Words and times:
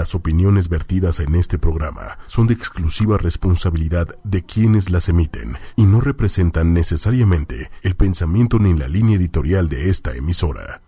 Las 0.00 0.14
opiniones 0.14 0.70
vertidas 0.70 1.20
en 1.20 1.34
este 1.34 1.58
programa 1.58 2.16
son 2.26 2.46
de 2.46 2.54
exclusiva 2.54 3.18
responsabilidad 3.18 4.08
de 4.24 4.42
quienes 4.42 4.88
las 4.88 5.10
emiten 5.10 5.58
y 5.76 5.82
no 5.82 6.00
representan 6.00 6.72
necesariamente 6.72 7.70
el 7.82 7.96
pensamiento 7.96 8.58
ni 8.58 8.72
la 8.72 8.88
línea 8.88 9.18
editorial 9.18 9.68
de 9.68 9.90
esta 9.90 10.12
emisora. 10.12 10.80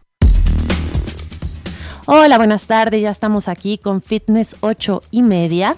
Hola, 2.07 2.37
buenas 2.39 2.67
tardes. 2.67 3.03
Ya 3.03 3.11
estamos 3.11 3.49
aquí 3.49 3.79
con 3.79 4.01
Fitness 4.03 4.57
8 4.61 5.03
y 5.11 5.23
media. 5.23 5.77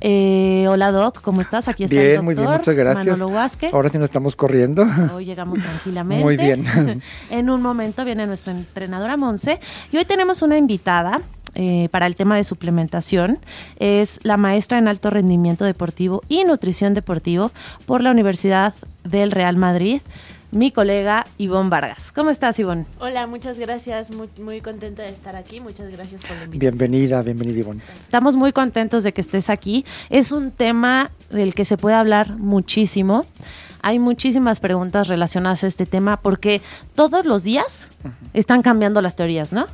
Eh, 0.00 0.66
hola, 0.68 0.90
Doc, 0.90 1.20
¿cómo 1.20 1.40
estás? 1.40 1.68
Aquí 1.68 1.84
está 1.84 1.96
bien, 1.96 2.06
el 2.06 2.10
doctor 2.14 2.24
muy 2.24 2.34
bien, 2.36 2.50
muchas 2.50 2.76
gracias. 2.76 3.18
Manolo 3.18 3.36
Huasque. 3.36 3.70
Ahora 3.72 3.88
sí 3.88 3.98
nos 3.98 4.04
estamos 4.04 4.36
corriendo. 4.36 4.86
Hoy 5.12 5.24
llegamos 5.24 5.58
tranquilamente. 5.62 6.24
Muy 6.24 6.36
bien. 6.36 7.02
en 7.30 7.50
un 7.50 7.60
momento 7.60 8.04
viene 8.04 8.26
nuestra 8.26 8.52
entrenadora 8.52 9.16
Monse 9.16 9.60
y 9.90 9.96
hoy 9.96 10.04
tenemos 10.04 10.40
una 10.40 10.56
invitada 10.56 11.20
eh, 11.58 11.88
para 11.90 12.06
el 12.06 12.16
tema 12.16 12.36
de 12.36 12.44
suplementación. 12.44 13.38
Es 13.78 14.20
la 14.22 14.36
maestra 14.36 14.76
en 14.76 14.88
alto 14.88 15.08
rendimiento 15.08 15.64
deportivo 15.64 16.20
y 16.28 16.44
nutrición 16.44 16.92
deportivo 16.92 17.50
por 17.86 18.02
la 18.02 18.10
Universidad 18.10 18.74
del 19.04 19.30
Real 19.30 19.56
Madrid 19.56 20.02
mi 20.50 20.70
colega 20.70 21.26
Ivonne 21.38 21.70
Vargas. 21.70 22.12
¿Cómo 22.12 22.30
estás, 22.30 22.58
Ivonne? 22.58 22.86
Hola, 23.00 23.26
muchas 23.26 23.58
gracias. 23.58 24.10
Muy, 24.10 24.28
muy 24.40 24.60
contenta 24.60 25.02
de 25.02 25.10
estar 25.10 25.36
aquí. 25.36 25.60
Muchas 25.60 25.90
gracias 25.90 26.22
por 26.22 26.36
la 26.36 26.44
invitación. 26.44 26.78
Bienvenida, 26.78 27.22
bienvenida, 27.22 27.58
Ivonne. 27.58 27.82
Estamos 28.02 28.36
muy 28.36 28.52
contentos 28.52 29.02
de 29.02 29.12
que 29.12 29.20
estés 29.20 29.50
aquí. 29.50 29.84
Es 30.08 30.32
un 30.32 30.50
tema 30.50 31.10
del 31.30 31.54
que 31.54 31.64
se 31.64 31.76
puede 31.76 31.96
hablar 31.96 32.36
muchísimo. 32.38 33.24
Hay 33.82 33.98
muchísimas 33.98 34.60
preguntas 34.60 35.08
relacionadas 35.08 35.64
a 35.64 35.66
este 35.66 35.86
tema 35.86 36.16
porque 36.16 36.60
todos 36.94 37.26
los 37.26 37.42
días 37.42 37.90
están 38.32 38.62
cambiando 38.62 39.00
las 39.00 39.14
teorías, 39.14 39.52
¿no? 39.52 39.66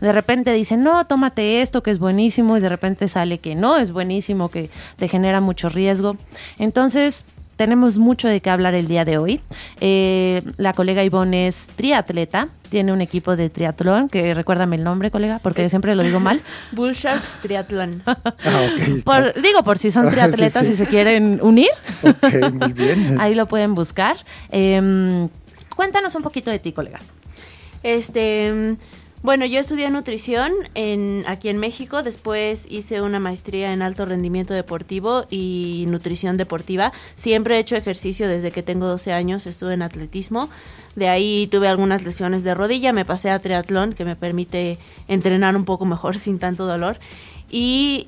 De 0.00 0.12
repente 0.12 0.52
dicen, 0.52 0.82
no, 0.82 1.06
tómate 1.06 1.62
esto 1.62 1.82
que 1.82 1.90
es 1.90 1.98
buenísimo 1.98 2.56
y 2.56 2.60
de 2.60 2.68
repente 2.68 3.08
sale 3.08 3.38
que 3.38 3.54
no 3.54 3.76
es 3.76 3.92
buenísimo, 3.92 4.50
que 4.50 4.70
te 4.96 5.08
genera 5.08 5.40
mucho 5.40 5.68
riesgo. 5.68 6.16
Entonces, 6.58 7.24
tenemos 7.56 7.96
mucho 7.96 8.28
de 8.28 8.42
qué 8.42 8.50
hablar 8.50 8.74
el 8.74 8.86
día 8.86 9.06
de 9.06 9.16
hoy. 9.16 9.40
Eh, 9.80 10.42
la 10.58 10.74
colega 10.74 11.02
Ivonne 11.02 11.46
es 11.46 11.68
triatleta, 11.74 12.48
tiene 12.68 12.92
un 12.92 13.00
equipo 13.00 13.34
de 13.34 13.48
triatlón, 13.48 14.10
que 14.10 14.34
recuérdame 14.34 14.76
el 14.76 14.84
nombre, 14.84 15.10
colega, 15.10 15.38
porque 15.42 15.66
siempre 15.70 15.94
lo 15.94 16.02
digo 16.02 16.20
mal. 16.20 16.38
Bull 16.72 16.92
Sharks 16.92 17.38
Triatlón. 17.40 18.02
Ah. 18.44 18.68
Por- 19.04 19.40
digo, 19.40 19.62
por 19.64 19.78
si 19.78 19.90
son 19.90 20.10
triatletas 20.10 20.66
sí. 20.66 20.74
y 20.74 20.76
se 20.76 20.84
quieren 20.86 21.40
unir, 21.42 21.70
Ok, 22.02 22.52
muy 22.52 22.72
bien. 22.74 23.18
ahí 23.20 23.34
lo 23.34 23.46
pueden 23.46 23.74
buscar. 23.74 24.16
Em, 24.50 25.28
cuéntanos 25.74 26.14
un 26.14 26.22
poquito 26.22 26.50
de 26.50 26.58
ti, 26.58 26.72
colega. 26.72 26.98
Este, 27.82 28.76
bueno, 29.26 29.44
yo 29.44 29.58
estudié 29.58 29.90
nutrición 29.90 30.52
en, 30.76 31.24
aquí 31.26 31.48
en 31.48 31.58
México, 31.58 32.04
después 32.04 32.64
hice 32.70 33.02
una 33.02 33.18
maestría 33.18 33.72
en 33.72 33.82
alto 33.82 34.04
rendimiento 34.04 34.54
deportivo 34.54 35.24
y 35.28 35.84
nutrición 35.88 36.36
deportiva. 36.36 36.92
Siempre 37.16 37.56
he 37.56 37.58
hecho 37.58 37.74
ejercicio 37.74 38.28
desde 38.28 38.52
que 38.52 38.62
tengo 38.62 38.86
12 38.86 39.12
años, 39.12 39.48
estuve 39.48 39.74
en 39.74 39.82
atletismo. 39.82 40.48
De 40.94 41.08
ahí 41.08 41.48
tuve 41.50 41.66
algunas 41.66 42.04
lesiones 42.04 42.44
de 42.44 42.54
rodilla, 42.54 42.92
me 42.92 43.04
pasé 43.04 43.30
a 43.30 43.40
triatlón, 43.40 43.94
que 43.94 44.04
me 44.04 44.14
permite 44.14 44.78
entrenar 45.08 45.56
un 45.56 45.64
poco 45.64 45.86
mejor 45.86 46.16
sin 46.20 46.38
tanto 46.38 46.64
dolor. 46.64 47.00
Y 47.50 48.06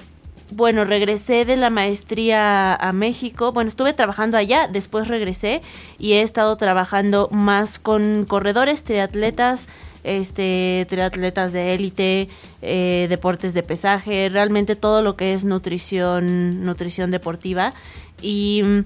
bueno, 0.50 0.84
regresé 0.84 1.44
de 1.44 1.56
la 1.56 1.69
maestría 1.69 2.77
a 2.77 2.92
México. 2.92 3.50
Bueno, 3.50 3.69
estuve 3.69 3.92
trabajando 3.92 4.36
allá, 4.36 4.69
después 4.69 5.08
regresé 5.08 5.62
y 5.98 6.12
he 6.12 6.22
estado 6.22 6.56
trabajando 6.56 7.28
más 7.32 7.80
con 7.80 8.25
corredores, 8.25 8.84
triatletas, 8.84 9.66
este, 10.09 10.87
triatletas 10.89 11.53
de 11.53 11.75
élite, 11.75 12.28
eh, 12.62 13.06
deportes 13.11 13.53
de 13.53 13.62
pesaje, 13.62 14.28
realmente 14.31 14.75
todo 14.75 15.03
lo 15.03 15.17
que 15.17 15.34
es 15.34 15.45
nutrición, 15.45 16.65
nutrición 16.65 17.11
deportiva. 17.11 17.75
Y 18.23 18.62
mm, 18.65 18.84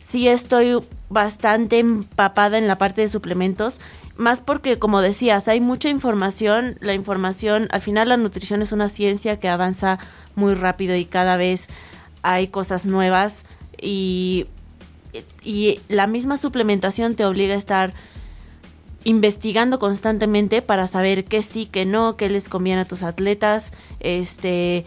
sí 0.00 0.28
estoy 0.28 0.80
bastante 1.08 1.78
empapada 1.78 2.58
en 2.58 2.66
la 2.66 2.76
parte 2.76 3.02
de 3.02 3.08
suplementos, 3.08 3.80
más 4.16 4.40
porque 4.40 4.78
como 4.78 5.00
decías, 5.00 5.46
hay 5.46 5.60
mucha 5.60 5.88
información, 5.88 6.76
la 6.80 6.94
información, 6.94 7.68
al 7.70 7.80
final 7.80 8.08
la 8.08 8.16
nutrición 8.16 8.62
es 8.62 8.72
una 8.72 8.88
ciencia 8.88 9.38
que 9.38 9.48
avanza 9.48 9.98
muy 10.34 10.54
rápido 10.54 10.96
y 10.96 11.04
cada 11.04 11.36
vez 11.36 11.68
hay 12.22 12.48
cosas 12.48 12.84
nuevas 12.84 13.44
y, 13.80 14.46
y 15.44 15.80
la 15.88 16.06
misma 16.06 16.36
suplementación 16.36 17.14
te 17.14 17.24
obliga 17.24 17.54
a 17.54 17.58
estar 17.58 17.94
investigando 19.04 19.78
constantemente 19.78 20.62
para 20.62 20.86
saber 20.86 21.24
qué 21.24 21.42
sí, 21.42 21.66
qué 21.66 21.84
no, 21.84 22.16
qué 22.16 22.28
les 22.30 22.48
conviene 22.48 22.82
a 22.82 22.84
tus 22.84 23.02
atletas, 23.02 23.72
este 24.00 24.84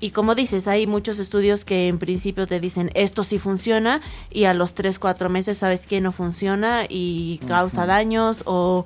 y 0.00 0.10
como 0.10 0.34
dices, 0.34 0.68
hay 0.68 0.86
muchos 0.86 1.18
estudios 1.18 1.64
que 1.64 1.88
en 1.88 1.98
principio 1.98 2.46
te 2.46 2.60
dicen 2.60 2.90
esto 2.94 3.24
sí 3.24 3.38
funciona 3.38 4.02
y 4.30 4.44
a 4.44 4.52
los 4.52 4.74
3, 4.74 4.98
4 4.98 5.30
meses 5.30 5.58
sabes 5.58 5.86
que 5.86 6.02
no 6.02 6.12
funciona 6.12 6.82
y 6.88 7.40
causa 7.46 7.86
daños 7.86 8.42
o 8.44 8.84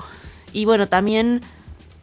y 0.52 0.64
bueno, 0.64 0.88
también 0.88 1.40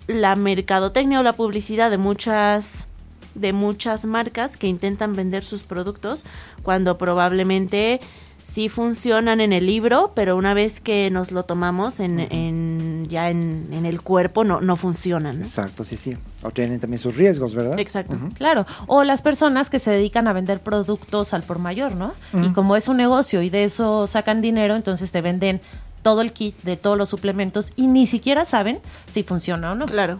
la 0.07 0.35
mercadotecnia 0.35 1.19
o 1.19 1.23
la 1.23 1.33
publicidad 1.33 1.89
de 1.89 1.97
muchas 1.97 2.87
de 3.35 3.53
muchas 3.53 4.05
marcas 4.05 4.57
que 4.57 4.67
intentan 4.67 5.13
vender 5.13 5.43
sus 5.43 5.63
productos 5.63 6.25
cuando 6.63 6.97
probablemente 6.97 8.01
sí 8.47 8.69
funcionan 8.69 9.41
en 9.41 9.51
el 9.53 9.65
libro, 9.65 10.11
pero 10.13 10.37
una 10.37 10.53
vez 10.53 10.79
que 10.79 11.09
nos 11.09 11.31
lo 11.31 11.43
tomamos 11.43 11.99
en, 11.99 12.19
en- 12.19 13.07
ya 13.09 13.29
en, 13.31 13.67
en 13.71 13.85
el 13.87 14.01
cuerpo 14.01 14.43
no, 14.43 14.61
no 14.61 14.75
funcionan. 14.75 15.39
¿no? 15.39 15.45
Exacto, 15.45 15.83
sí, 15.83 15.97
sí. 15.97 16.15
O 16.43 16.51
tienen 16.51 16.79
también 16.79 16.99
sus 16.99 17.15
riesgos, 17.17 17.55
¿verdad? 17.55 17.79
Exacto. 17.79 18.17
Claro, 18.35 18.67
o 18.85 19.03
las 19.03 19.21
personas 19.23 19.69
que 19.71 19.79
se 19.79 19.89
dedican 19.89 20.27
a 20.27 20.33
vender 20.33 20.59
productos 20.59 21.33
al 21.33 21.41
por 21.43 21.57
mayor, 21.57 21.95
¿no? 21.95 22.13
Y 22.33 22.49
como 22.49 22.75
es 22.75 22.87
un 22.87 22.97
negocio 22.97 23.41
y 23.41 23.49
de 23.49 23.63
eso 23.63 24.05
sacan 24.05 24.41
dinero, 24.41 24.75
entonces 24.75 25.11
te 25.11 25.21
venden 25.21 25.59
todo 26.03 26.21
el 26.21 26.31
kit 26.31 26.55
de 26.61 26.77
todos 26.77 26.97
los 26.99 27.09
suplementos 27.09 27.73
y 27.75 27.87
ni 27.87 28.05
siquiera 28.05 28.45
saben 28.45 28.79
si 29.11 29.23
funciona 29.23 29.71
o 29.71 29.75
no. 29.75 29.87
Claro. 29.87 30.19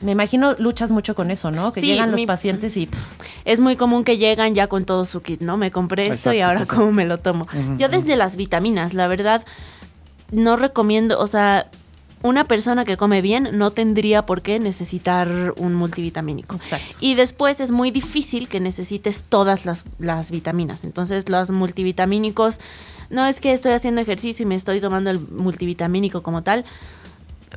Me 0.00 0.12
imagino 0.12 0.54
luchas 0.58 0.90
mucho 0.90 1.14
con 1.14 1.30
eso, 1.30 1.50
¿no? 1.50 1.72
Que 1.72 1.80
Sí, 1.82 1.88
llegan 1.88 2.10
los 2.10 2.20
mi- 2.20 2.26
pacientes 2.26 2.76
y 2.76 2.86
pff, 2.86 2.98
Es 3.44 3.60
muy 3.60 3.76
común 3.76 4.02
que 4.04 4.16
llegan 4.18 4.54
ya 4.54 4.66
con 4.66 4.84
todo 4.84 5.04
su 5.04 5.20
kit, 5.22 5.40
¿no? 5.42 5.56
Me 5.56 5.70
compré 5.70 6.06
esto 6.08 6.32
y 6.32 6.40
ahora 6.40 6.60
sí, 6.60 6.66
sí. 6.70 6.76
cómo 6.76 6.90
me 6.92 7.04
lo 7.04 7.18
tomo. 7.18 7.46
Yo 7.76 7.88
desde 7.88 8.16
las 8.16 8.36
vitaminas, 8.36 8.94
la 8.94 9.06
verdad, 9.08 9.44
no 10.32 10.56
recomiendo, 10.56 11.18
o 11.20 11.26
sea, 11.26 11.68
una 12.22 12.44
persona 12.44 12.84
que 12.84 12.96
come 12.98 13.22
bien 13.22 13.48
no 13.52 13.70
tendría 13.70 14.26
por 14.26 14.42
qué 14.42 14.58
necesitar 14.60 15.54
un 15.56 15.74
multivitamínico. 15.74 16.56
Exacto. 16.56 16.94
Y 17.00 17.14
después 17.14 17.60
es 17.60 17.70
muy 17.70 17.90
difícil 17.90 18.46
que 18.48 18.60
necesites 18.60 19.24
todas 19.24 19.64
las, 19.64 19.84
las 19.98 20.30
vitaminas. 20.30 20.84
Entonces 20.84 21.28
los 21.30 21.50
multivitamínicos, 21.50 22.60
no 23.08 23.26
es 23.26 23.40
que 23.40 23.52
estoy 23.52 23.72
haciendo 23.72 24.00
ejercicio 24.02 24.42
y 24.44 24.46
me 24.46 24.54
estoy 24.54 24.80
tomando 24.80 25.10
el 25.10 25.18
multivitamínico 25.18 26.22
como 26.22 26.42
tal. 26.42 26.64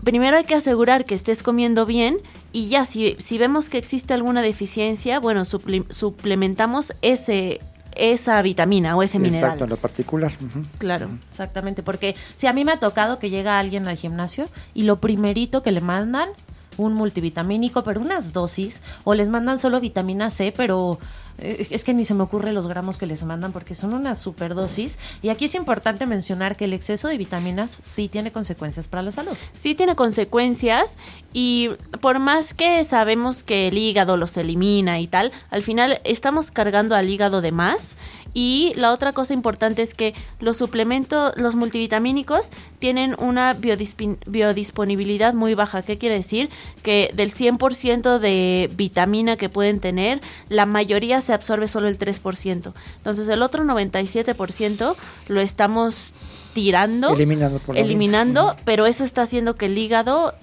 Primero 0.04 0.38
hay 0.38 0.44
que 0.44 0.56
asegurar 0.56 1.06
que 1.06 1.16
estés 1.16 1.44
comiendo 1.44 1.86
bien 1.86 2.18
y 2.52 2.68
ya 2.70 2.86
si, 2.86 3.16
si 3.20 3.38
vemos 3.38 3.70
que 3.70 3.78
existe 3.78 4.14
alguna 4.14 4.42
deficiencia, 4.42 5.20
bueno, 5.20 5.42
suple- 5.42 5.86
suplementamos 5.90 6.94
ese, 7.02 7.59
esa 7.96 8.42
vitamina 8.42 8.96
o 8.96 9.04
ese 9.04 9.20
mineral. 9.20 9.44
Exacto, 9.44 9.64
en 9.66 9.70
lo 9.70 9.78
particular. 9.78 10.31
Claro. 10.80 11.09
exactamente, 11.30 11.84
porque 11.84 12.16
si 12.36 12.48
a 12.48 12.54
mí 12.54 12.66
me 12.66 12.72
ha 12.72 12.80
tocado 12.80 13.20
que 13.20 13.30
llega 13.30 13.59
alguien 13.59 13.88
al 13.88 13.98
gimnasio 13.98 14.50
y 14.74 14.84
lo 14.84 15.00
primerito 15.00 15.62
que 15.64 15.72
le 15.72 15.81
mandan 15.81 16.30
un 16.78 16.94
multivitamínico, 16.94 17.84
pero 17.84 18.02
unas 18.02 18.34
dosis, 18.34 18.82
o 19.04 19.14
les 19.14 19.30
mandan 19.30 19.58
solo 19.58 19.80
vitamina 19.80 20.30
C, 20.30 20.54
pero 20.56 21.00
eh, 21.38 21.68
es 21.70 21.84
que 21.84 21.94
ni 21.94 22.06
se 22.06 22.14
me 22.14 22.24
ocurre 22.24 22.54
los 22.54 22.68
gramos 22.68 22.98
que 22.98 23.06
les 23.06 23.24
mandan 23.24 23.52
porque 23.52 23.76
son 23.76 23.94
una 23.94 24.16
superdosis. 24.16 24.98
Y 25.22 25.30
aquí 25.30 25.46
es 25.46 25.56
importante 25.56 26.06
mencionar 26.06 26.56
que 26.56 26.66
el 26.66 26.74
exceso 26.74 27.08
de 27.08 27.18
vitaminas 27.18 27.80
sí 27.82 28.08
tiene 28.08 28.32
consecuencias 28.32 28.88
para 28.88 29.02
la 29.04 29.12
salud. 29.12 29.34
sí 29.54 29.76
tiene 29.76 29.96
consecuencias 29.96 30.98
y 31.34 31.70
por 32.02 32.20
más 32.20 32.54
que 32.54 32.84
sabemos 32.84 33.44
que 33.44 33.68
el 33.68 33.78
hígado 33.78 34.18
los 34.18 34.38
elimina 34.38 35.00
y 35.00 35.08
tal, 35.08 35.32
al 35.50 35.64
final 35.64 36.00
estamos 36.04 36.52
cargando 36.52 36.96
al 36.96 37.10
hígado 37.10 37.42
de 37.42 37.52
más 37.52 37.98
y 38.33 38.74
la 38.75 38.91
otra 38.91 39.13
cosa 39.13 39.33
importante 39.33 39.81
es 39.81 39.94
que 39.94 40.15
los 40.39 40.57
suplementos, 40.57 41.33
los 41.38 41.56
multivitamínicos 41.56 42.50
tienen 42.80 43.15
una 43.19 43.53
biodisponibilidad 43.53 45.33
muy 45.33 45.53
baja. 45.53 45.83
¿Qué 45.83 45.97
quiere 45.97 46.15
decir? 46.15 46.50
Que 46.81 47.12
del 47.13 47.31
100% 47.31 48.18
de 48.18 48.71
vitamina 48.75 49.38
que 49.38 49.50
pueden 49.50 49.80
tener, 49.80 50.21
la 50.50 50.65
mayoría 50.65 51.21
se 51.21 51.33
absorbe 51.33 51.68
solo 51.68 51.88
el 51.88 52.00
3%. 52.00 52.74
Entonces 52.97 53.27
el 53.27 53.44
otro 53.44 53.63
97% 53.63 54.95
lo 55.30 55.41
estamos 55.41 56.13
tirando 56.53 57.13
Eliminando 57.13 57.59
por 57.59 57.77
eliminando, 57.77 58.56
pero 58.63 58.85
eso 58.85 59.03
está 59.03 59.24
haciendo 59.24 59.56
que 59.56 59.65
el 59.65 59.77
hígado 59.77 60.33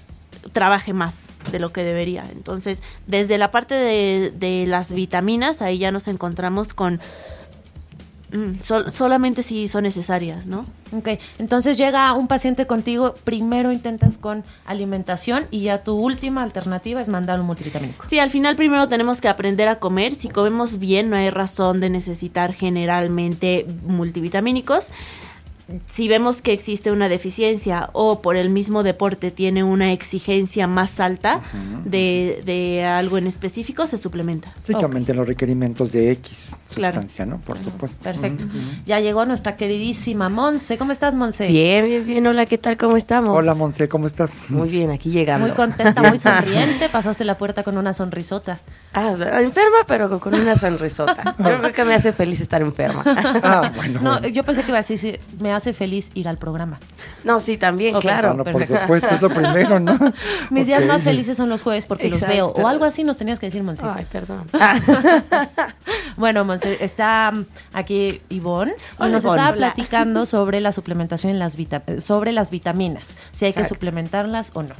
trabaje 0.53 0.93
más 0.93 1.27
de 1.53 1.59
lo 1.59 1.73
que 1.73 1.85
debería. 1.85 2.27
Entonces, 2.33 2.83
desde 3.07 3.39
la 3.39 3.51
parte 3.51 3.75
de, 3.75 4.33
de 4.35 4.67
las 4.67 4.93
vitaminas, 4.93 5.63
ahí 5.63 5.79
ya 5.79 5.93
nos 5.93 6.09
encontramos 6.09 6.75
con 6.75 7.01
Mm, 8.33 8.61
sol- 8.63 8.91
solamente 8.93 9.43
si 9.43 9.67
son 9.69 9.83
necesarias, 9.83 10.47
¿no? 10.47 10.65
Ok, 10.93 11.09
entonces 11.39 11.77
llega 11.77 12.13
un 12.15 12.29
paciente 12.29 12.67
contigo, 12.67 13.15
primero 13.25 13.73
intentas 13.73 14.19
con 14.19 14.45
alimentación 14.65 15.47
y 15.51 15.63
ya 15.63 15.83
tu 15.83 15.95
última 15.97 16.43
alternativa 16.43 17.01
es 17.01 17.09
mandar 17.09 17.41
un 17.41 17.47
multivitamínico. 17.47 18.05
Sí, 18.09 18.19
al 18.19 18.31
final 18.31 18.57
primero 18.57 18.89
tenemos 18.89 19.21
que 19.21 19.29
aprender 19.29 19.69
a 19.69 19.81
comer. 19.81 20.15
Si 20.15 20.29
comemos 20.29 20.79
bien, 20.79 21.11
no 21.11 21.17
hay 21.17 21.31
razón 21.31 21.81
de 21.81 21.91
necesitar 21.91 22.53
generalmente 22.55 23.67
multivitamínicos. 23.85 24.91
Si 25.87 26.09
vemos 26.09 26.43
que 26.43 26.53
existe 26.53 26.91
una 26.91 27.09
deficiencia 27.09 27.91
o 27.93 28.21
por 28.23 28.37
el 28.37 28.51
mismo 28.51 28.83
deporte 28.83 29.31
tiene 29.31 29.63
una 29.65 29.93
exigencia 29.93 30.67
más 30.67 31.01
alta 31.01 31.41
de, 31.85 32.43
de 32.45 32.85
algo 32.85 33.19
en 33.19 33.27
específico, 33.27 33.87
se 33.87 33.99
suplementa. 33.99 34.53
Sí, 34.63 34.73
que 34.73 34.77
Ok. 34.79 34.83
aumenten 34.85 35.17
los 35.17 35.27
requerimientos 35.29 35.93
de 35.93 36.11
X 36.13 36.57
Claro. 36.75 36.95
sustancia, 36.95 37.27
¿no? 37.27 37.39
Por 37.41 37.59
supuesto. 37.59 38.03
Perfecto. 38.03 38.45
Ya 38.87 39.01
llegó 39.01 39.27
nuestra 39.27 39.57
queridísima 39.57 40.29
Monse. 40.29 40.79
¿Cómo 40.79 40.93
estás, 40.93 41.15
Monse? 41.15 41.47
Bien, 41.49 41.85
bien, 41.85 42.07
bien. 42.07 42.27
Hola, 42.27 42.47
¿qué 42.47 42.59
tal? 42.59 42.77
¿Cómo 42.77 42.97
estamos? 42.97 43.37
Hola, 43.37 43.55
Monse, 43.55 43.89
¿cómo 43.89 44.07
estás? 44.07 44.31
Muy 44.49 44.69
bien, 44.69 44.91
aquí 44.91 45.11
llegando. 45.11 45.47
Muy 45.47 45.55
contenta, 45.57 46.03
muy 46.03 46.19
sonriente. 46.19 46.89
Pasaste 46.89 47.25
la 47.25 47.37
puerta 47.37 47.63
con 47.63 47.77
una 47.77 47.93
sonrisota. 47.93 48.61
Ah, 48.95 49.15
enferma, 49.41 49.79
pero 49.87 50.19
con 50.21 50.35
una 50.35 50.57
sonrisota. 50.57 51.35
Yo 51.39 51.45
creo 51.61 51.73
que 51.73 51.85
me 51.85 51.95
hace 51.95 52.13
feliz 52.13 52.41
estar 52.41 52.63
enferma. 52.63 53.03
Ah, 53.07 53.73
bueno. 53.75 54.01
No, 54.01 54.11
bueno. 54.13 54.29
yo 54.29 54.43
pensé 54.45 54.63
que 54.63 54.69
iba 54.69 54.79
a 54.79 54.83
decir, 54.83 55.21
me 55.41 55.53
hace 55.53 55.60
feliz 55.73 56.11
ir 56.15 56.29
al 56.29 56.39
programa. 56.39 56.79
No, 57.25 57.41
sí, 57.41 57.57
también, 57.57 57.99
claro. 58.01 58.35
Bueno, 58.35 58.45
por 58.53 58.67
supuesto, 58.67 59.09
es 59.15 59.23
lo 59.23 59.29
primero, 59.31 59.79
¿no? 59.81 59.99
Mis 60.51 60.67
días 60.67 60.85
más 60.87 61.03
felices 61.03 61.37
son 61.37 61.49
los 61.49 61.63
jueves 61.63 61.87
porque 61.87 62.09
los 62.09 62.21
veo. 62.21 62.49
O 62.49 62.67
algo 62.67 62.85
así 62.85 63.05
nos 63.05 63.19
tenías 63.19 63.39
que 63.39 63.47
decir, 63.47 63.63
Monse. 63.63 63.85
Ay, 63.87 64.07
perdón. 64.11 64.45
Bueno, 66.17 66.45
Monse, 66.45 66.85
está 66.85 67.31
mm, 67.33 67.45
aquí 67.73 68.21
Ivonne 68.29 68.73
y 68.73 69.03
Hola, 69.03 69.13
nos 69.13 69.25
Ivonne. 69.25 69.41
estaba 69.41 69.57
platicando 69.57 70.27
sobre 70.27 70.61
la 70.61 70.73
suplementación 70.73 71.33
en 71.33 71.39
las 71.39 71.57
vita- 71.57 71.83
sobre 71.99 72.33
las 72.33 72.51
vitaminas, 72.51 73.17
si 73.33 73.47
hay 73.47 73.53
que 73.53 73.65
suplementarlas 73.65 74.51
o 74.55 74.63
no. 74.63 74.75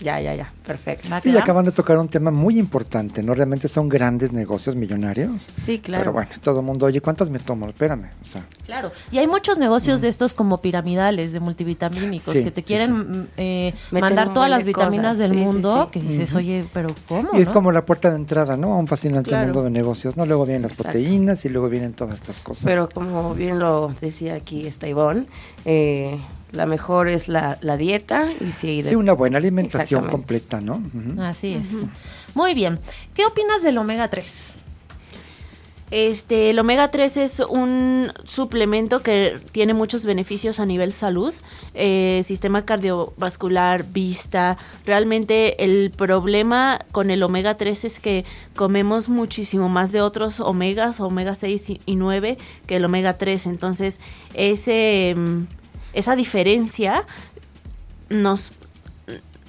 Ya, 0.00 0.20
ya, 0.20 0.34
ya. 0.34 0.52
Perfecto. 0.66 1.08
¿Va 1.10 1.20
Sí, 1.20 1.32
va? 1.32 1.40
acaban 1.40 1.64
de 1.64 1.72
tocar 1.72 1.98
un 1.98 2.08
tema 2.08 2.30
muy 2.30 2.58
importante, 2.58 3.22
¿no? 3.22 3.34
Realmente 3.34 3.68
son 3.68 3.88
grandes 3.88 4.32
negocios 4.32 4.76
millonarios. 4.76 5.48
Sí, 5.56 5.78
claro. 5.80 6.02
Pero 6.02 6.12
bueno, 6.12 6.28
todo 6.42 6.60
el 6.60 6.66
mundo, 6.66 6.86
oye, 6.86 7.00
¿cuántas 7.00 7.30
me 7.30 7.38
tomo? 7.38 7.68
Espérame. 7.68 8.10
O 8.22 8.30
sea, 8.30 8.44
Claro, 8.64 8.92
y 9.10 9.18
hay 9.18 9.26
muchos 9.26 9.58
negocios 9.58 10.00
de 10.00 10.08
estos 10.08 10.34
como 10.34 10.58
piramidales, 10.58 11.32
de 11.32 11.40
multivitamínicos, 11.40 12.32
Sí, 12.32 12.44
que 12.44 12.50
te 12.50 12.62
quieren 12.62 12.86
sí. 12.88 12.92
mm, 13.18 13.26
eh, 13.36 13.74
mandar 13.90 14.32
todas 14.32 14.48
las 14.48 14.60
de 14.60 14.66
vitaminas 14.68 15.16
cosas, 15.16 15.18
del 15.18 15.34
mundo, 15.38 15.90
sí. 15.92 15.98
que 16.00 16.06
dices, 16.06 16.34
oye, 16.36 16.64
pero 16.72 16.94
¿cómo? 17.08 17.30
y 17.34 17.40
es 17.42 17.48
no? 17.48 17.54
como 17.54 17.72
la 17.72 17.84
puerta 17.84 18.10
de 18.10 18.16
entrada, 18.16 18.56
¿no? 18.56 18.72
A 18.74 18.78
un 18.78 18.86
fascinante 18.86 19.30
Claro. 19.30 19.46
mundo 19.46 19.62
de 19.64 19.70
negocios, 19.70 20.16
¿no? 20.16 20.24
Luego 20.26 20.44
vienen 20.46 20.62
las 20.62 20.72
Exacto. 20.72 20.92
proteínas 20.92 21.44
y 21.44 21.48
luego 21.48 21.68
vienen 21.68 21.92
todas 21.92 22.14
estas 22.14 22.38
cosas. 22.40 22.64
Pero 22.64 22.88
como 22.88 23.34
bien 23.34 23.58
lo 23.58 23.92
decía 24.00 24.34
aquí 24.34 24.66
esta 24.66 24.86
Ivonne, 24.88 25.26
eh, 25.64 26.18
la 26.52 26.66
mejor 26.66 27.08
es 27.08 27.28
la, 27.28 27.58
la 27.62 27.76
dieta 27.76 28.28
y 28.40 28.50
sí, 28.52 28.82
de- 28.82 28.90
Sí, 28.90 28.94
una 28.94 29.12
buena 29.14 29.38
alimentación 29.38 30.08
completa, 30.10 30.60
¿no? 30.60 30.82
Así 31.20 31.54
es. 31.54 31.86
Muy 32.34 32.54
bien. 32.54 32.78
¿Qué 33.14 33.24
opinas 33.26 33.62
del 33.62 33.78
omega 33.78 34.08
3? 34.10 34.58
Este, 35.90 36.48
el 36.48 36.58
omega 36.58 36.90
3 36.90 37.18
es 37.18 37.40
un 37.40 38.10
suplemento 38.24 39.00
que 39.00 39.38
tiene 39.52 39.74
muchos 39.74 40.06
beneficios 40.06 40.58
a 40.58 40.64
nivel 40.64 40.94
salud, 40.94 41.34
eh, 41.74 42.22
sistema 42.24 42.64
cardiovascular, 42.64 43.84
vista. 43.84 44.56
Realmente 44.86 45.62
el 45.62 45.90
problema 45.90 46.78
con 46.92 47.10
el 47.10 47.22
omega 47.22 47.58
3 47.58 47.84
es 47.84 48.00
que 48.00 48.24
comemos 48.56 49.10
muchísimo 49.10 49.68
más 49.68 49.92
de 49.92 50.00
otros 50.00 50.40
omegas, 50.40 50.98
omega 50.98 51.34
6 51.34 51.68
y- 51.68 51.80
y 51.84 51.96
9, 51.96 52.38
que 52.66 52.76
el 52.76 52.86
omega 52.86 53.18
3. 53.18 53.44
Entonces, 53.46 54.00
ese, 54.32 55.14
mm, 55.14 55.42
esa 55.92 56.16
diferencia 56.16 57.04
nos 58.08 58.52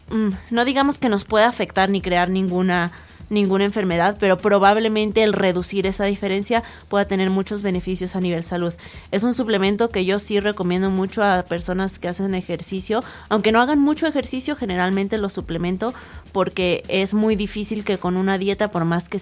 mm, 0.10 0.30
no 0.52 0.66
digamos 0.66 0.98
que 0.98 1.10
nos 1.10 1.26
pueda 1.26 1.48
afectar 1.48 1.90
ni 1.90 2.02
crear 2.02 2.30
ninguna 2.30 2.92
ninguna 3.34 3.66
enfermedad, 3.66 4.18
pero 4.20 4.38
probablemente 4.38 5.24
el 5.24 5.34
reducir 5.34 5.86
esa 5.88 6.06
diferencia 6.06 6.64
pueda 6.88 7.06
tener 7.06 7.30
muchos 7.30 7.62
beneficios 7.62 8.16
a 8.16 8.22
nivel 8.22 8.44
salud. 8.44 8.74
Es 9.12 9.24
un 9.24 9.34
suplemento 9.34 9.90
que 9.90 10.06
yo 10.06 10.20
sí 10.20 10.40
recomiendo 10.40 10.90
mucho 10.90 11.24
a 11.24 11.44
personas 11.44 12.00
que 12.00 12.08
hacen 12.08 12.36
ejercicio, 12.36 13.04
aunque 13.30 13.52
no 13.52 13.62
hagan 13.62 13.80
mucho 13.80 14.08
ejercicio, 14.08 14.56
generalmente 14.56 15.18
lo 15.18 15.30
suplemento 15.30 15.94
porque 16.32 16.84
es 16.88 17.14
muy 17.14 17.36
difícil 17.36 17.84
que 17.84 17.98
con 17.98 18.18
una 18.18 18.38
dieta, 18.38 18.72
por 18.72 18.86
más 18.86 19.08
que 19.08 19.20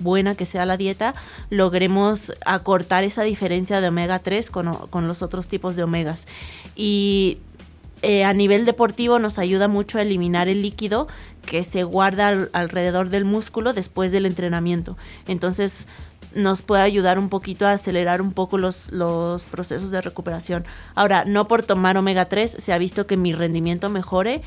buena 0.00 0.34
que 0.34 0.46
sea 0.46 0.66
la 0.66 0.76
dieta, 0.76 1.14
logremos 1.50 2.32
acortar 2.44 3.04
esa 3.04 3.22
diferencia 3.22 3.80
de 3.80 3.88
omega 3.88 4.18
3 4.18 4.50
con, 4.50 4.74
con 4.88 5.06
los 5.06 5.22
otros 5.22 5.48
tipos 5.48 5.76
de 5.76 5.82
omegas. 5.82 6.26
Y 6.74 7.38
eh, 8.02 8.24
a 8.24 8.34
nivel 8.34 8.66
deportivo 8.66 9.18
nos 9.18 9.38
ayuda 9.38 9.68
mucho 9.68 9.98
a 9.98 10.02
eliminar 10.02 10.48
el 10.48 10.60
líquido 10.60 11.08
que 11.46 11.64
se 11.64 11.84
guarda 11.84 12.28
al- 12.28 12.50
alrededor 12.52 13.08
del 13.08 13.24
músculo 13.24 13.72
después 13.72 14.12
del 14.12 14.26
entrenamiento. 14.26 14.96
Entonces 15.26 15.88
nos 16.34 16.60
puede 16.60 16.82
ayudar 16.82 17.18
un 17.18 17.30
poquito 17.30 17.66
a 17.66 17.72
acelerar 17.72 18.20
un 18.20 18.32
poco 18.34 18.58
los, 18.58 18.92
los 18.92 19.44
procesos 19.44 19.90
de 19.90 20.02
recuperación. 20.02 20.66
Ahora, 20.94 21.24
no 21.24 21.48
por 21.48 21.62
tomar 21.62 21.96
omega 21.96 22.26
3 22.26 22.56
se 22.58 22.72
ha 22.74 22.78
visto 22.78 23.06
que 23.06 23.16
mi 23.16 23.32
rendimiento 23.32 23.88
mejore 23.88 24.42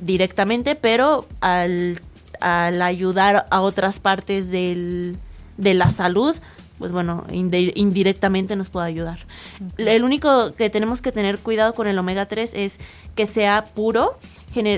directamente, 0.00 0.74
pero 0.74 1.26
al, 1.40 2.00
al 2.40 2.82
ayudar 2.82 3.46
a 3.50 3.60
otras 3.62 4.00
partes 4.00 4.50
del, 4.50 5.16
de 5.56 5.74
la 5.74 5.88
salud, 5.88 6.36
pues 6.80 6.90
bueno, 6.90 7.24
indi- 7.28 7.70
indirectamente 7.76 8.56
nos 8.56 8.70
puede 8.70 8.88
ayudar. 8.88 9.20
El 9.76 10.02
único 10.02 10.52
que 10.54 10.68
tenemos 10.70 11.00
que 11.02 11.12
tener 11.12 11.38
cuidado 11.38 11.74
con 11.74 11.86
el 11.86 11.96
omega 11.96 12.26
3 12.26 12.54
es 12.54 12.78
que 13.14 13.26
sea 13.26 13.66
puro. 13.76 14.18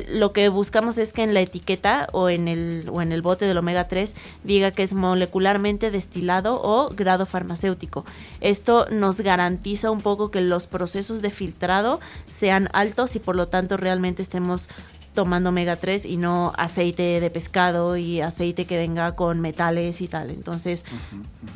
Lo 0.08 0.34
que 0.34 0.50
buscamos 0.50 0.98
es 0.98 1.14
que 1.14 1.22
en 1.22 1.32
la 1.32 1.40
etiqueta 1.40 2.06
o 2.12 2.28
en 2.28 2.46
el 2.46 2.90
o 2.92 3.00
en 3.00 3.10
el 3.10 3.22
bote 3.22 3.46
del 3.46 3.56
omega 3.56 3.88
3 3.88 4.14
diga 4.44 4.70
que 4.70 4.82
es 4.82 4.92
molecularmente 4.92 5.90
destilado 5.90 6.60
o 6.62 6.90
grado 6.90 7.24
farmacéutico. 7.24 8.04
Esto 8.42 8.86
nos 8.90 9.22
garantiza 9.22 9.90
un 9.90 10.02
poco 10.02 10.30
que 10.30 10.42
los 10.42 10.66
procesos 10.66 11.22
de 11.22 11.30
filtrado 11.30 12.00
sean 12.26 12.68
altos 12.74 13.16
y 13.16 13.18
por 13.20 13.34
lo 13.34 13.48
tanto 13.48 13.78
realmente 13.78 14.20
estemos 14.20 14.68
tomando 15.14 15.50
omega 15.50 15.76
3 15.76 16.04
y 16.06 16.16
no 16.16 16.52
aceite 16.56 17.20
de 17.20 17.30
pescado 17.30 17.96
y 17.96 18.20
aceite 18.20 18.64
que 18.66 18.78
venga 18.78 19.14
con 19.14 19.40
metales 19.40 20.00
y 20.00 20.08
tal. 20.08 20.30
Entonces, 20.30 20.84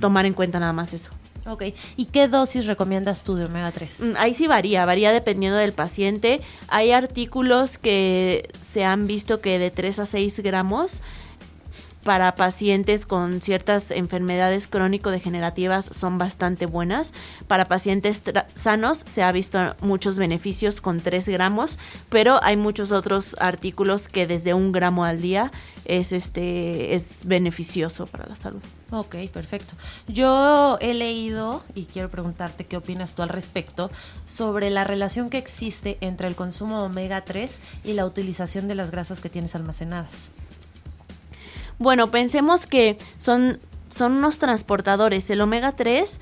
tomar 0.01 0.27
en 0.27 0.35
cuenta 0.35 0.61
nada 0.61 0.73
más 0.73 0.93
eso. 0.93 1.11
Ok. 1.47 1.65
¿Y 1.97 2.07
qué 2.07 2.27
dosis 2.27 2.67
recomiendas 2.67 3.23
tú 3.23 3.37
de 3.37 3.45
omega 3.45 3.71
3? 3.71 4.01
Mm, 4.01 4.13
Ahí 4.19 4.35
sí 4.35 4.47
varía, 4.47 4.85
varía 4.85 5.13
dependiendo 5.13 5.57
del 5.57 5.73
paciente. 5.73 6.41
Hay 6.69 6.91
artículos 6.91 7.79
que 7.79 8.49
se 8.61 8.85
han 8.85 9.07
visto 9.07 9.41
que 9.41 9.59
de 9.59 9.71
3 9.71 10.01
a 10.01 10.07
6 10.07 10.41
gramos 10.41 11.03
para 12.07 12.37
pacientes 12.37 13.05
con 13.05 13.43
ciertas 13.43 13.91
enfermedades 13.91 14.69
crónico-degenerativas 14.69 15.91
son 15.91 16.19
bastante 16.19 16.67
buenas. 16.67 17.13
Para 17.49 17.65
pacientes 17.65 18.23
sanos 18.55 18.99
se 18.99 19.25
ha 19.25 19.33
visto 19.33 19.75
muchos 19.81 20.17
beneficios 20.17 20.81
con 20.81 21.01
3 21.01 21.29
gramos, 21.31 21.81
pero 22.09 22.39
hay 22.45 22.57
muchos 22.57 22.93
otros 22.93 23.35
artículos 23.41 24.09
que 24.09 24.29
desde 24.29 24.55
un 24.55 24.71
gramo 24.71 25.05
al 25.05 25.21
día 25.21 25.51
es, 25.85 26.13
este, 26.13 26.95
es 26.95 27.25
beneficioso 27.27 28.07
para 28.07 28.29
la 28.29 28.37
salud. 28.37 28.63
Ok, 28.93 29.17
perfecto. 29.33 29.75
Yo 30.07 30.79
he 30.81 30.95
leído, 30.95 31.65
y 31.75 31.87
quiero 31.87 32.09
preguntarte 32.09 32.67
qué 32.67 32.77
opinas 32.77 33.17
tú 33.17 33.23
al 33.23 33.31
respecto, 33.31 33.91
sobre 34.25 34.71
la 34.71 34.85
relación 34.85 35.29
que 35.29 35.39
existe 35.39 35.99
entre 36.01 36.29
el 36.29 36.37
consumo 36.37 36.85
omega 36.85 37.25
3 37.25 37.61
y 37.83 37.95
la 37.95 38.07
utilización 38.07 38.69
de 38.69 38.77
las 38.77 38.93
grasas 38.93 39.21
que 39.21 39.29
tienes 39.29 39.57
almacenadas. 39.57 40.31
Bueno, 41.79 42.11
pensemos 42.11 42.67
que 42.67 42.99
son, 43.19 43.61
son 43.89 44.13
unos 44.13 44.39
transportadores. 44.39 45.29
El 45.29 45.43
omega 45.43 45.73
3, 45.73 46.21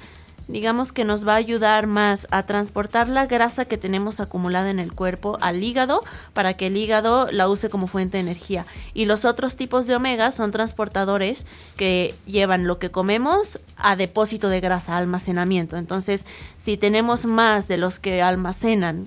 digamos 0.48 0.92
que 0.92 1.04
nos 1.04 1.26
va 1.26 1.34
a 1.34 1.36
ayudar 1.36 1.86
más 1.86 2.26
a 2.32 2.42
transportar 2.42 3.08
la 3.08 3.26
grasa 3.26 3.64
que 3.64 3.78
tenemos 3.78 4.18
acumulada 4.18 4.70
en 4.70 4.80
el 4.80 4.92
cuerpo 4.92 5.38
al 5.40 5.62
hígado 5.62 6.02
para 6.32 6.54
que 6.54 6.66
el 6.66 6.76
hígado 6.76 7.28
la 7.30 7.48
use 7.48 7.70
como 7.70 7.86
fuente 7.86 8.16
de 8.16 8.22
energía. 8.22 8.66
Y 8.94 9.04
los 9.04 9.24
otros 9.24 9.54
tipos 9.54 9.86
de 9.86 9.94
omega 9.94 10.32
son 10.32 10.50
transportadores 10.50 11.46
que 11.76 12.16
llevan 12.26 12.66
lo 12.66 12.80
que 12.80 12.90
comemos 12.90 13.60
a 13.76 13.94
depósito 13.94 14.48
de 14.48 14.60
grasa, 14.60 14.96
almacenamiento. 14.96 15.76
Entonces, 15.76 16.26
si 16.56 16.76
tenemos 16.76 17.26
más 17.26 17.68
de 17.68 17.76
los 17.76 18.00
que 18.00 18.22
almacenan 18.22 19.04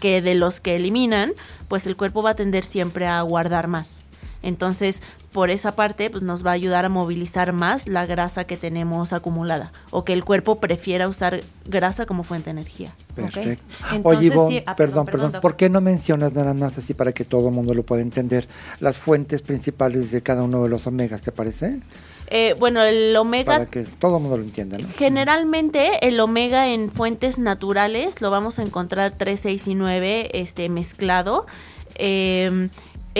que 0.00 0.20
de 0.20 0.34
los 0.34 0.60
que 0.60 0.76
eliminan, 0.76 1.32
pues 1.68 1.86
el 1.86 1.96
cuerpo 1.96 2.22
va 2.22 2.30
a 2.30 2.34
tender 2.34 2.64
siempre 2.64 3.06
a 3.06 3.22
guardar 3.22 3.68
más. 3.68 4.04
Entonces, 4.42 5.02
por 5.32 5.50
esa 5.50 5.76
parte, 5.76 6.10
pues 6.10 6.22
nos 6.22 6.44
va 6.44 6.50
a 6.50 6.54
ayudar 6.54 6.84
a 6.84 6.88
movilizar 6.88 7.52
más 7.52 7.86
la 7.86 8.06
grasa 8.06 8.44
que 8.44 8.56
tenemos 8.56 9.12
acumulada 9.12 9.72
o 9.90 10.04
que 10.04 10.12
el 10.12 10.24
cuerpo 10.24 10.58
prefiera 10.60 11.08
usar 11.08 11.42
grasa 11.66 12.06
como 12.06 12.24
fuente 12.24 12.46
de 12.46 12.52
energía. 12.52 12.92
Perfecto. 13.14 13.62
Entonces, 13.92 14.02
Oye, 14.04 14.26
Ivonne, 14.26 14.58
sí- 14.58 14.64
ah, 14.66 14.74
perdón, 14.74 15.04
perdón, 15.04 15.06
perdón, 15.06 15.30
perdón, 15.32 15.40
¿por 15.42 15.56
qué 15.56 15.68
no 15.68 15.80
mencionas 15.80 16.32
nada 16.32 16.54
más 16.54 16.78
así 16.78 16.94
para 16.94 17.12
que 17.12 17.24
todo 17.24 17.48
el 17.48 17.54
mundo 17.54 17.74
lo 17.74 17.82
pueda 17.84 18.02
entender 18.02 18.48
las 18.80 18.98
fuentes 18.98 19.42
principales 19.42 20.10
de 20.10 20.22
cada 20.22 20.42
uno 20.42 20.62
de 20.62 20.68
los 20.68 20.86
omegas, 20.86 21.22
¿te 21.22 21.32
parece? 21.32 21.80
Eh, 22.32 22.54
bueno, 22.58 22.82
el 22.82 23.14
omega 23.16 23.54
Para 23.54 23.66
que 23.66 23.82
todo 23.82 24.16
el 24.16 24.22
mundo 24.22 24.38
lo 24.38 24.44
entienda, 24.44 24.78
¿no? 24.78 24.86
Generalmente 24.96 26.06
el 26.06 26.18
omega 26.20 26.68
en 26.68 26.90
fuentes 26.90 27.38
naturales 27.38 28.20
lo 28.20 28.30
vamos 28.30 28.58
a 28.58 28.62
encontrar 28.62 29.14
3, 29.16 29.38
6 29.38 29.68
y 29.68 29.74
9 29.74 30.30
este, 30.32 30.68
mezclado. 30.68 31.46
Eh, 31.96 32.68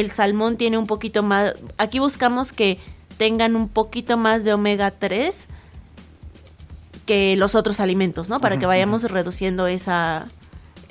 el 0.00 0.10
salmón 0.10 0.56
tiene 0.56 0.78
un 0.78 0.86
poquito 0.86 1.22
más... 1.22 1.54
Aquí 1.78 1.98
buscamos 1.98 2.52
que 2.52 2.78
tengan 3.16 3.54
un 3.54 3.68
poquito 3.68 4.16
más 4.16 4.44
de 4.44 4.54
omega 4.54 4.90
3 4.92 5.48
que 7.06 7.36
los 7.36 7.54
otros 7.54 7.80
alimentos, 7.80 8.28
¿no? 8.28 8.40
Para 8.40 8.58
que 8.58 8.66
vayamos 8.66 9.02
reduciendo 9.02 9.66
esa, 9.66 10.28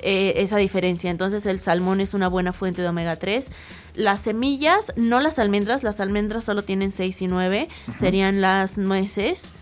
eh, 0.00 0.34
esa 0.36 0.58
diferencia. 0.58 1.10
Entonces 1.10 1.46
el 1.46 1.60
salmón 1.60 2.00
es 2.00 2.14
una 2.14 2.28
buena 2.28 2.52
fuente 2.52 2.82
de 2.82 2.88
omega 2.88 3.16
3. 3.16 3.50
Las 3.94 4.20
semillas, 4.20 4.92
no 4.96 5.20
las 5.20 5.38
almendras, 5.38 5.82
las 5.82 6.00
almendras 6.00 6.44
solo 6.44 6.62
tienen 6.62 6.90
6 6.90 7.22
y 7.22 7.26
9, 7.26 7.68
serían 7.96 8.40
las 8.40 8.78
nueces. 8.78 9.52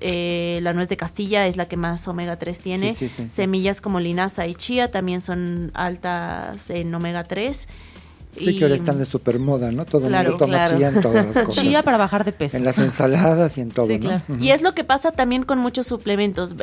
Eh, 0.00 0.60
la 0.62 0.72
nuez 0.72 0.88
de 0.88 0.96
Castilla 0.96 1.46
es 1.46 1.56
la 1.56 1.66
que 1.66 1.76
más 1.76 2.06
omega 2.08 2.38
3 2.38 2.60
tiene. 2.60 2.90
Sí, 2.90 3.08
sí, 3.08 3.14
sí, 3.14 3.22
sí. 3.24 3.30
Semillas 3.30 3.80
como 3.80 4.00
linaza 4.00 4.46
y 4.46 4.54
chía 4.54 4.90
también 4.90 5.20
son 5.20 5.70
altas 5.74 6.70
en 6.70 6.94
omega 6.94 7.24
3. 7.24 7.68
Sí, 8.38 8.56
que 8.56 8.64
ahora 8.64 8.76
están 8.76 8.98
de 8.98 9.04
supermoda, 9.04 9.72
¿no? 9.72 9.84
Todo 9.84 10.02
el 10.04 10.08
Claro, 10.08 10.30
mundo 10.30 10.44
toma 10.46 10.54
claro. 10.58 10.76
chía 10.78 10.88
en 10.88 11.00
todas 11.02 11.26
las 11.26 11.36
cosas. 11.46 11.62
Chía 11.64 11.82
para 11.82 11.96
bajar 11.98 12.24
de 12.24 12.32
peso. 12.32 12.56
En 12.56 12.64
las 12.64 12.78
ensaladas 12.78 13.58
y 13.58 13.60
en 13.60 13.70
todo, 13.70 13.86
Sí, 13.88 13.94
¿no? 13.94 14.00
claro. 14.00 14.22
Y 14.38 14.50
es 14.50 14.62
lo 14.62 14.74
que 14.74 14.84
pasa 14.84 15.10
también 15.12 15.42
con 15.42 15.58
muchos 15.58 15.86
suplementos. 15.86 16.54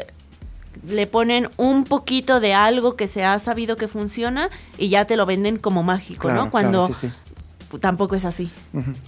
Le 0.88 1.08
ponen 1.08 1.50
un 1.58 1.84
poquito 1.84 2.40
de 2.40 2.54
algo 2.54 2.96
que 2.96 3.08
se 3.08 3.24
ha 3.26 3.38
sabido 3.40 3.76
que 3.76 3.88
funciona 3.88 4.50
y 4.78 4.90
ya 4.90 5.06
te 5.06 5.18
lo 5.18 5.26
venden 5.26 5.58
como 5.58 5.84
mágico, 5.84 6.32
¿no? 6.32 6.50
Cuando 6.52 6.88
sí, 6.94 7.10
tampoco 7.82 8.16
es 8.16 8.24
así. 8.26 8.50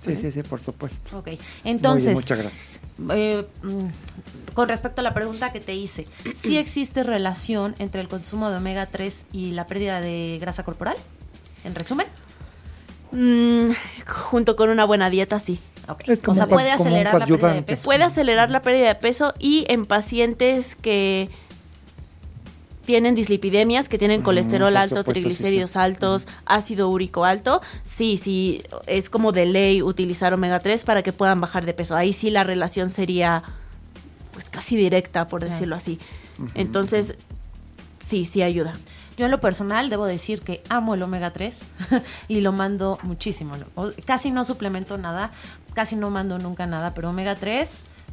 Sí, 0.06 0.18
sí, 0.18 0.32
sí, 0.32 0.44
por 0.44 0.60
supuesto. 0.60 1.20
Ok, 1.20 1.26
bien, 1.28 1.40
entonces, 1.64 2.14
muchas 2.14 2.38
gracias. 2.40 2.80
eh, 3.14 3.46
mm, 3.64 4.54
con 4.54 4.68
respecto 4.68 5.00
a 5.00 5.04
la 5.04 5.14
pregunta 5.14 5.54
que 5.54 5.62
te 5.62 5.74
hice, 5.76 6.08
¿sí 6.36 6.58
existe 6.58 7.04
relación 7.04 7.76
entre 7.80 8.02
el 8.02 8.10
consumo 8.10 8.50
de 8.50 8.58
omega 8.58 8.88
3 8.88 9.28
y 9.32 9.52
la 9.52 9.66
pérdida 9.66 10.02
de 10.02 10.38
grasa 10.42 10.64
corporal? 10.64 10.98
En 11.64 11.76
resumen, 11.76 12.08
Mm, 13.12 13.72
junto 14.06 14.56
con 14.56 14.70
una 14.70 14.86
buena 14.86 15.10
dieta, 15.10 15.40
sí. 15.40 15.60
Es 16.06 16.22
como 16.22 16.34
o 16.34 16.36
sea, 16.36 16.48
puede 16.48 16.72
acelerar 16.72 17.18
la 17.18 17.26
pérdida 17.26 17.54
de 17.54 17.64
peso. 17.64 17.84
Puede 17.86 18.04
acelerar 18.04 18.52
la 18.52 18.62
pérdida 18.62 18.88
de 18.90 18.96
peso 18.96 19.34
y 19.40 19.66
en 19.70 19.86
pacientes 19.86 20.76
que 20.76 21.30
tienen 22.86 23.16
dislipidemias, 23.16 23.88
que 23.88 23.98
tienen 23.98 24.22
colesterol 24.22 24.74
por 24.74 24.82
alto, 24.82 24.96
supuesto, 24.98 25.12
triglicéridos 25.12 25.72
sí. 25.72 25.80
altos, 25.80 26.28
ácido 26.46 26.90
úrico 26.90 27.24
alto, 27.24 27.62
sí, 27.84 28.18
sí, 28.18 28.64
es 28.88 29.12
como 29.12 29.32
de 29.32 29.46
ley 29.46 29.84
utilizar 29.84 30.34
omega 30.34 30.60
3 30.60 30.84
para 30.86 31.04
que 31.04 31.14
puedan 31.14 31.40
bajar 31.40 31.66
de 31.66 31.74
peso. 31.74 31.96
Ahí 31.96 32.14
sí 32.14 32.30
la 32.32 32.44
relación 32.44 32.90
sería 32.90 33.44
pues 34.32 34.50
casi 34.50 34.76
directa, 34.76 35.28
por 35.28 35.44
decirlo 35.44 35.76
así. 35.76 36.00
Entonces, 36.56 37.16
sí, 38.00 38.26
sí 38.26 38.42
ayuda. 38.42 38.76
Yo 39.20 39.26
en 39.26 39.32
lo 39.32 39.42
personal 39.42 39.90
debo 39.90 40.06
decir 40.06 40.40
que 40.40 40.64
amo 40.70 40.94
el 40.94 41.04
omega 41.04 41.32
3 41.32 41.58
y 42.30 42.40
lo 42.40 42.54
mando 42.54 42.98
muchísimo. 43.04 43.54
Casi 44.06 44.32
no 44.32 44.46
suplemento 44.46 44.98
nada, 44.98 45.32
casi 45.74 45.98
no 45.98 46.10
mando 46.10 46.40
nunca 46.40 46.66
nada, 46.66 46.94
pero 46.94 47.10
omega 47.10 47.36
3 47.36 47.70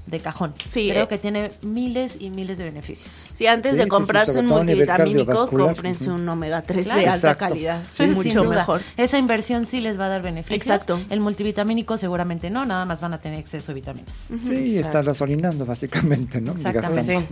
de 0.08 0.18
cajón. 0.18 0.52
Sí, 0.66 0.88
Creo 0.90 1.04
eh. 1.04 1.08
que 1.08 1.18
tiene 1.18 1.52
miles 1.62 2.16
y 2.18 2.30
miles 2.30 2.58
de 2.58 2.64
beneficios. 2.64 3.30
Si 3.32 3.46
antes 3.46 3.70
Sí, 3.72 3.76
de 3.76 3.82
sí, 3.84 3.86
sí, 3.86 3.88
comprarse 3.88 4.40
un 4.40 4.46
multivitamínico, 4.46 5.46
cómprense 5.48 6.10
un 6.10 6.28
omega 6.28 6.62
3 6.62 6.84
Claro. 6.86 7.00
de 7.00 7.06
alta 7.06 7.34
calidad. 7.36 7.82
Sí, 7.92 8.08
sí, 8.08 8.12
mucho 8.12 8.30
Sin 8.30 8.42
duda. 8.42 8.56
mejor. 8.56 8.82
Esa 8.96 9.18
inversión 9.18 9.64
sí 9.64 9.80
les 9.80 10.00
va 10.00 10.06
a 10.06 10.08
dar 10.08 10.22
beneficios. 10.22 10.60
Exacto. 10.60 11.00
El 11.08 11.20
multivitamínico 11.20 11.96
seguramente 11.96 12.50
no, 12.50 12.64
nada 12.64 12.84
más 12.84 13.00
van 13.00 13.14
a 13.14 13.18
tener 13.20 13.38
exceso 13.38 13.70
de 13.70 13.74
vitaminas. 13.76 14.32
Sí, 14.44 14.76
estás 14.76 15.06
gasolinando 15.06 15.64
básicamente, 15.64 16.40
¿no? 16.40 16.50
Exactamente. 16.50 17.28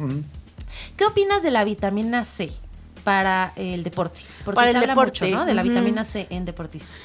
¿Qué 0.96 1.04
opinas 1.06 1.42
de 1.42 1.50
la 1.50 1.64
vitamina 1.64 2.24
C 2.24 2.52
para 3.04 3.52
el 3.56 3.84
deporte? 3.84 4.22
Porque 4.44 4.56
Para 4.56 4.72
se 4.72 4.78
el 4.78 4.82
habla 4.82 4.94
deporte, 4.94 5.24
mucho, 5.26 5.36
¿no? 5.36 5.46
De 5.46 5.54
la 5.54 5.62
vitamina 5.62 6.04
C 6.04 6.26
en 6.30 6.44
deportistas. 6.44 7.02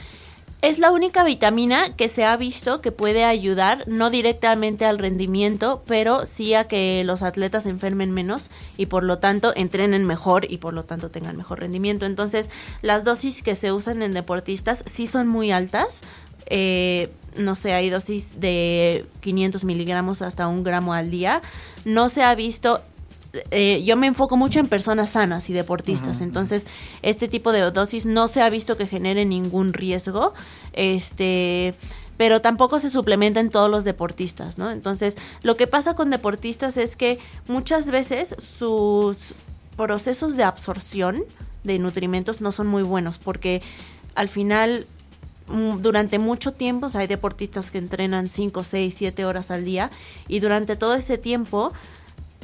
Es 0.62 0.78
la 0.78 0.92
única 0.92 1.24
vitamina 1.24 1.96
que 1.96 2.10
se 2.10 2.26
ha 2.26 2.36
visto 2.36 2.82
que 2.82 2.92
puede 2.92 3.24
ayudar, 3.24 3.88
no 3.88 4.10
directamente 4.10 4.84
al 4.84 4.98
rendimiento, 4.98 5.84
pero 5.88 6.26
sí 6.26 6.54
a 6.54 6.68
que 6.68 7.04
los 7.06 7.24
atletas 7.24 7.64
se 7.64 7.70
enfermen 7.70 8.12
menos 8.12 8.50
y 8.76 8.88
por 8.88 9.06
lo 9.06 9.20
tanto 9.20 9.54
entrenen 9.56 10.06
mejor 10.06 10.52
y 10.52 10.58
por 10.58 10.74
lo 10.74 10.84
tanto 10.84 11.12
tengan 11.12 11.38
mejor 11.38 11.62
rendimiento. 11.62 12.06
Entonces, 12.06 12.50
las 12.82 13.06
dosis 13.06 13.42
que 13.42 13.56
se 13.56 13.72
usan 13.72 14.02
en 14.02 14.14
deportistas 14.14 14.84
sí 14.86 15.08
son 15.08 15.30
muy 15.30 15.52
altas. 15.52 16.02
Eh, 16.48 17.10
no 17.38 17.56
sé, 17.56 17.72
hay 17.72 17.90
dosis 17.90 18.42
de 18.42 19.06
500 19.22 19.64
miligramos 19.64 20.22
hasta 20.22 20.50
un 20.50 20.66
gramo 20.66 20.94
al 20.94 21.10
día. 21.10 21.42
No 21.86 22.10
se 22.10 22.22
ha 22.22 22.36
visto 22.36 22.82
eh, 23.52 23.84
yo 23.84 23.96
me 23.96 24.08
enfoco 24.08 24.38
mucho 24.38 24.60
en 24.60 24.68
personas 24.68 25.12
sanas 25.12 25.50
y 25.50 25.54
deportistas, 25.54 26.22
entonces 26.22 26.66
este 27.04 27.28
tipo 27.28 27.52
de 27.52 27.62
dosis 27.72 28.06
no 28.06 28.28
se 28.28 28.42
ha 28.42 28.50
visto 28.50 28.76
que 28.76 28.88
genere 28.88 29.26
ningún 29.26 29.74
riesgo, 29.74 30.34
este, 30.74 31.76
pero 32.18 32.42
tampoco 32.42 32.80
se 32.80 32.90
suplementa 32.90 33.40
en 33.40 33.50
todos 33.50 33.70
los 33.70 33.84
deportistas, 33.84 34.58
¿no? 34.58 34.72
Entonces, 34.72 35.18
lo 35.44 35.56
que 35.56 35.68
pasa 35.68 35.94
con 35.96 36.10
deportistas 36.10 36.76
es 36.78 36.96
que 36.96 37.20
muchas 37.48 37.92
veces 37.92 38.36
sus 38.40 39.34
procesos 39.78 40.36
de 40.36 40.44
absorción 40.44 41.24
de 41.64 41.80
nutrimentos 41.80 42.42
no 42.42 42.52
son 42.52 42.68
muy 42.68 42.84
buenos 42.84 43.20
porque 43.20 43.62
al 44.16 44.28
final 44.28 44.88
mm, 45.48 45.82
durante 45.82 46.20
mucho 46.20 46.52
tiempo, 46.52 46.88
o 46.88 46.90
sea, 46.90 47.02
hay 47.02 47.08
deportistas 47.08 47.72
que 47.72 47.78
entrenan 47.78 48.28
5, 48.28 48.64
6, 48.64 48.94
7 48.98 49.26
horas 49.26 49.52
al 49.52 49.64
día 49.64 49.92
y 50.28 50.40
durante 50.40 50.76
todo 50.76 50.96
ese 50.96 51.18
tiempo 51.18 51.72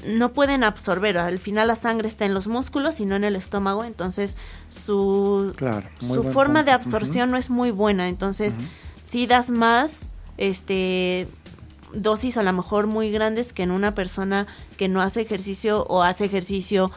no 0.06 0.34
pueden 0.34 0.64
absorber. 0.64 1.18
Al 1.18 1.40
final 1.40 1.68
la 1.68 1.76
sangre 1.76 2.08
está 2.08 2.26
en 2.26 2.34
los 2.34 2.48
músculos 2.48 3.00
y 3.00 3.06
no 3.06 3.16
en 3.16 3.24
el 3.24 3.36
estómago, 3.36 3.84
entonces 3.84 4.38
su, 4.70 5.54
Claro, 5.56 5.90
su 6.00 6.24
forma 6.24 6.64
de 6.64 6.72
absorción 6.72 7.32
no 7.32 7.38
es 7.38 7.50
muy 7.50 7.72
buena. 7.72 8.08
Entonces, 8.08 8.58
si 9.02 9.28
das 9.28 9.50
más, 9.50 10.10
este 10.38 11.28
dosis 11.94 12.38
a 12.38 12.44
lo 12.44 12.52
mejor 12.52 12.88
muy 12.88 13.10
grandes 13.12 13.54
que 13.54 13.64
en 13.64 13.72
una 13.72 13.94
persona 13.96 14.48
que 14.78 14.88
no 14.88 15.02
hace 15.02 15.22
ejercicio 15.22 15.86
o 15.88 16.04
hace 16.04 16.26
ejercicio 16.26 16.92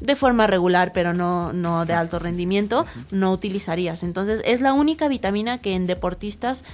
de 0.00 0.16
forma 0.16 0.46
regular, 0.46 0.92
pero 0.92 1.12
no, 1.12 1.52
no 1.52 1.84
de 1.84 1.92
alto 1.92 2.18
rendimiento, 2.18 2.86
no 3.10 3.32
utilizarías. 3.32 4.02
Entonces, 4.02 4.40
es 4.44 4.60
la 4.60 4.72
única 4.72 5.08
vitamina 5.08 5.58
que 5.58 5.74
en 5.74 5.86
deportistas 5.86 6.64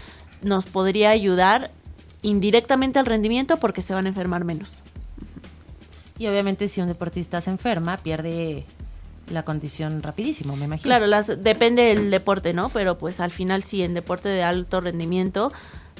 nos 0.42 0.66
podría 0.66 1.10
ayudar 1.10 1.70
indirectamente 2.22 2.98
al 2.98 3.06
rendimiento 3.06 3.58
porque 3.58 3.82
se 3.82 3.94
van 3.94 4.06
a 4.06 4.08
enfermar 4.08 4.44
menos. 4.44 4.82
Y 6.18 6.26
obviamente 6.28 6.68
si 6.68 6.80
un 6.80 6.88
deportista 6.88 7.40
se 7.40 7.50
enferma, 7.50 7.96
pierde 7.96 8.64
la 9.30 9.42
condición 9.42 10.02
rapidísimo, 10.02 10.56
me 10.56 10.66
imagino. 10.66 10.84
Claro, 10.84 11.06
las, 11.06 11.42
depende 11.42 11.82
del 11.82 12.10
deporte, 12.10 12.52
¿no? 12.52 12.68
Pero 12.68 12.98
pues 12.98 13.20
al 13.20 13.30
final 13.30 13.62
sí, 13.62 13.82
en 13.82 13.94
deporte 13.94 14.28
de 14.28 14.42
alto 14.42 14.80
rendimiento, 14.80 15.52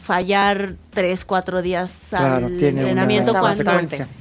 fallar 0.05 0.75
tres, 0.91 1.25
cuatro 1.25 1.63
días 1.63 2.07
Claro, 2.11 2.47
al 2.47 2.53
entrenamiento 2.63 3.33
cuando 3.33 3.65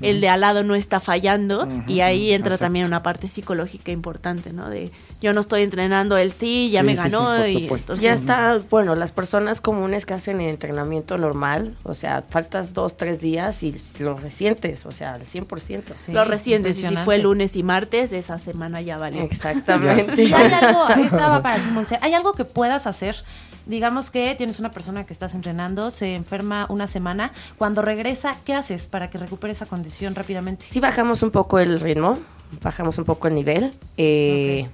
el 0.02 0.22
de 0.22 0.30
al 0.30 0.42
lado 0.42 0.63
no 0.63 0.75
está 0.75 1.00
fallando 1.02 1.68
y 1.88 2.00
ahí 2.00 2.32
entra 2.32 2.52
exacto. 2.56 2.66
también 2.66 2.86
una 2.88 3.04
parte 3.04 3.28
psicológica 3.28 3.92
importante, 3.92 4.54
¿no? 4.54 4.70
De 4.70 4.92
yo 5.22 5.34
no 5.34 5.42
estoy 5.42 5.62
entrenando, 5.62 6.18
él 6.18 6.32
sí, 6.32 6.70
ya 6.72 6.80
Sí, 6.82 6.86
me 6.86 6.96
sí, 6.96 7.04
sí, 7.04 7.10
ganó 7.10 7.25
por 7.38 7.48
y 7.48 7.68
entonces- 7.68 8.00
Ya 8.00 8.13
está, 8.13 8.60
bueno, 8.70 8.96
las 8.96 9.12
personas 9.12 9.62
comunes 9.62 10.06
que 10.06 10.13
hacen 10.13 10.40
el 10.42 10.50
entrenamiento 10.50 11.18
normal, 11.18 11.75
o 11.84 11.94
sea, 11.94 12.22
faltas 12.22 12.74
dos, 12.74 12.98
tres 12.98 13.20
días 13.22 13.62
y 13.63 13.75
lo 14.00 14.18
resientes, 14.18 14.86
o 14.86 14.92
sea, 14.92 15.13
al 15.16 15.24
100%. 15.25 15.96
Sí, 15.96 16.12
lo 16.12 16.24
recientes 16.25 16.80
y 16.80 16.88
si 16.88 16.96
fue 16.98 17.20
lunes 17.20 17.56
y 17.56 17.63
martes, 17.63 18.12
esa 18.13 18.40
semana 18.40 18.82
ya 18.82 18.98
valió. 18.98 19.22
Exactamente. 19.24 20.24
Y 20.24 20.34
hay 20.34 20.52
algo, 20.54 20.88
estaba 21.06 21.42
para 21.42 21.58
Monse, 21.66 22.00
hay 22.02 22.13
algo 22.13 22.34
que 22.34 22.46
puedas 22.46 22.88
hacer. 22.88 23.16
Digamos 23.65 24.12
que 24.12 24.36
tienes 24.36 24.60
una 24.60 24.72
persona 24.72 25.05
que 25.05 25.13
estás 25.13 25.34
entrenando, 25.34 25.89
se 25.89 26.15
enferma 26.15 26.65
una 26.70 26.88
semana. 26.88 27.32
Cuando 27.58 27.82
regresa, 27.82 28.38
¿qué 28.46 28.53
haces 28.53 28.88
para 28.88 29.10
que 29.10 29.17
recupere 29.17 29.53
esa 29.53 29.65
condición 29.65 30.15
rápidamente? 30.15 30.65
Sí 30.65 30.79
bajamos 30.79 31.24
un 31.24 31.32
poco 31.32 31.60
el 31.60 31.79
ritmo, 31.79 32.20
bajamos 32.62 32.98
un 32.98 33.05
poco 33.05 33.27
el 33.27 33.36
nivel. 33.36 33.74
eh, 33.98 34.67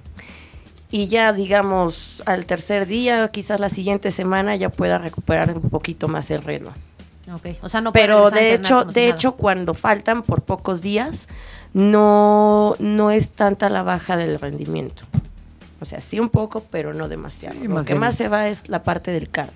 Y 0.90 1.06
ya, 1.06 1.32
digamos, 1.32 2.22
al 2.26 2.46
tercer 2.46 2.86
día, 2.86 3.28
quizás 3.28 3.60
la 3.60 3.68
siguiente 3.68 4.10
semana, 4.10 4.56
ya 4.56 4.70
pueda 4.70 4.98
recuperar 4.98 5.56
un 5.56 5.70
poquito 5.70 6.08
más 6.08 6.30
el 6.32 6.42
ritmo. 6.42 6.72
Ok, 7.32 7.58
o 7.62 7.68
sea, 7.68 7.80
no 7.80 7.92
puede 7.92 8.06
Pero 8.06 8.30
de 8.30 8.54
hecho, 8.54 8.86
si 8.88 8.94
de 8.94 9.08
hecho, 9.08 9.36
cuando 9.36 9.74
faltan 9.74 10.24
por 10.24 10.42
pocos 10.42 10.82
días, 10.82 11.28
no, 11.72 12.74
no 12.80 13.12
es 13.12 13.30
tanta 13.30 13.68
la 13.68 13.84
baja 13.84 14.16
del 14.16 14.40
rendimiento. 14.40 15.04
O 15.80 15.84
sea, 15.84 16.00
sí 16.00 16.20
un 16.20 16.28
poco, 16.28 16.64
pero 16.70 16.92
no 16.94 17.08
demasiado. 17.08 17.56
Sí, 17.60 17.66
Lo 17.68 17.76
que 17.82 17.94
bien- 17.94 17.98
más 18.00 18.14
se 18.14 18.28
va 18.28 18.48
es 18.48 18.68
la 18.68 18.82
parte 18.82 19.10
del 19.10 19.30
cardio. 19.30 19.54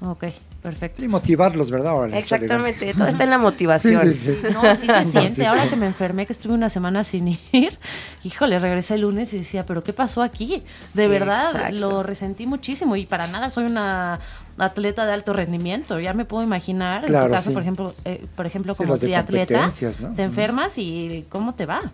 Ok, 0.00 0.24
perfecto. 0.62 1.00
Sí, 1.02 1.08
motivarlos, 1.08 1.70
¿verdad? 1.70 1.94
Órale, 1.94 2.18
Exactamente, 2.18 2.94
todo 2.96 3.06
está 3.08 3.24
en 3.24 3.30
la 3.30 3.38
motivación. 3.38 4.12
Sí, 4.12 4.18
sí, 4.18 4.38
sí. 4.42 4.48
No, 4.54 4.62
sí 4.76 4.86
se 4.86 5.04
siente. 5.06 5.46
Ahora 5.46 5.68
que 5.68 5.76
me 5.76 5.86
enfermé, 5.86 6.24
que 6.24 6.32
estuve 6.32 6.54
una 6.54 6.70
semana 6.70 7.04
sin 7.04 7.28
ir, 7.52 7.78
híjole, 8.24 8.58
regresé 8.60 8.94
el 8.94 9.02
lunes 9.02 9.34
y 9.34 9.38
decía, 9.38 9.66
pero 9.66 9.82
¿qué 9.84 9.92
pasó 9.92 10.22
aquí? 10.22 10.60
De 10.94 11.02
Sí, 11.04 11.08
verdad, 11.08 11.50
exacto. 11.54 11.76
lo 11.78 12.02
resentí 12.02 12.46
muchísimo 12.46 12.96
y 12.96 13.06
para 13.06 13.26
nada 13.26 13.50
soy 13.50 13.64
una 13.64 14.20
atleta 14.56 15.04
de 15.04 15.12
alto 15.12 15.32
rendimiento. 15.32 15.98
Ya 16.00 16.14
me 16.14 16.24
puedo 16.24 16.42
imaginar, 16.44 17.02
en 17.02 17.08
Claro, 17.08 17.26
tu 17.26 17.32
caso, 17.32 17.48
sí. 17.50 17.54
por 17.54 17.62
ejemplo, 17.62 17.94
eh, 18.04 18.24
por 18.36 18.46
ejemplo 18.46 18.74
como 18.74 18.96
triatleta, 18.96 19.70
¿no? 20.00 20.14
te 20.14 20.22
enfermas 20.22 20.78
y 20.78 21.26
¿cómo 21.28 21.54
te 21.54 21.66
va? 21.66 21.92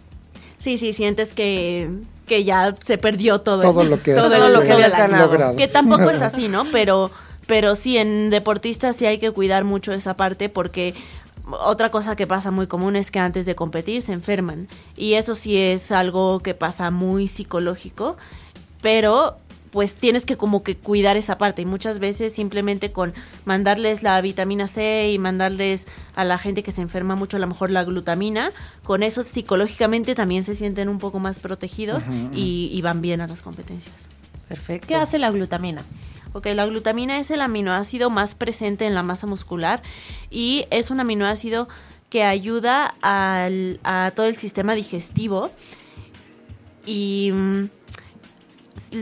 Sí, 0.59 0.79
sí, 0.79 0.93
sientes 0.93 1.33
que, 1.35 1.91
que 2.27 2.45
ya 2.45 2.75
se 2.81 2.99
perdió 2.99 3.41
todo. 3.41 3.63
Todo 3.63 3.83
el- 3.83 3.91
lo 3.91 4.03
que 4.03 4.15
todo 4.15 4.49
lo 4.49 4.63
que 4.63 4.73
habías 4.73 4.93
ganado. 4.93 5.27
logrado. 5.27 5.57
Que 5.57 5.69
tampoco 5.69 6.11
es 6.11 6.23
así, 6.23 6.49
¿no? 6.49 6.65
Pero, 6.73 7.11
pero 7.47 7.75
sí, 7.75 7.99
en 7.99 8.31
deportistas 8.31 8.97
sí 8.97 9.07
hay 9.07 9.19
que 9.19 9.31
cuidar 9.31 9.65
mucho 9.65 9.93
esa 9.93 10.15
parte 10.17 10.49
porque 10.49 10.95
otra 11.51 11.91
cosa 11.91 12.17
que 12.17 12.27
pasa 12.27 12.51
muy 12.51 12.67
común 12.67 12.97
es 12.97 13.11
que 13.11 13.19
antes 13.19 13.45
de 13.45 13.55
competir 13.55 14.01
se 14.01 14.13
enferman. 14.15 14.69
Y 14.97 15.15
eso 15.15 15.35
sí 15.35 15.57
es 15.59 15.93
algo 15.93 16.41
que 16.41 16.55
pasa 16.55 16.91
muy 16.91 17.29
psicológico, 17.29 18.17
pero 18.81 19.37
pues 19.75 19.97
tienes 19.97 20.25
que 20.25 20.37
como 20.37 20.63
que 20.63 20.77
cuidar 20.77 21.17
esa 21.17 21.37
parte 21.37 21.63
y 21.63 21.67
muchas 21.67 21.99
veces 21.99 22.33
simplemente 22.33 22.93
con 22.93 23.13
mandarles 23.45 24.05
la 24.05 24.21
vitamina 24.21 24.69
C 24.69 25.11
y 25.13 25.19
mandarles 25.19 25.89
a 26.15 26.23
la 26.25 26.39
gente 26.39 26.63
que 26.63 26.71
se 26.71 26.81
enferma 26.81 27.17
mucho 27.17 27.39
a 27.39 27.41
lo 27.41 27.49
mejor 27.49 27.71
la 27.71 27.83
glutamina, 27.83 28.53
con 28.85 29.03
eso 29.03 29.25
psicológicamente 29.25 30.15
también 30.15 30.45
se 30.45 30.55
sienten 30.55 30.89
un 30.89 30.99
poco 31.01 31.19
más 31.19 31.41
protegidos 31.41 32.05
y, 32.33 32.71
y 32.73 32.83
van 32.83 33.01
bien 33.03 33.21
a 33.21 33.27
las 33.27 33.43
competencias. 33.43 33.97
Perfecto. 34.49 34.87
¿Qué 34.87 34.95
hace 34.95 35.19
la 35.19 35.33
glutamina? 35.33 35.83
Ok, 36.35 36.47
la 36.55 36.67
glutamina 36.67 37.19
es 37.19 37.33
el 37.33 37.41
aminoácido 37.41 38.11
más 38.11 38.37
presente 38.37 38.87
en 38.87 38.95
la 38.95 39.03
masa 39.03 39.27
muscular 39.27 39.83
y 40.31 40.67
es 40.71 40.91
un 40.93 41.01
aminoácido 41.01 41.69
que 42.11 42.23
ayuda 42.23 42.95
al- 43.03 43.81
a 43.83 44.13
todo 44.15 44.27
el 44.27 44.37
sistema 44.37 44.75
digestivo 44.77 45.51
y 46.87 47.33
mm, 47.33 47.65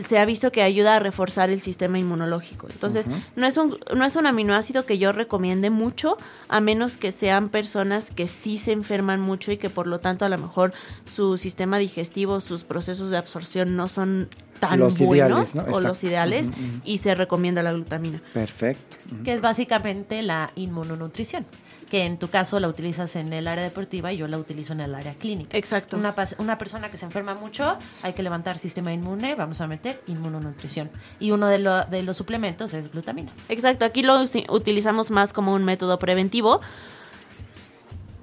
se 0.04 0.18
ha 0.18 0.24
visto 0.24 0.52
que 0.52 0.62
ayuda 0.62 0.96
a 0.96 0.98
reforzar 0.98 1.50
el 1.50 1.60
sistema 1.60 1.98
inmunológico. 1.98 2.68
Entonces, 2.70 3.08
no, 3.36 3.46
es 3.46 3.56
un, 3.56 3.78
no 3.94 4.04
es 4.04 4.16
un 4.16 4.26
aminoácido 4.26 4.84
que 4.84 4.98
yo 4.98 5.12
recomiende 5.12 5.70
mucho, 5.70 6.18
a 6.48 6.60
menos 6.60 6.96
que 6.96 7.12
sean 7.12 7.48
personas 7.48 8.10
que 8.10 8.28
sí 8.28 8.58
se 8.58 8.72
enferman 8.72 9.20
mucho 9.20 9.52
y 9.52 9.56
que 9.56 9.70
por 9.70 9.86
lo 9.86 9.98
tanto 9.98 10.24
a 10.24 10.28
lo 10.28 10.38
mejor 10.38 10.72
su 11.06 11.38
sistema 11.38 11.78
digestivo, 11.78 12.40
sus 12.40 12.64
procesos 12.64 13.10
de 13.10 13.16
absorción 13.16 13.76
no 13.76 13.88
son 13.88 14.28
tan 14.58 14.78
Los 14.78 14.96
buenos 14.98 15.54
ideales, 15.54 15.54
¿no? 15.56 15.64
o 15.74 15.80
los 15.80 16.04
ideales 16.04 16.50
y 16.84 16.98
se 16.98 17.16
recomienda 17.16 17.64
la 17.64 17.72
glutamina. 17.72 18.22
Perfecto. 18.32 18.96
Que 19.24 19.32
es 19.32 19.40
básicamente 19.40 20.22
la 20.22 20.50
inmunonutrición, 20.54 21.44
que 21.92 22.06
en 22.06 22.16
tu 22.16 22.28
caso 22.28 22.58
la 22.58 22.68
utilizas 22.68 23.16
en 23.16 23.34
el 23.34 23.46
área 23.46 23.62
deportiva 23.62 24.10
y 24.14 24.16
yo 24.16 24.26
la 24.26 24.38
utilizo 24.38 24.72
en 24.72 24.80
el 24.80 24.94
área 24.94 25.12
clínica. 25.12 25.54
Exacto. 25.58 25.98
Una, 25.98 26.14
una 26.38 26.56
persona 26.56 26.90
que 26.90 26.96
se 26.96 27.04
enferma 27.04 27.34
mucho, 27.34 27.76
hay 28.02 28.14
que 28.14 28.22
levantar 28.22 28.56
sistema 28.58 28.94
inmune, 28.94 29.34
vamos 29.34 29.60
a 29.60 29.66
meter 29.66 30.00
inmunonutrición. 30.06 30.88
Y 31.20 31.32
uno 31.32 31.48
de, 31.48 31.58
lo- 31.58 31.84
de 31.84 32.02
los 32.02 32.16
suplementos 32.16 32.72
es 32.72 32.90
glutamina. 32.90 33.30
Exacto, 33.50 33.84
aquí 33.84 34.02
lo 34.02 34.16
utilizamos 34.48 35.10
más 35.10 35.34
como 35.34 35.52
un 35.52 35.64
método 35.64 35.98
preventivo. 35.98 36.62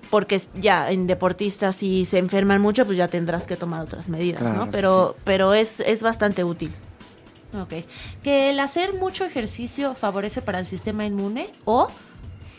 Porque 0.10 0.42
ya 0.56 0.90
en 0.90 1.06
deportistas 1.06 1.76
si 1.76 2.06
se 2.06 2.18
enferman 2.18 2.60
mucho, 2.62 2.86
pues 2.88 2.98
ya 2.98 3.08
tendrás 3.08 3.44
que 3.44 3.56
tomar 3.56 3.84
otras 3.84 4.10
medidas, 4.10 4.42
Claro, 4.42 4.58
¿no? 4.58 4.64
sí, 4.64 4.70
Pero, 4.72 5.16
pero 5.24 5.54
es, 5.54 5.80
es 5.82 6.02
bastante 6.02 6.44
útil. 6.44 6.72
Ok. 7.54 7.86
Que 8.24 8.50
el 8.50 8.60
hacer 8.60 8.96
mucho 8.96 9.26
ejercicio 9.26 9.94
favorece 9.94 10.42
para 10.42 10.58
el 10.60 10.66
sistema 10.66 11.06
inmune 11.06 11.52
o 11.66 11.90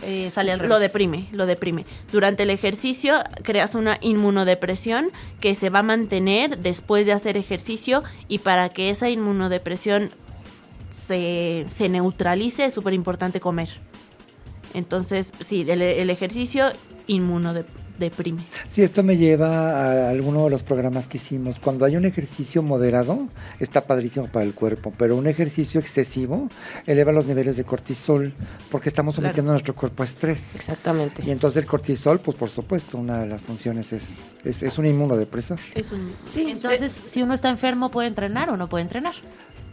eh, 0.03 0.31
sale 0.33 0.53
al 0.53 0.59
revés. 0.59 0.71
Lo 0.71 0.79
deprime, 0.79 1.29
lo 1.33 1.47
deprime. 1.47 1.85
Durante 2.13 2.45
el 2.45 2.51
ejercicio 2.51 3.15
creas 3.43 3.75
una 3.75 3.99
inmunodepresión 4.01 5.11
que 5.41 5.55
se 5.55 5.71
va 5.71 5.81
a 5.81 5.83
mantener 5.83 6.59
después 6.59 7.07
de 7.07 7.13
hacer 7.13 7.37
ejercicio 7.37 8.03
y 8.29 8.39
para 8.39 8.69
que 8.69 8.91
esa 8.91 9.11
inmunodepresión 9.11 10.11
se, 10.89 11.67
se 11.71 11.89
neutralice 11.89 12.65
es 12.65 12.75
súper 12.75 12.95
importante 12.95 13.41
comer. 13.41 13.69
Entonces, 14.75 15.33
sí, 15.41 15.65
el, 15.69 15.83
el 15.83 16.11
ejercicio 16.11 16.71
inmunodeprime. 18.01 18.45
Sí, 18.69 18.83
esto 18.83 19.03
me 19.03 19.17
lleva 19.17 19.71
a 19.71 20.11
alguno 20.11 20.45
de 20.45 20.51
los 20.51 20.63
programas 20.63 21.07
que 21.07 21.19
hicimos. 21.19 21.59
Cuando 21.59 21.85
hay 21.85 21.97
un 21.97 22.05
ejercicio 22.05 22.63
moderado, 22.63 23.29
está 23.59 23.87
padrísimo 23.87 24.27
para 24.27 24.45
el 24.45 24.55
cuerpo, 24.55 24.93
pero 24.97 25.17
un 25.17 25.27
ejercicio 25.27 25.81
excesivo 25.81 26.49
eleva 26.87 27.13
los 27.13 27.27
niveles 27.27 27.57
de 27.57 27.65
cortisol 27.65 28.33
porque 28.71 28.89
estamos 28.89 29.15
sometiendo 29.17 29.51
a 29.51 29.55
nuestro 29.55 29.75
cuerpo 29.75 30.03
a 30.03 30.07
estrés. 30.07 30.57
Exactamente. 30.57 31.23
Y 31.27 31.31
entonces 31.31 31.63
el 31.63 31.69
cortisol, 31.69 32.21
pues 32.21 32.37
por 32.37 32.49
supuesto, 32.49 32.99
una 32.99 33.19
de 33.19 33.27
las 33.27 33.43
funciones 33.43 33.93
es, 33.93 34.19
es, 34.45 34.63
es 34.63 34.79
un 34.79 34.87
inmunodepresor. 34.87 35.59
Es 35.75 35.93
un, 35.93 36.13
Sí, 36.27 36.51
Entonces, 36.51 37.03
si 37.07 37.23
uno 37.23 37.35
está 37.35 37.51
enfermo, 37.51 37.91
¿puede 37.91 38.09
entrenar 38.09 38.51
o 38.51 38.57
no 38.57 38.69
puede 38.69 38.83
entrenar? 38.83 39.15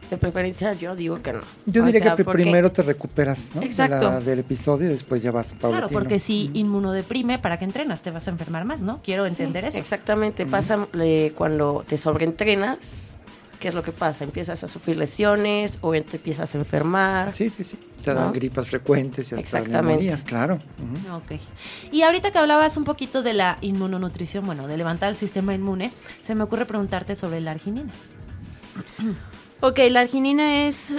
De 0.10 0.18
preferencia 0.18 0.74
yo 0.74 0.96
digo 0.96 1.22
que 1.22 1.34
no. 1.34 1.42
Yo 1.66 1.84
O 1.84 1.86
diría 1.86 2.02
sea, 2.02 2.16
que 2.16 2.24
porque- 2.24 2.44
primero 2.44 2.72
te 2.72 2.82
recuperas 2.84 3.52
¿no? 3.54 3.62
de 3.62 3.68
Exacto. 3.68 4.10
la- 4.10 4.20
del 4.20 4.40
episodio 4.40 4.88
y 4.88 4.92
después 4.94 5.22
ya 5.22 5.32
vas 5.32 5.54
Claro, 5.60 5.88
porque 5.90 6.20
si 6.20 6.50
inmunodeprime, 6.54 7.40
¿para 7.40 7.58
qué 7.58 7.66
entrenas? 7.66 8.02
Te 8.02 8.12
vas 8.12 8.28
a 8.28 8.32
enfermar 8.32 8.66
más, 8.66 8.82
¿no? 8.82 9.02
Quiero 9.04 9.26
entender 9.26 9.64
Sí, 9.64 9.70
eso. 9.70 9.78
Exactamente, 9.80 10.46
pasa 10.46 10.88
eh, 11.00 11.34
cuando 11.36 11.84
te 11.88 11.98
sobreentrenas, 11.98 13.16
¿qué 13.60 13.68
es 13.70 13.74
lo 13.74 13.84
que 13.84 13.92
pasa? 13.92 14.24
Empiezas 14.24 14.64
a 14.64 14.68
sufrir 14.68 14.98
lesiones 14.98 15.80
o 15.82 15.92
te 15.92 16.18
empiezas 16.18 16.54
a 16.54 16.58
enfermar. 16.58 17.32
Sí, 17.34 17.50
sí, 17.50 17.64
sí. 17.64 17.78
Te 18.04 18.14
dan 18.14 18.28
¿No? 18.28 18.32
gripas 18.34 18.68
frecuentes 18.68 19.32
y 19.32 19.36
hasta 19.36 19.42
Exactamente. 19.42 19.88
neumonías, 19.88 20.24
claro. 20.24 20.56
Ujú. 20.56 21.16
Ok. 21.18 21.42
Y 21.92 22.04
ahorita 22.04 22.32
que 22.32 22.38
hablabas 22.38 22.78
un 22.78 22.84
poquito 22.86 23.24
de 23.24 23.34
la 23.34 23.58
inmunonutrición, 23.62 24.46
bueno, 24.46 24.68
de 24.68 24.78
levantar 24.78 25.10
el 25.10 25.18
sistema 25.18 25.54
inmune, 25.54 25.92
se 26.24 26.36
me 26.36 26.44
ocurre 26.44 26.66
preguntarte 26.66 27.16
sobre 27.16 27.42
la 27.42 27.52
arginina. 27.52 27.92
Ok, 29.60 29.80
la 29.90 30.02
arginina 30.02 30.68
es 30.68 30.96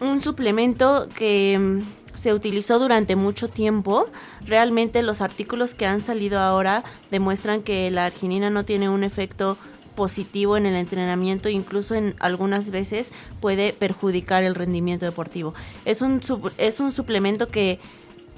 un 0.00 0.20
suplemento 0.20 1.08
que 1.14 1.56
mm, 1.56 2.16
se 2.16 2.34
utilizó 2.34 2.80
durante 2.80 3.14
mucho 3.14 3.48
tiempo. 3.48 4.06
Realmente 4.44 5.04
los 5.04 5.20
artículos 5.20 5.74
que 5.74 5.86
han 5.86 6.00
salido 6.00 6.40
ahora 6.40 6.82
demuestran 7.12 7.62
que 7.62 7.88
la 7.92 8.06
arginina 8.06 8.50
no 8.50 8.64
tiene 8.64 8.88
un 8.88 9.04
efecto 9.04 9.56
positivo 9.94 10.56
en 10.56 10.66
el 10.66 10.74
entrenamiento, 10.74 11.48
incluso 11.48 11.94
en 11.94 12.16
algunas 12.18 12.70
veces 12.70 13.12
puede 13.40 13.72
perjudicar 13.72 14.42
el 14.42 14.56
rendimiento 14.56 15.04
deportivo. 15.04 15.54
Es 15.84 16.02
un, 16.02 16.20
es 16.58 16.80
un 16.80 16.90
suplemento 16.90 17.46
que 17.46 17.78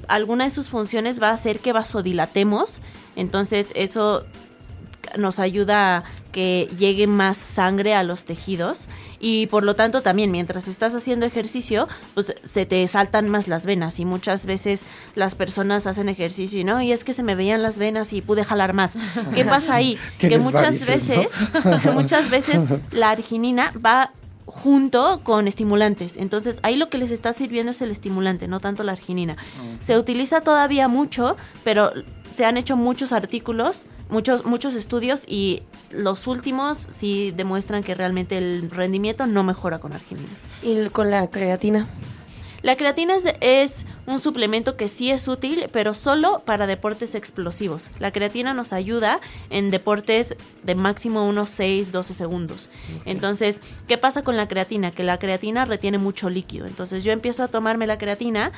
alguna 0.08 0.44
de 0.44 0.50
sus 0.50 0.68
funciones 0.68 1.22
va 1.22 1.30
a 1.30 1.32
hacer 1.32 1.58
que 1.60 1.72
vasodilatemos, 1.72 2.80
entonces 3.16 3.72
eso 3.74 4.26
nos 5.16 5.38
ayuda 5.38 5.96
a 5.98 6.04
que 6.38 6.70
llegue 6.78 7.08
más 7.08 7.36
sangre 7.36 7.96
a 7.96 8.04
los 8.04 8.24
tejidos 8.24 8.86
y 9.18 9.48
por 9.48 9.64
lo 9.64 9.74
tanto 9.74 10.02
también 10.02 10.30
mientras 10.30 10.68
estás 10.68 10.94
haciendo 10.94 11.26
ejercicio 11.26 11.88
pues 12.14 12.32
se 12.44 12.64
te 12.64 12.86
saltan 12.86 13.28
más 13.28 13.48
las 13.48 13.66
venas 13.66 13.98
y 13.98 14.04
muchas 14.04 14.46
veces 14.46 14.86
las 15.16 15.34
personas 15.34 15.88
hacen 15.88 16.08
ejercicio 16.08 16.60
y 16.60 16.62
no 16.62 16.80
y 16.80 16.92
es 16.92 17.02
que 17.02 17.12
se 17.12 17.24
me 17.24 17.34
veían 17.34 17.60
las 17.60 17.76
venas 17.76 18.12
y 18.12 18.22
pude 18.22 18.44
jalar 18.44 18.72
más 18.72 18.96
¿qué 19.34 19.44
pasa 19.56 19.74
ahí? 19.74 19.98
que 20.16 20.38
muchas 20.38 20.86
varices, 20.86 21.08
¿no? 21.08 21.62
veces 21.62 21.82
que 21.82 21.90
muchas 21.90 22.30
veces 22.30 22.66
la 22.92 23.10
arginina 23.10 23.72
va 23.84 24.12
junto 24.46 25.20
con 25.24 25.46
estimulantes. 25.46 26.16
Entonces, 26.16 26.60
ahí 26.62 26.76
lo 26.76 26.88
que 26.88 26.96
les 26.96 27.10
está 27.10 27.34
sirviendo 27.34 27.72
es 27.72 27.82
el 27.82 27.90
estimulante, 27.90 28.48
no 28.48 28.60
tanto 28.60 28.82
la 28.82 28.92
arginina. 28.92 29.36
Se 29.78 29.98
utiliza 29.98 30.40
todavía 30.40 30.88
mucho, 30.88 31.36
pero 31.64 31.92
se 32.30 32.46
han 32.46 32.56
hecho 32.56 32.74
muchos 32.74 33.12
artículos, 33.12 33.84
muchos 34.08 34.44
muchos 34.44 34.74
estudios 34.74 35.24
y 35.26 35.62
los 35.90 36.26
últimos 36.26 36.86
sí 36.90 37.32
demuestran 37.36 37.82
que 37.82 37.94
realmente 37.94 38.38
el 38.38 38.70
rendimiento 38.70 39.26
no 39.26 39.44
mejora 39.44 39.78
con 39.78 39.92
arginina. 39.92 40.28
Y 40.62 40.88
con 40.88 41.10
la 41.10 41.28
creatina. 41.28 41.86
La 42.62 42.76
creatina 42.76 43.14
es, 43.14 43.24
es 43.40 43.86
un 44.06 44.18
suplemento 44.18 44.76
que 44.76 44.88
sí 44.88 45.10
es 45.10 45.28
útil, 45.28 45.66
pero 45.72 45.94
solo 45.94 46.42
para 46.44 46.66
deportes 46.66 47.14
explosivos. 47.14 47.92
La 48.00 48.10
creatina 48.10 48.52
nos 48.52 48.72
ayuda 48.72 49.20
en 49.50 49.70
deportes 49.70 50.34
de 50.64 50.74
máximo 50.74 51.24
unos 51.24 51.50
6, 51.50 51.92
12 51.92 52.14
segundos. 52.14 52.68
Entonces, 53.04 53.62
¿qué 53.86 53.96
pasa 53.96 54.22
con 54.22 54.36
la 54.36 54.48
creatina? 54.48 54.90
Que 54.90 55.04
la 55.04 55.18
creatina 55.18 55.66
retiene 55.66 55.98
mucho 55.98 56.30
líquido. 56.30 56.66
Entonces, 56.66 57.04
yo 57.04 57.12
empiezo 57.12 57.44
a 57.44 57.48
tomarme 57.48 57.86
la 57.86 57.98
creatina 57.98 58.50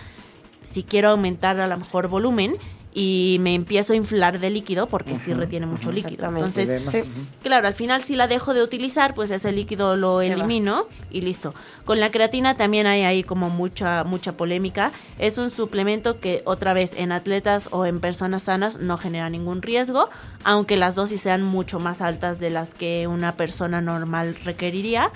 si 0.63 0.83
quiero 0.83 1.11
aumentar 1.11 1.61
a 1.61 1.67
lo 1.67 1.77
mejor 1.77 2.09
volumen 2.09 2.57
y 2.93 3.37
me 3.41 3.55
empiezo 3.55 3.93
a 3.93 3.97
inflar 3.97 4.41
de 4.41 4.51
líquido 4.51 4.89
porque 4.89 5.17
sí 5.17 5.33
retiene 5.33 5.67
mucho 5.67 5.93
líquido. 5.93 6.27
Entonces. 6.27 6.91
Sí. 6.91 7.03
Claro, 7.43 7.69
al 7.69 7.75
final 7.75 8.03
si 8.03 8.17
la 8.17 8.27
dejo 8.27 8.53
de 8.53 8.63
utilizar, 8.63 9.15
pues 9.15 9.31
ese 9.31 9.53
líquido 9.53 9.95
lo 9.95 10.21
Se 10.21 10.29
va. 10.29 10.35
elimino 10.35 10.87
y 11.11 11.21
listo. 11.21 11.55
Con 11.85 12.01
la 12.01 12.11
creatina 12.11 12.57
también 12.57 12.87
hay 12.87 13.03
ahí 13.03 13.23
como 13.23 13.49
mucha 13.49 14.03
mucha 14.03 14.37
polémica. 14.37 14.91
Es 15.19 15.39
un 15.39 15.51
suplemento 15.51 16.19
que 16.19 16.43
otra 16.45 16.73
vez 16.73 16.95
en 16.97 17.13
atletas 17.13 17.69
o 17.71 17.87
en 17.87 18.01
personas 18.01 18.45
sanas 18.45 18.81
no 18.81 18.97
genera 18.97 19.31
ningún 19.31 19.63
riesgo, 19.63 20.09
aunque 20.43 20.77
las 20.77 20.97
dosis 20.97 21.21
sean 21.21 21.43
mucho 21.43 21.79
más 21.79 22.01
altas 22.01 22.41
de 22.41 22.51
las 22.51 22.75
que 22.75 23.07
una 23.07 23.37
persona 23.37 23.81
normal 23.81 24.37
requeriría. 24.45 25.11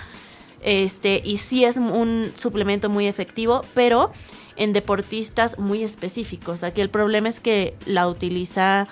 Este, 0.63 1.21
y 1.23 1.39
sí 1.39 1.65
es 1.65 1.77
un 1.77 2.33
suplemento 2.37 2.89
muy 2.89 3.07
efectivo, 3.07 3.65
pero 3.75 4.13
en 4.57 4.73
deportistas 4.73 5.59
muy 5.59 5.83
específicos. 5.83 6.63
Aquí 6.63 6.81
el 6.81 6.91
problema 6.91 7.29
es 7.29 7.41
que 7.41 7.75
la 7.87 8.09
utiliza 8.09 8.87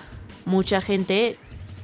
mucha 0.45 0.81
gente 0.81 1.37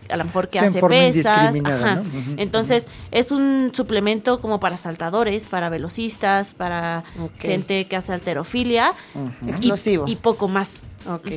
a 0.10 0.18
lo 0.18 0.26
mejor 0.26 0.50
que 0.50 0.60
hace 0.60 0.82
pesas. 0.82 1.56
ajá. 1.64 2.04
Entonces, 2.38 2.88
es 3.12 3.32
un 3.32 3.72
suplemento 3.74 4.42
como 4.42 4.60
para 4.60 4.78
saltadores, 4.78 5.48
para 5.48 5.70
velocistas, 5.70 6.54
para 6.54 7.04
gente 7.38 7.86
que 7.86 7.96
hace 7.96 8.14
alterofilia 8.14 8.94
y, 9.46 9.50
Explosivo. 9.50 10.06
y 10.08 10.16
poco 10.16 10.48
más. 10.48 10.82
Ok, 11.08 11.28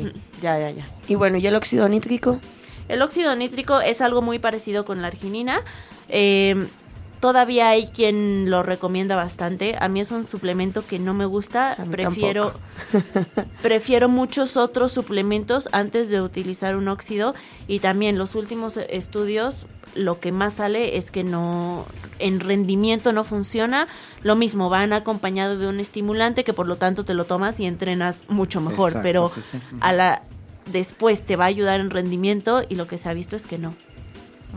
ya, 0.40 0.58
ya, 0.58 0.70
ya. 0.70 0.88
Y 1.06 1.14
bueno, 1.14 1.36
¿y 1.36 1.46
el 1.46 1.54
óxido 1.54 1.88
nítrico? 1.88 2.40
El 2.88 3.02
óxido 3.02 3.36
nítrico 3.36 3.80
es 3.80 4.00
algo 4.00 4.22
muy 4.22 4.38
parecido 4.38 4.84
con 4.84 5.02
la 5.02 5.08
arginina. 5.08 5.60
Eh, 6.08 6.66
todavía 7.22 7.68
hay 7.68 7.86
quien 7.86 8.50
lo 8.50 8.64
recomienda 8.64 9.14
bastante. 9.14 9.76
A 9.78 9.86
mí 9.86 10.00
es 10.00 10.10
un 10.10 10.24
suplemento 10.24 10.84
que 10.84 10.98
no 10.98 11.14
me 11.14 11.24
gusta. 11.24 11.76
Prefiero, 11.88 12.52
prefiero 13.62 14.08
muchos 14.08 14.56
otros 14.56 14.90
suplementos 14.90 15.68
antes 15.70 16.10
de 16.10 16.20
utilizar 16.20 16.74
un 16.74 16.88
óxido. 16.88 17.36
Y 17.68 17.78
también 17.78 18.18
los 18.18 18.34
últimos 18.34 18.76
estudios, 18.76 19.66
lo 19.94 20.18
que 20.18 20.32
más 20.32 20.54
sale 20.54 20.96
es 20.96 21.12
que 21.12 21.22
no, 21.22 21.86
en 22.18 22.40
rendimiento 22.40 23.12
no 23.12 23.22
funciona. 23.22 23.86
Lo 24.24 24.34
mismo, 24.34 24.68
van 24.68 24.92
acompañado 24.92 25.56
de 25.56 25.68
un 25.68 25.78
estimulante 25.78 26.42
que 26.42 26.52
por 26.52 26.66
lo 26.66 26.74
tanto 26.74 27.04
te 27.04 27.14
lo 27.14 27.24
tomas 27.24 27.60
y 27.60 27.66
entrenas 27.66 28.24
mucho 28.30 28.60
mejor. 28.60 28.88
Exacto, 28.90 29.04
pero 29.04 29.28
sí, 29.28 29.42
sí. 29.48 29.58
Ujú. 29.58 29.76
a 29.80 29.92
la 29.92 30.22
después 30.72 31.22
te 31.22 31.36
va 31.36 31.44
a 31.44 31.48
ayudar 31.48 31.80
en 31.80 31.90
rendimiento 31.90 32.62
y 32.68 32.74
lo 32.74 32.88
que 32.88 32.98
se 32.98 33.08
ha 33.08 33.14
visto 33.14 33.36
es 33.36 33.46
que 33.46 33.58
no. 33.58 33.74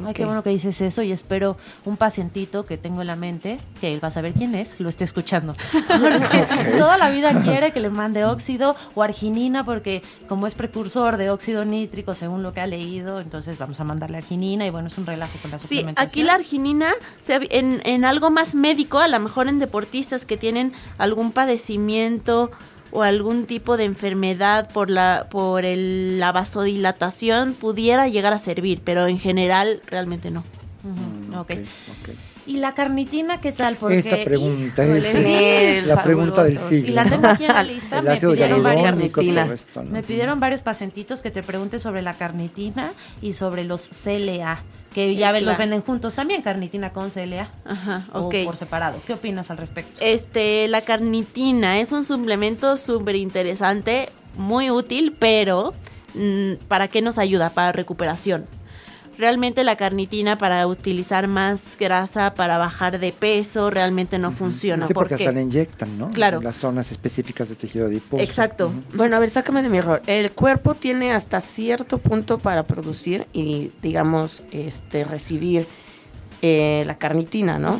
Ay, 0.06 0.14
qué 0.14 0.26
bueno 0.26 0.44
que 0.44 0.50
dices 0.50 0.82
eso 0.82 1.02
y 1.04 1.12
espero 1.12 1.58
un 1.86 1.98
pacientito 1.98 2.66
que 2.66 2.78
tengo 2.78 3.02
en 3.02 3.08
la 3.08 3.16
mente, 3.16 3.60
que 3.80 3.94
él 3.94 4.04
va 4.04 4.10
a 4.10 4.12
saber 4.12 4.34
quién 4.34 4.56
es, 4.56 4.80
lo 4.80 4.90
esté 4.90 5.04
escuchando. 5.04 5.54
Porque 5.88 6.48
toda 6.78 6.98
la 6.98 7.10
vida 7.10 7.42
quiere 7.42 7.72
que 7.72 7.80
le 7.80 7.90
mande 7.90 8.26
óxido 8.26 8.76
o 8.94 9.04
arginina 9.04 9.64
porque 9.64 10.04
como 10.28 10.48
es 10.48 10.56
precursor 10.56 11.18
de 11.18 11.30
óxido 11.30 11.66
nítrico 11.66 12.14
según 12.14 12.44
lo 12.44 12.54
que 12.54 12.62
ha 12.62 12.68
leído, 12.68 13.20
entonces 13.20 13.58
vamos 13.58 13.80
a 13.80 13.84
mandarle 13.84 14.18
arginina 14.18 14.66
y 14.66 14.70
bueno, 14.70 14.88
es 14.88 14.98
un 14.98 15.06
relajo 15.06 15.38
con 15.42 15.52
la 15.52 15.60
Sí, 15.60 15.86
aquí 15.96 16.24
la 16.24 16.34
arginina, 16.34 16.92
en, 17.28 17.82
en 17.84 18.06
algo 18.06 18.30
más 18.30 18.56
médico, 18.56 19.00
a 19.00 19.08
lo 19.08 19.20
mejor 19.20 19.48
en 19.48 19.60
deportistas 19.60 20.26
que 20.26 20.38
tienen 20.38 20.74
algún 20.98 21.32
padecimiento 21.32 22.52
o 22.96 23.04
algún 23.04 23.46
tipo 23.46 23.78
de 23.78 23.84
enfermedad 23.84 24.70
por 24.72 24.90
la 24.90 25.28
por 25.30 25.66
el- 25.66 26.20
la 26.20 26.32
vasodilatación 26.32 27.54
pudiera 27.54 28.08
llegar 28.08 28.34
a 28.34 28.40
servir, 28.40 28.82
pero 28.84 29.08
en 29.08 29.20
general 29.20 29.82
realmente 29.88 30.32
no. 30.32 30.44
Ujú, 30.84 31.40
ok. 31.40 31.52
Ok, 31.52 31.58
ok. 32.02 32.10
¿Y 32.48 32.58
la 32.58 32.74
carnitina 32.74 33.40
qué 33.40 33.52
tal? 33.52 33.76
Porque, 33.76 34.00
Esa 34.00 34.18
pregunta 34.24 34.84
híjole, 34.84 35.00
es 35.00 35.82
sí, 35.82 35.88
la 35.88 36.04
pregunta 36.04 36.44
del 36.44 36.56
fabuloso. 36.60 36.76
Y 36.76 36.82
siglo. 36.82 36.96
la 36.96 37.10
tengo 37.10 37.28
aquí 37.28 37.46
en 37.46 37.54
la 37.54 37.64
lista, 37.64 38.02
me 38.02 38.16
pidieron 38.16 38.64
varias 38.64 38.84
hialurónico, 38.84 39.22
todo 39.22 39.26
carnitina. 39.36 39.54
esto, 39.54 39.84
¿no? 39.84 39.90
Me 39.92 40.04
pidieron 40.04 40.40
varios 40.40 40.62
pacientitos 40.62 41.22
que 41.22 41.32
te 41.32 41.42
pregunte 41.44 41.80
sobre 41.80 42.02
la 42.04 42.14
carnitina 42.14 42.92
y 43.22 43.34
sobre 43.34 43.64
los 43.64 43.90
CLA, 43.90 44.60
que 44.94 45.16
ya 45.16 45.32
ven- 45.32 45.46
los 45.46 45.58
venden 45.58 45.82
juntos 45.82 46.14
también, 46.14 46.44
carnitina 46.44 46.92
con 46.92 47.10
CLA. 47.10 47.50
Ajá, 47.66 48.04
O 48.14 48.30
por 48.30 48.58
separado. 48.58 49.02
¿Qué 49.08 49.14
opinas 49.14 49.50
al 49.50 49.58
respecto? 49.58 50.00
Este, 50.04 50.68
la 50.68 50.82
carnitina 50.82 51.80
es 51.80 51.92
un 51.92 52.06
suplemento 52.06 52.78
súper 52.78 53.16
interesante, 53.16 54.10
muy 54.38 54.70
útil, 54.70 55.16
pero 55.18 55.74
mm, 56.14 56.66
¿para 56.68 56.90
qué 56.90 57.02
nos 57.02 57.18
ayuda? 57.18 57.50
Para 57.50 57.72
recuperación. 57.72 58.46
Realmente 59.18 59.64
la 59.64 59.76
carnitina 59.76 60.38
para 60.38 60.68
utilizar 60.68 61.28
más 61.28 61.78
grasa, 61.80 62.34
para 62.34 62.58
bajar 62.58 63.00
de 63.00 63.14
peso, 63.14 63.70
realmente 63.70 64.20
no 64.20 64.32
funciona. 64.32 64.88
Sí, 64.88 64.94
porque 64.94 65.16
hasta 65.16 65.32
le 65.32 65.42
inyectan, 65.42 65.98
¿no? 65.98 66.10
Claro. 66.10 66.42
Las 66.42 66.58
zonas 66.58 66.92
específicas 66.92 67.50
de 67.50 67.56
tejido 67.56 67.86
adiposo. 67.86 68.22
Exacto. 68.22 68.74
Bueno, 68.94 69.16
a 69.16 69.20
ver, 69.20 69.30
sácame 69.30 69.62
de 69.62 69.70
mi 69.70 69.78
error. 69.78 70.02
El 70.08 70.32
cuerpo 70.32 70.76
tiene 70.76 71.14
hasta 71.14 71.40
cierto 71.40 71.98
punto 71.98 72.40
para 72.40 72.64
producir 72.64 73.26
y, 73.32 73.72
digamos, 73.82 74.44
este, 74.52 75.06
recibir 75.06 75.68
eh, 76.42 76.84
la 76.86 76.98
carnitina, 76.98 77.58
¿no? 77.58 77.80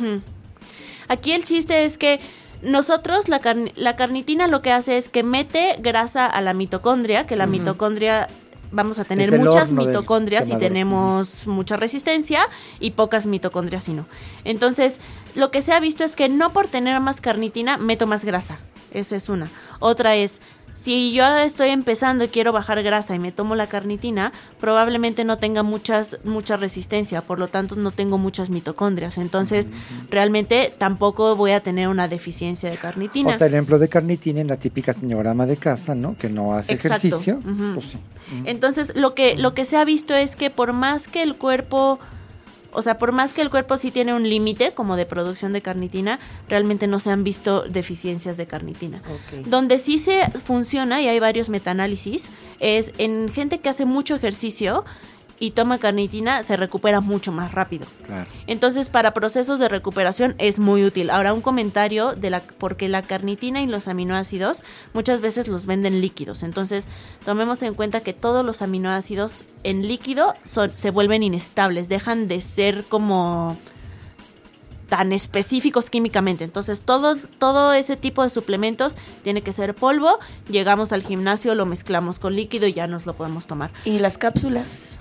Aquí 1.08 1.32
el 1.32 1.44
chiste 1.44 1.84
es 1.84 1.98
que 1.98 2.20
nosotros, 2.62 3.28
la, 3.28 3.40
la 3.76 3.96
carnitina 3.96 4.46
lo 4.46 4.62
que 4.62 4.72
hace 4.72 4.96
es 4.96 5.08
que 5.08 5.22
mete 5.22 5.76
grasa 5.80 6.26
a 6.26 6.40
la 6.40 6.54
mitocondria, 6.54 7.26
que 7.26 7.36
la 7.36 7.46
mitocondria 7.46 8.28
vamos 8.76 8.98
a 9.00 9.04
tener 9.04 9.36
muchas 9.36 9.72
mitocondrias 9.72 10.44
y 10.46 10.50
quemador. 10.50 10.68
tenemos 10.68 11.46
mucha 11.46 11.76
resistencia 11.76 12.40
y 12.78 12.92
pocas 12.92 13.26
mitocondrias 13.26 13.88
y 13.88 13.94
no. 13.94 14.06
Entonces, 14.44 15.00
lo 15.34 15.50
que 15.50 15.62
se 15.62 15.72
ha 15.72 15.80
visto 15.80 16.04
es 16.04 16.14
que 16.14 16.28
no 16.28 16.52
por 16.52 16.68
tener 16.68 17.00
más 17.00 17.20
carnitina 17.20 17.78
meto 17.78 18.06
más 18.06 18.24
grasa. 18.24 18.58
Esa 18.92 19.16
es 19.16 19.28
una. 19.28 19.50
Otra 19.80 20.14
es, 20.14 20.40
si 20.82 21.12
yo 21.12 21.36
estoy 21.38 21.70
empezando 21.70 22.24
y 22.24 22.28
quiero 22.28 22.52
bajar 22.52 22.82
grasa 22.82 23.14
y 23.14 23.18
me 23.18 23.32
tomo 23.32 23.56
la 23.56 23.66
carnitina, 23.66 24.32
probablemente 24.60 25.24
no 25.24 25.36
tenga 25.38 25.62
muchas, 25.62 26.18
mucha 26.24 26.56
resistencia, 26.56 27.22
por 27.22 27.38
lo 27.38 27.48
tanto 27.48 27.76
no 27.76 27.90
tengo 27.90 28.18
muchas 28.18 28.50
mitocondrias. 28.50 29.18
Entonces, 29.18 29.68
realmente 30.10 30.72
tampoco 30.78 31.34
voy 31.34 31.52
a 31.52 31.60
tener 31.60 31.88
una 31.88 32.08
deficiencia 32.08 32.70
de 32.70 32.76
carnitina. 32.76 33.30
O 33.30 33.38
sea, 33.38 33.48
el 33.48 33.54
ejemplo 33.54 33.78
de 33.78 33.88
carnitina 33.88 34.40
en 34.40 34.48
la 34.48 34.56
típica 34.56 34.92
señora 34.92 35.32
ama 35.32 35.46
de 35.46 35.56
casa, 35.56 35.94
¿no? 35.94 36.16
Que 36.16 36.28
no 36.28 36.54
hace 36.54 36.74
Exacto. 36.74 37.06
ejercicio. 37.06 37.40
Pues. 37.74 37.96
Entonces, 38.44 38.94
lo 38.94 39.14
que, 39.14 39.36
lo 39.36 39.54
que 39.54 39.64
se 39.64 39.76
ha 39.76 39.84
visto 39.84 40.14
es 40.14 40.36
que 40.36 40.50
por 40.50 40.72
más 40.72 41.08
que 41.08 41.22
el 41.22 41.34
cuerpo, 41.36 41.98
o 42.72 42.82
sea, 42.82 42.98
por 42.98 43.12
más 43.12 43.32
que 43.32 43.42
el 43.42 43.50
cuerpo 43.50 43.76
sí 43.76 43.90
tiene 43.90 44.14
un 44.14 44.28
límite 44.28 44.72
como 44.72 44.96
de 44.96 45.06
producción 45.06 45.52
de 45.52 45.62
carnitina, 45.62 46.18
realmente 46.48 46.86
no 46.86 46.98
se 46.98 47.10
han 47.10 47.24
visto 47.24 47.62
deficiencias 47.62 48.36
de 48.36 48.46
carnitina. 48.46 49.02
Donde 49.46 49.78
sí 49.78 49.98
se 49.98 50.30
funciona, 50.30 51.00
y 51.00 51.08
hay 51.08 51.18
varios 51.18 51.48
metaanálisis, 51.48 52.28
es 52.60 52.92
en 52.98 53.30
gente 53.32 53.58
que 53.60 53.68
hace 53.68 53.84
mucho 53.84 54.14
ejercicio 54.14 54.84
y 55.38 55.50
toma 55.52 55.78
carnitina, 55.78 56.42
se 56.42 56.56
recupera 56.56 57.00
mucho 57.00 57.32
más 57.32 57.52
rápido. 57.52 57.86
Claro. 58.06 58.28
Entonces, 58.46 58.88
para 58.88 59.12
procesos 59.14 59.58
de 59.58 59.68
recuperación 59.68 60.34
es 60.38 60.58
muy 60.58 60.84
útil. 60.84 61.10
Ahora, 61.10 61.34
un 61.34 61.40
comentario 61.40 62.14
de 62.14 62.30
la 62.30 62.40
porque 62.40 62.88
la 62.88 63.02
carnitina 63.02 63.62
y 63.62 63.66
los 63.66 63.88
aminoácidos 63.88 64.62
muchas 64.94 65.20
veces 65.20 65.48
los 65.48 65.66
venden 65.66 66.00
líquidos. 66.00 66.42
Entonces, 66.42 66.88
tomemos 67.24 67.62
en 67.62 67.74
cuenta 67.74 68.00
que 68.00 68.12
todos 68.12 68.44
los 68.44 68.62
aminoácidos 68.62 69.44
en 69.62 69.86
líquido 69.86 70.34
son, 70.44 70.74
se 70.74 70.90
vuelven 70.90 71.22
inestables, 71.22 71.88
dejan 71.88 72.28
de 72.28 72.40
ser 72.40 72.84
como 72.84 73.56
tan 74.88 75.12
específicos 75.12 75.90
químicamente. 75.90 76.44
Entonces, 76.44 76.82
todo, 76.82 77.16
todo 77.38 77.72
ese 77.72 77.96
tipo 77.96 78.22
de 78.22 78.30
suplementos 78.30 78.96
tiene 79.22 79.42
que 79.42 79.52
ser 79.52 79.74
polvo. 79.74 80.18
Llegamos 80.48 80.92
al 80.92 81.02
gimnasio, 81.02 81.54
lo 81.54 81.66
mezclamos 81.66 82.18
con 82.18 82.36
líquido 82.36 82.66
y 82.66 82.72
ya 82.72 82.86
nos 82.86 83.06
lo 83.06 83.14
podemos 83.14 83.46
tomar. 83.46 83.72
¿Y 83.84 83.98
las 83.98 84.16
cápsulas? 84.18 84.98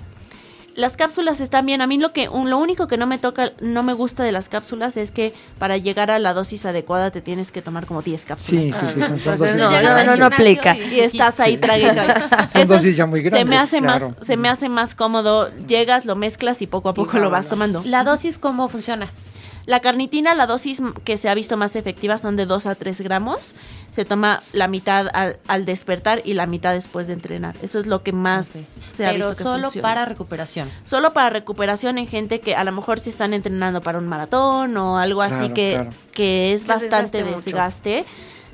Las 0.75 0.97
cápsulas 0.97 1.39
están 1.39 1.65
bien. 1.65 1.81
A 1.81 1.87
mí 1.87 1.97
lo 1.97 2.11
que 2.11 2.27
un- 2.29 2.49
lo 2.49 2.57
único 2.57 2.87
que 2.87 2.97
no 2.97 3.07
me 3.07 3.17
toca, 3.17 3.51
no 3.61 3.81
me 3.81 3.93
gusta 3.93 4.23
de 4.23 4.31
las 4.33 4.49
cápsulas 4.49 4.97
es 4.97 5.11
que 5.11 5.33
para 5.57 5.77
llegar 5.77 6.11
a 6.11 6.19
la 6.19 6.33
dosis 6.33 6.65
adecuada 6.65 7.11
te 7.11 7.21
tienes 7.21 7.51
que 7.51 7.61
tomar 7.61 7.85
como 7.85 8.01
10 8.01 8.25
cápsulas. 8.25 8.63
Sí, 8.65 8.71
sí, 8.71 8.79
sí. 8.79 8.85
Son, 8.87 8.93
son 8.93 9.13
Entonces, 9.13 9.39
dosis 9.39 9.55
no, 9.55 10.03
no, 10.05 10.15
no, 10.17 10.25
aplica. 10.25 10.75
Y 10.91 10.99
estás 10.99 11.39
ahí 11.39 11.57
trague, 11.57 11.91
trague. 11.91 12.13
Son 12.51 12.67
dosis 12.67 12.95
ya 12.97 13.05
muy 13.05 13.21
Se 13.21 13.29
grandes, 13.29 13.47
me 13.49 13.57
hace 13.57 13.79
claro. 13.79 14.09
más, 14.17 14.27
se 14.27 14.37
me 14.37 14.49
hace 14.49 14.69
más 14.69 14.95
cómodo. 14.95 15.49
Llegas, 15.67 16.05
lo 16.05 16.15
mezclas 16.15 16.61
y 16.61 16.67
poco 16.67 16.89
a 16.89 16.93
poco 16.93 17.19
lo 17.19 17.29
vas 17.29 17.47
tomando. 17.47 17.81
La 17.85 18.03
dosis, 18.03 18.37
¿cómo 18.37 18.67
funciona? 18.69 19.09
La 19.65 19.79
carnitina, 19.79 20.35
la 20.35 20.45
dosis 20.45 20.81
que 21.03 21.17
se 21.17 21.27
ha 21.27 21.33
visto 21.33 21.57
más 21.57 21.75
efectiva 21.75 22.17
son 22.17 22.35
de 22.35 22.45
2 22.45 22.67
a 22.67 22.75
3 22.75 23.01
gramos. 23.01 23.55
Se 23.89 24.05
toma 24.05 24.41
la 24.53 24.67
mitad 24.67 25.07
al, 25.13 25.39
al 25.47 25.65
despertar 25.65 26.21
y 26.25 26.33
la 26.33 26.45
mitad 26.45 26.73
después 26.73 27.07
de 27.07 27.13
entrenar. 27.13 27.55
Eso 27.63 27.79
es 27.79 27.87
lo 27.87 28.03
que 28.03 28.11
más 28.11 28.45
se 28.45 29.05
ha 29.07 29.11
Pero 29.11 29.27
visto 29.29 29.37
que 29.37 29.43
solo 29.43 29.63
funciona. 29.65 29.81
para 29.87 30.05
recuperación. 30.05 30.69
Solo 30.83 31.13
para 31.13 31.29
recuperación 31.29 31.97
en 31.97 32.05
gente 32.07 32.41
que 32.41 32.55
a 32.55 32.63
lo 32.63 32.71
mejor 32.73 32.99
si 32.99 33.09
están 33.09 33.33
entrenando 33.33 33.81
para 33.81 33.97
un 33.97 34.07
maratón 34.07 34.75
o 34.77 34.97
algo 34.97 35.21
así 35.21 35.49
que, 35.49 35.71
claro. 35.75 35.89
que 36.11 36.53
es 36.53 36.63
Que 36.63 36.67
bastante 36.67 37.17
desgaste 37.19 37.23
mucho. 37.23 37.41
desgaste, 37.45 38.05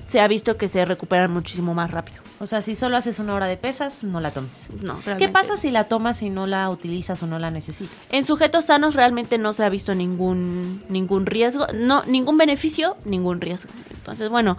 se 0.06 0.20
ha 0.20 0.28
visto 0.28 0.58
que 0.58 0.68
se 0.68 0.84
recuperan 0.86 1.32
muchísimo 1.32 1.74
más 1.74 1.92
rápido. 1.92 2.22
O 2.40 2.48
sea, 2.48 2.62
si 2.62 2.76
solo 2.76 2.98
haces 2.98 3.20
una 3.20 3.36
hora 3.36 3.46
de 3.46 3.56
pesas, 3.56 4.04
no 4.04 4.20
la 4.20 4.32
tomes. 4.32 4.66
No, 4.82 5.00
¿Qué 5.20 5.30
pasa 5.30 5.58
si 5.58 5.70
la 5.70 5.84
tomas 5.84 6.22
y 6.24 6.30
no 6.30 6.48
la 6.48 6.70
utilizas 6.70 7.22
o 7.22 7.28
no 7.28 7.38
la 7.38 7.52
necesitas? 7.52 8.08
En 8.12 8.24
sujetos 8.24 8.66
sanos 8.66 8.96
realmente 8.96 9.38
no 9.38 9.54
se 9.54 9.64
ha 9.64 9.70
visto 9.70 9.94
ningún 9.94 10.84
ningún 10.90 11.28
riesgo, 11.28 11.68
no 11.76 12.04
ningún 12.06 12.38
beneficio, 12.38 12.98
ningún 13.06 13.42
riesgo. 13.42 13.72
Entonces, 13.94 14.30
bueno, 14.30 14.58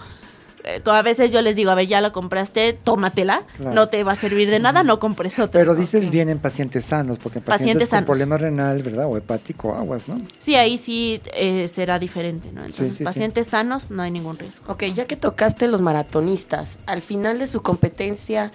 eh, 0.65 0.81
a 0.85 1.03
veces 1.03 1.33
yo 1.33 1.41
les 1.43 1.57
digo, 1.57 1.71
a 1.71 1.75
ver, 1.75 1.87
ya 1.87 2.01
la 2.01 2.13
compraste, 2.13 2.73
tómatela, 2.73 3.43
Claro. 3.57 3.75
no 3.75 3.89
te 3.89 4.03
va 4.05 4.13
a 4.13 4.17
servir 4.17 4.51
de 4.51 4.59
nada, 4.61 4.83
no 4.83 4.99
compres 4.99 5.39
otra. 5.39 5.61
Pero 5.61 5.75
dices 5.75 6.11
bien 6.11 6.29
en 6.29 6.39
pacientes 6.39 6.85
sanos, 6.85 7.19
porque 7.19 7.39
en 7.39 7.45
pacientes, 7.45 7.63
Pacientes 7.65 7.89
con 7.89 7.97
sanos. 7.97 8.07
problema 8.07 8.37
renal, 8.37 8.83
¿verdad? 8.83 9.07
O 9.07 9.17
hepático, 9.17 9.75
aguas, 9.75 10.09
¿no? 10.09 10.19
Sí, 10.39 10.55
ahí 10.57 10.77
sí 10.79 11.21
eh, 11.35 11.69
será 11.69 11.99
diferente, 11.99 12.49
¿no? 12.53 12.61
Entonces, 12.61 12.91
sí, 12.91 12.95
sí. 12.99 13.05
pacientes 13.05 13.47
sanos 13.49 13.91
no 13.91 14.03
hay 14.03 14.11
ningún 14.11 14.39
riesgo. 14.39 14.73
Ok, 14.73 14.85
ya 14.95 15.07
que 15.07 15.17
tocaste 15.17 15.67
los 15.69 15.81
maratonistas, 15.81 16.79
al 16.87 17.03
final 17.03 17.39
de 17.39 17.47
su 17.47 17.63
competencia, 17.63 18.53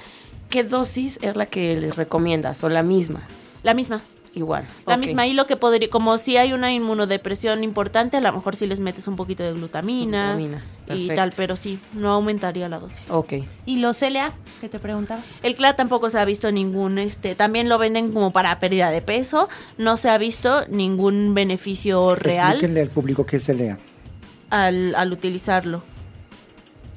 ¿qué 0.49 0.63
dosis 0.63 1.19
es 1.21 1.35
la 1.35 1.45
que 1.45 1.75
les 1.77 1.95
recomiendas 1.95 2.63
o 2.63 2.69
la 2.69 2.83
misma? 2.83 3.21
La 3.63 3.73
misma. 3.73 4.01
Igual. 4.37 4.65
La 4.85 4.97
misma, 4.97 5.25
y 5.25 5.33
lo 5.33 5.47
que 5.47 5.57
podría, 5.57 5.89
como 5.89 6.17
si 6.19 6.37
hay 6.37 6.53
una 6.53 6.71
inmunodepresión 6.71 7.63
importante, 7.63 8.17
a 8.17 8.21
lo 8.21 8.31
mejor 8.31 8.55
si 8.55 8.67
les 8.67 8.79
metes 8.79 9.07
un 9.07 9.15
poquito 9.15 9.41
de 9.41 9.51
glutamina, 9.53 10.35
Glutamina, 10.35 10.63
y 10.89 11.07
tal, 11.15 11.33
pero 11.35 11.55
sí, 11.55 11.79
no 11.93 12.11
aumentaría 12.11 12.69
la 12.69 12.77
dosis. 12.77 13.09
Ok. 13.09 13.33
¿Y 13.65 13.77
los 13.77 13.97
CLA? 13.97 14.33
que 14.61 14.69
te 14.69 14.77
preguntaba? 14.77 15.21
El 15.41 15.55
CLA 15.55 15.75
tampoco 15.75 16.09
se 16.11 16.19
ha 16.19 16.25
visto 16.25 16.51
ningún, 16.51 16.99
este, 16.99 17.33
también 17.33 17.67
lo 17.67 17.79
venden 17.79 18.11
como 18.11 18.29
para 18.29 18.59
pérdida 18.59 18.91
de 18.91 19.01
peso, 19.01 19.49
no 19.79 19.97
se 19.97 20.09
ha 20.11 20.17
visto 20.19 20.65
ningún 20.69 21.33
beneficio 21.33 22.13
real 22.13 22.51
Explíquenle 22.51 22.81
al 22.81 22.89
público 22.89 23.25
qué 23.25 23.39
se 23.39 23.55
lea. 23.55 23.77
al, 24.51 24.93
al 24.95 25.11
utilizarlo. 25.11 25.81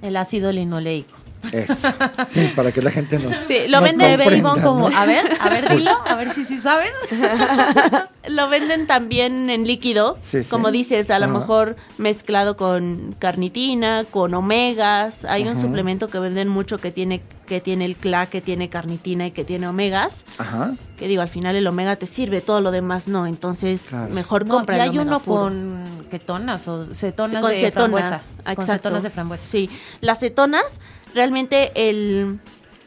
El 0.03 0.17
ácido 0.17 0.53
linoleico. 0.53 1.17
Eso. 1.53 1.89
Sí, 2.29 2.53
para 2.55 2.71
que 2.73 2.83
la 2.83 2.91
gente 2.91 3.19
nos. 3.19 3.37
Sí, 3.37 3.67
lo 3.69 3.81
nos 3.81 3.91
comprenda, 3.91 4.37
Ivonne 4.37 4.63
como, 4.63 4.91
¿no? 4.91 4.97
a 4.97 5.07
ver, 5.07 5.25
a 5.41 5.49
ver, 5.49 5.69
dilo, 5.77 5.99
a 6.07 6.15
ver 6.15 6.33
si 6.33 6.45
sí 6.45 6.59
sabes. 6.61 6.91
Lo 8.29 8.49
venden 8.51 8.87
también 8.87 9.49
en 9.51 9.67
líquido, 9.67 10.19
Sí, 10.21 10.43
sí. 10.43 10.51
como 10.51 10.71
dices, 10.71 11.11
a 11.11 11.19
lo 11.19 11.27
mejor 11.29 11.77
mezclado 11.99 12.57
con 12.57 13.17
carnitina, 13.19 14.05
con 14.11 14.35
omegas. 14.35 15.25
Hay 15.25 15.49
un 15.49 15.57
suplemento 15.59 16.09
que 16.09 16.19
venden 16.19 16.49
mucho 16.49 16.79
que 16.79 16.91
tiene 16.91 17.23
que 17.47 17.61
tiene 17.61 17.85
el 17.85 17.97
CLA, 17.97 18.27
que 18.27 18.41
tiene 18.41 18.69
carnitina 18.69 19.27
y 19.27 19.31
que 19.33 19.43
tiene 19.43 19.67
omegas. 19.67 20.25
Ajá. 20.39 20.77
Que 20.97 21.09
digo, 21.09 21.21
al 21.23 21.29
final 21.29 21.57
el 21.57 21.67
omega 21.67 21.97
te 21.97 22.07
sirve, 22.07 22.41
todo 22.43 22.61
lo 22.61 22.71
demás 22.71 23.09
no. 23.09 23.27
Entonces, 23.27 23.87
Claro. 23.89 24.15
mejor 24.15 24.47
No, 24.47 24.55
compra 24.55 24.77
y 24.77 24.79
el 24.79 24.83
hay 24.83 24.89
omega 24.91 25.03
uno 25.03 25.21
puro. 25.21 25.41
con 25.41 26.07
ketonas 26.13 26.69
o 26.69 26.85
cetonas 26.87 27.41
con 27.43 27.51
de 27.51 27.61
cetonas, 27.61 27.73
frambuesa. 27.73 28.19
Con 28.45 28.53
exacto. 28.53 28.73
cetonas 28.75 29.03
de 29.03 29.11
frambuesa. 29.11 29.47
Sí, 29.49 29.69
las 30.01 30.21
cetonas, 30.21 30.79
realmente 31.15 31.73
el, 31.75 32.39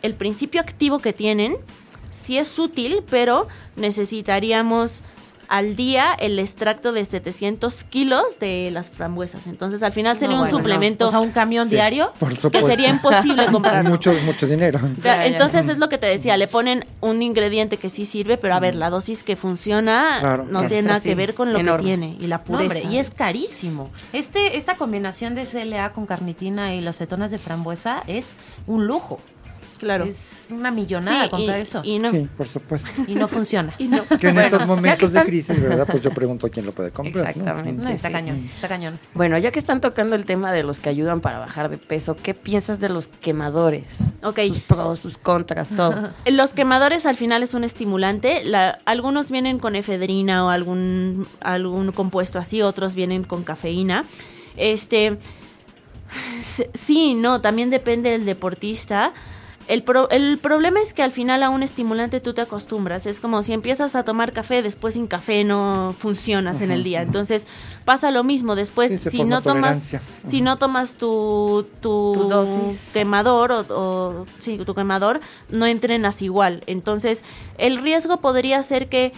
el 0.01 0.13
principio 0.13 0.61
activo 0.61 0.99
que 0.99 1.13
tienen 1.13 1.55
sí 2.11 2.37
es 2.37 2.57
útil, 2.59 3.03
pero 3.09 3.47
necesitaríamos 3.75 5.03
al 5.47 5.75
día 5.75 6.13
el 6.19 6.39
extracto 6.39 6.91
de 6.91 7.05
700 7.05 7.83
kilos 7.85 8.39
de 8.39 8.69
las 8.71 8.89
frambuesas. 8.89 9.47
Entonces, 9.47 9.83
al 9.83 9.91
final 9.91 10.15
sería 10.15 10.35
No, 10.35 10.43
un 10.43 10.49
bueno, 10.49 10.57
suplemento 10.57 11.05
no. 11.05 11.07
O 11.09 11.11
sea, 11.11 11.19
un 11.19 11.31
camión 11.31 11.67
Sí, 11.69 11.75
diario. 11.75 12.11
Por 12.19 12.35
que 12.51 12.61
sería 12.61 12.89
imposible 12.89 13.45
comprarlo. 13.51 13.89
mucho, 13.89 14.13
mucho 14.25 14.47
dinero. 14.47 14.79
Ra- 14.79 14.89
Ya, 15.03 15.15
ya. 15.17 15.25
Entonces 15.27 15.67
es 15.69 15.77
lo 15.77 15.89
que 15.89 15.97
te 15.97 16.07
decía, 16.07 16.37
le 16.37 16.47
ponen 16.47 16.85
un 17.01 17.21
ingrediente 17.21 17.77
que 17.77 17.89
sí 17.89 18.05
sirve, 18.05 18.37
pero 18.37 18.55
a 18.55 18.59
ver, 18.59 18.75
la 18.75 18.89
dosis 18.89 19.23
que 19.23 19.35
funciona 19.35 20.17
Claro. 20.19 20.45
no 20.49 20.61
Es 20.61 20.67
tiene 20.69 20.83
nada 20.87 20.97
así, 20.97 21.09
que 21.09 21.15
ver 21.15 21.33
con 21.33 21.53
lo 21.53 21.59
enorme. 21.59 21.81
que 21.81 21.85
tiene 21.87 22.17
y 22.19 22.27
la 22.27 22.37
No, 22.37 22.43
pureza. 22.43 22.63
hombre, 22.79 22.83
y 22.93 22.97
es 22.97 23.11
carísimo. 23.11 23.89
Este, 24.13 24.57
esta 24.57 24.75
combinación 24.75 25.35
de 25.35 25.45
CLA 25.45 25.91
con 25.93 26.05
carnitina 26.05 26.73
y 26.75 26.81
las 26.81 26.97
cetonas 26.97 27.31
de 27.31 27.37
frambuesa 27.37 28.03
es 28.07 28.25
un 28.67 28.87
lujo. 28.87 29.19
Claro. 29.83 30.05
Es 30.05 30.45
una 30.49 30.71
millonada 30.71 31.23
Sí, 31.25 31.29
comprar 31.29 31.59
y, 31.59 31.61
eso. 31.61 31.81
y 31.83 31.99
no. 31.99 32.11
Sí, 32.11 32.27
por 32.37 32.47
supuesto. 32.47 32.89
Y 33.07 33.15
no 33.15 33.27
funciona. 33.27 33.73
Y 33.77 33.87
no. 33.87 34.03
Que 34.07 34.27
en 34.29 34.33
Bueno, 34.35 34.41
estos 34.41 34.65
momentos 34.67 35.11
de 35.13 35.23
crisis, 35.25 35.61
¿verdad? 35.61 35.85
Pues 35.89 36.01
yo 36.03 36.09
pregunto 36.11 36.49
quién 36.49 36.65
lo 36.65 36.71
puede 36.73 36.91
comprar. 36.91 37.29
Exactamente. 37.29 37.83
No, 37.83 37.89
está 37.89 38.07
Sí. 38.07 38.13
cañón, 38.13 38.49
está 38.53 38.67
cañón. 38.67 38.99
Bueno, 39.13 39.37
ya 39.37 39.51
que 39.51 39.59
están 39.59 39.79
tocando 39.81 40.15
el 40.15 40.25
tema 40.25 40.51
de 40.51 40.63
los 40.63 40.79
que 40.79 40.89
ayudan 40.89 41.21
para 41.21 41.39
bajar 41.39 41.69
de 41.69 41.77
peso, 41.77 42.15
¿qué 42.15 42.33
piensas 42.33 42.79
de 42.79 42.89
los 42.89 43.07
quemadores? 43.07 43.83
Ok. 44.23 44.39
Sus 44.47 44.59
pros, 44.61 44.99
sus 44.99 45.17
contras, 45.17 45.69
todo. 45.69 46.09
Los 46.25 46.53
quemadores 46.53 47.05
al 47.05 47.15
final 47.17 47.43
es 47.43 47.53
un 47.53 47.63
estimulante. 47.63 48.43
La- 48.43 48.77
algunos 48.85 49.29
vienen 49.31 49.59
con 49.59 49.75
efedrina 49.75 50.45
o 50.45 50.49
algún, 50.49 51.27
algún 51.41 51.91
compuesto 51.91 52.39
así, 52.39 52.61
otros 52.61 52.95
vienen 52.95 53.23
con 53.23 53.43
cafeína. 53.43 54.05
Este, 54.55 55.17
sí, 56.73 57.15
no, 57.15 57.41
también 57.41 57.69
depende 57.69 58.11
del 58.11 58.25
deportista. 58.25 59.13
El, 59.67 59.83
pro- 59.83 60.09
el 60.09 60.37
problema 60.39 60.81
es 60.81 60.93
que 60.93 61.03
al 61.03 61.11
final 61.11 61.41
a 61.43 61.49
un 61.49 61.63
estimulante 61.63 62.19
tú 62.19 62.33
te 62.33 62.41
acostumbras. 62.41 63.05
Es 63.05 63.19
como 63.19 63.43
si 63.43 63.53
empiezas 63.53 63.95
a 63.95 64.03
tomar 64.03 64.31
café, 64.33 64.61
después 64.61 64.95
sin 64.95 65.07
café 65.07 65.43
no 65.43 65.95
funcionas 65.97 66.59
en 66.61 66.71
el 66.71 66.83
día. 66.83 67.01
Entonces 67.01 67.47
pasa 67.85 68.11
lo 68.11 68.23
mismo. 68.23 68.55
Después, 68.55 68.91
Sí, 69.01 69.09
si 69.09 69.23
no 69.23 69.41
tomas, 69.41 69.95
si 70.25 70.41
no 70.41 70.57
tomas 70.57 70.97
tu, 70.97 71.65
tu, 71.81 72.11
Tu 72.13 72.27
dosis. 72.27 72.89
quemador 72.93 73.51
o, 73.53 73.65
o- 73.69 74.25
sí, 74.39 74.57
tu 74.65 74.75
quemador, 74.75 75.21
no 75.49 75.65
entrenas 75.65 76.21
igual. 76.21 76.61
Entonces, 76.67 77.23
el 77.57 77.77
riesgo 77.77 78.17
podría 78.17 78.61
ser 78.63 78.89
que 78.89 79.13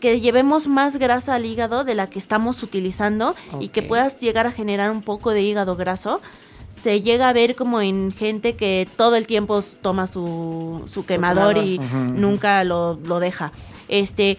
que 0.00 0.20
llevemos 0.20 0.68
más 0.68 0.96
grasa 0.96 1.34
al 1.34 1.44
hígado 1.44 1.82
de 1.82 1.96
la 1.96 2.06
que 2.06 2.20
estamos 2.20 2.62
utilizando 2.62 3.34
y 3.58 3.70
que 3.70 3.82
puedas 3.82 4.20
llegar 4.20 4.46
a 4.46 4.52
generar 4.52 4.92
un 4.92 5.02
poco 5.02 5.32
de 5.32 5.42
hígado 5.42 5.74
graso. 5.74 6.20
Se 6.68 7.00
llega 7.02 7.28
a 7.28 7.32
ver 7.32 7.56
como 7.56 7.80
en 7.80 8.12
gente 8.12 8.54
que 8.54 8.86
todo 8.96 9.16
el 9.16 9.26
tiempo 9.26 9.62
toma 9.82 10.06
su, 10.06 10.84
su 10.86 11.04
quemador 11.04 11.58
y 11.58 11.78
nunca 11.78 12.62
lo, 12.62 12.94
lo 13.04 13.18
deja. 13.18 13.52
Este, 13.88 14.38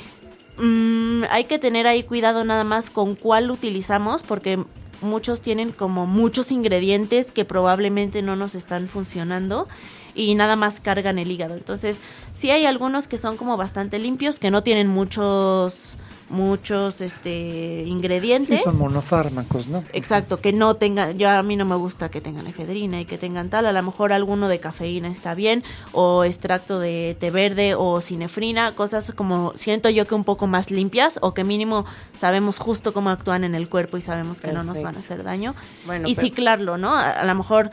mm, 0.57 1.23
hay 1.29 1.43
que 1.45 1.59
tener 1.59 1.87
ahí 1.87 2.03
cuidado 2.03 2.45
nada 2.45 2.63
más 2.63 2.89
con 2.89 3.15
cuál 3.15 3.51
utilizamos 3.51 4.23
porque 4.23 4.59
muchos 5.01 5.41
tienen 5.41 5.71
como 5.71 6.05
muchos 6.05 6.51
ingredientes 6.51 7.31
que 7.31 7.45
probablemente 7.45 8.21
no 8.21 8.35
nos 8.35 8.55
están 8.55 8.89
funcionando 8.89 9.67
y 10.15 10.35
nada 10.35 10.55
más 10.55 10.79
cargan 10.79 11.19
el 11.19 11.31
hígado. 11.31 11.55
Entonces, 11.55 11.99
sí 12.31 12.51
hay 12.51 12.65
algunos 12.65 13.07
que 13.07 13.17
son 13.17 13.37
como 13.37 13.57
bastante 13.57 13.99
limpios, 13.99 14.39
que 14.39 14.51
no 14.51 14.63
tienen 14.63 14.87
muchos 14.87 15.97
muchos 16.29 17.01
este 17.01 17.83
Sí, 17.85 17.89
ingredientes. 17.89 18.61
son 18.63 18.77
monofármacos, 18.79 19.67
¿no? 19.67 19.83
Exacto, 19.93 20.37
que 20.41 20.53
no 20.53 20.75
tengan, 20.75 21.17
yo 21.17 21.29
a 21.29 21.41
mí 21.43 21.55
no 21.55 21.65
me 21.65 21.75
gusta 21.75 22.09
que 22.09 22.21
tengan 22.21 22.47
efedrina 22.47 23.01
y 23.01 23.05
que 23.05 23.17
tengan 23.17 23.49
tal, 23.49 23.65
a 23.65 23.71
lo 23.71 23.83
mejor 23.83 24.13
alguno 24.13 24.47
de 24.47 24.59
cafeína 24.59 25.09
está 25.09 25.33
bien, 25.33 25.63
o 25.91 26.23
extracto 26.23 26.79
de 26.79 27.15
té 27.19 27.31
verde 27.31 27.75
o 27.75 28.01
cinefrina, 28.01 28.73
cosas 28.73 29.11
como 29.15 29.53
siento 29.55 29.89
yo 29.89 30.05
que 30.07 30.15
un 30.15 30.23
poco 30.23 30.47
más 30.47 30.71
limpias 30.71 31.19
o 31.21 31.33
que 31.33 31.43
mínimo 31.43 31.85
sabemos 32.15 32.57
justo 32.59 32.93
cómo 32.93 33.09
actúan 33.09 33.43
en 33.43 33.55
el 33.55 33.67
cuerpo 33.69 33.97
y 33.97 34.01
sabemos 34.01 34.41
que 34.41 34.51
no 34.53 34.63
nos 34.63 34.81
van 34.81 34.95
a 34.95 34.99
hacer 34.99 35.23
daño. 35.23 35.55
Bueno, 35.85 36.07
y 36.07 36.15
pero- 36.15 36.27
ciclarlo, 36.27 36.77
¿no? 36.77 36.93
A, 36.95 37.09
a 37.11 37.23
lo 37.25 37.35
mejor 37.35 37.71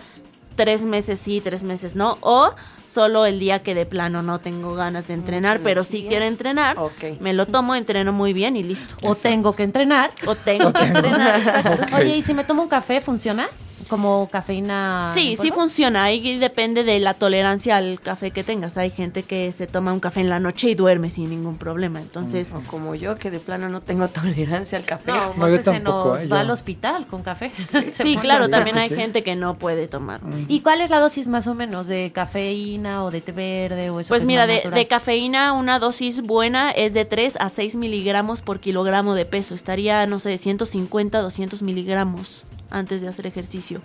tres 0.56 0.82
meses 0.82 1.18
sí, 1.20 1.40
tres 1.40 1.62
meses 1.62 1.94
no, 1.94 2.18
o 2.20 2.50
solo 2.86 3.26
el 3.26 3.38
día 3.38 3.62
que 3.62 3.74
de 3.74 3.86
plano 3.86 4.22
no 4.22 4.40
tengo 4.40 4.74
ganas 4.74 5.06
de 5.08 5.14
entrenar, 5.14 5.60
pero 5.62 5.84
sí 5.84 5.98
energía. 5.98 6.08
quiero 6.10 6.24
entrenar, 6.26 6.78
Ok. 6.78 7.20
me 7.20 7.32
lo 7.32 7.46
tomo, 7.46 7.74
entreno 7.74 8.12
muy 8.12 8.32
bien 8.32 8.56
y 8.56 8.62
listo. 8.62 8.94
O 9.02 9.14
tengo 9.14 9.52
que 9.52 9.62
entrenar. 9.64 10.10
O 10.26 10.34
tengo 10.34 10.72
que 10.72 10.84
entrenar, 10.84 11.38
exacto. 11.40 11.96
Oye, 11.96 12.16
¿y 12.16 12.22
si 12.22 12.32
me 12.34 12.44
tomo 12.44 12.62
un 12.62 12.68
café, 12.68 13.00
funciona? 13.00 13.48
Como 13.88 14.29
cafeína. 14.31 15.07
Sí, 15.09 15.33
en 15.33 15.37
sí 15.37 15.51
funciona. 15.53 16.05
Ahí 16.05 16.38
depende 16.38 16.83
de 16.85 16.99
la 16.99 17.14
tolerancia 17.14 17.77
al 17.77 18.01
café 18.01 18.31
que 18.31 18.42
tengas. 18.44 18.77
Hay 18.77 18.90
gente 18.90 19.22
que 19.22 19.53
se 19.53 19.66
toma 19.66 19.92
un 19.92 20.01
café 20.01 20.20
en 20.20 20.29
la 20.29 20.40
noche 20.40 20.68
y 20.70 20.75
duerme 20.75 21.09
sin 21.11 21.31
ningún 21.31 21.57
problema. 21.57 22.01
Entonces, 22.01 22.53
O 22.53 22.61
como 22.68 22.94
yo, 22.94 23.14
que 23.16 23.31
de 23.31 23.38
plano 23.40 23.68
no 23.68 23.81
tengo 23.81 24.09
tolerancia 24.09 24.79
al 24.79 24.85
café. 24.85 25.11
No, 25.12 25.16
No, 25.16 25.33
yo 25.33 25.38
Monse 25.38 25.62
se 25.62 25.81
nos 25.81 26.22
eh, 26.22 26.29
va 26.29 26.37
yo- 26.37 26.40
al 26.42 26.51
hospital 26.51 27.07
con 27.07 27.22
café. 27.22 27.51
Sí, 27.92 28.16
claro, 28.16 28.49
también 28.49 28.77
hay 28.79 28.88
sí. 28.88 28.94
gente 28.96 29.22
que 29.22 29.37
no 29.37 29.55
puede 29.59 29.87
tomar. 29.88 30.20
¿Y 30.49 30.61
cuál 30.61 30.81
es 30.81 30.90
la 30.90 30.99
dosis 31.01 31.29
más 31.29 31.46
o 31.46 31.55
menos 31.55 31.87
de 31.87 32.11
cafeína 32.12 33.05
o 33.05 33.11
de 33.11 33.20
té 33.20 33.33
verde 33.33 33.90
o 33.90 34.01
eso? 34.01 34.09
Pues 34.09 34.25
mira, 34.25 34.46
de, 34.46 34.62
de 34.72 34.87
cafeína 34.87 35.53
una 35.53 35.79
dosis 35.79 36.22
buena 36.22 36.70
es 36.70 36.94
de 36.94 37.05
3 37.05 37.37
a 37.40 37.49
6 37.49 37.77
miligramos 37.77 38.42
por 38.42 38.61
kilogramo 38.61 39.14
de 39.14 39.25
peso. 39.25 39.55
Estaría, 39.55 40.07
no 40.07 40.18
sé, 40.18 40.37
150, 40.38 41.20
200 41.20 41.62
miligramos 41.62 42.44
antes 42.70 43.00
de 43.00 43.09
hacer 43.09 43.26
ejercicio. 43.26 43.81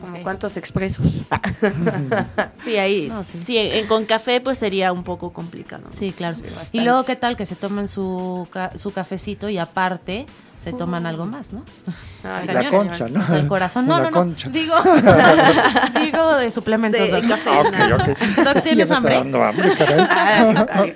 Como 0.00 0.22
cuántos 0.22 0.56
expresos. 0.56 1.06
Sí, 2.54 2.76
ahí, 2.78 3.08
No, 3.08 3.22
sí. 3.24 3.38
sí, 3.42 3.58
en- 3.58 3.86
con 3.86 4.04
café 4.06 4.40
pues 4.40 4.56
sería 4.58 4.92
un 4.92 5.02
poco 5.04 5.32
complicado. 5.32 5.84
Sí, 5.90 6.10
claro. 6.12 6.36
Sí, 6.36 6.44
y 6.72 6.80
luego, 6.80 7.04
¿qué 7.04 7.16
tal 7.16 7.36
que 7.36 7.44
se 7.46 7.54
toman 7.54 7.86
su, 7.88 8.46
ca- 8.50 8.76
su 8.78 8.92
cafecito 8.92 9.48
y 9.50 9.58
aparte 9.58 10.24
se 10.62 10.72
toman 10.72 11.06
algo 11.06 11.24
más, 11.26 11.52
¿no? 11.52 11.64
Ay, 12.22 12.30
Está 12.40 12.52
la 12.54 12.68
concha, 12.70 13.08
¿no? 13.08 13.20
O 13.20 13.26
sea, 13.26 13.38
el 13.38 13.48
corazón. 13.48 13.86
No, 13.86 13.98
no, 13.98 14.10
no. 14.10 14.16
concha. 14.16 14.48
Digo, 14.50 14.74
digo 16.02 16.34
de 16.36 16.50
suplementos. 16.50 17.00
De 17.00 17.20
Doc. 17.22 17.28
cafeína. 17.28 17.96
Ok, 17.96 18.00
ok. 18.02 18.18
Doc, 18.44 18.54
Ya 18.54 18.60
¿tienes 18.62 18.76
me 18.76 18.82
está 18.82 18.96
hambre? 18.96 19.14
dando 19.16 19.44
hambre, 19.44 19.72
caray. 19.76 20.94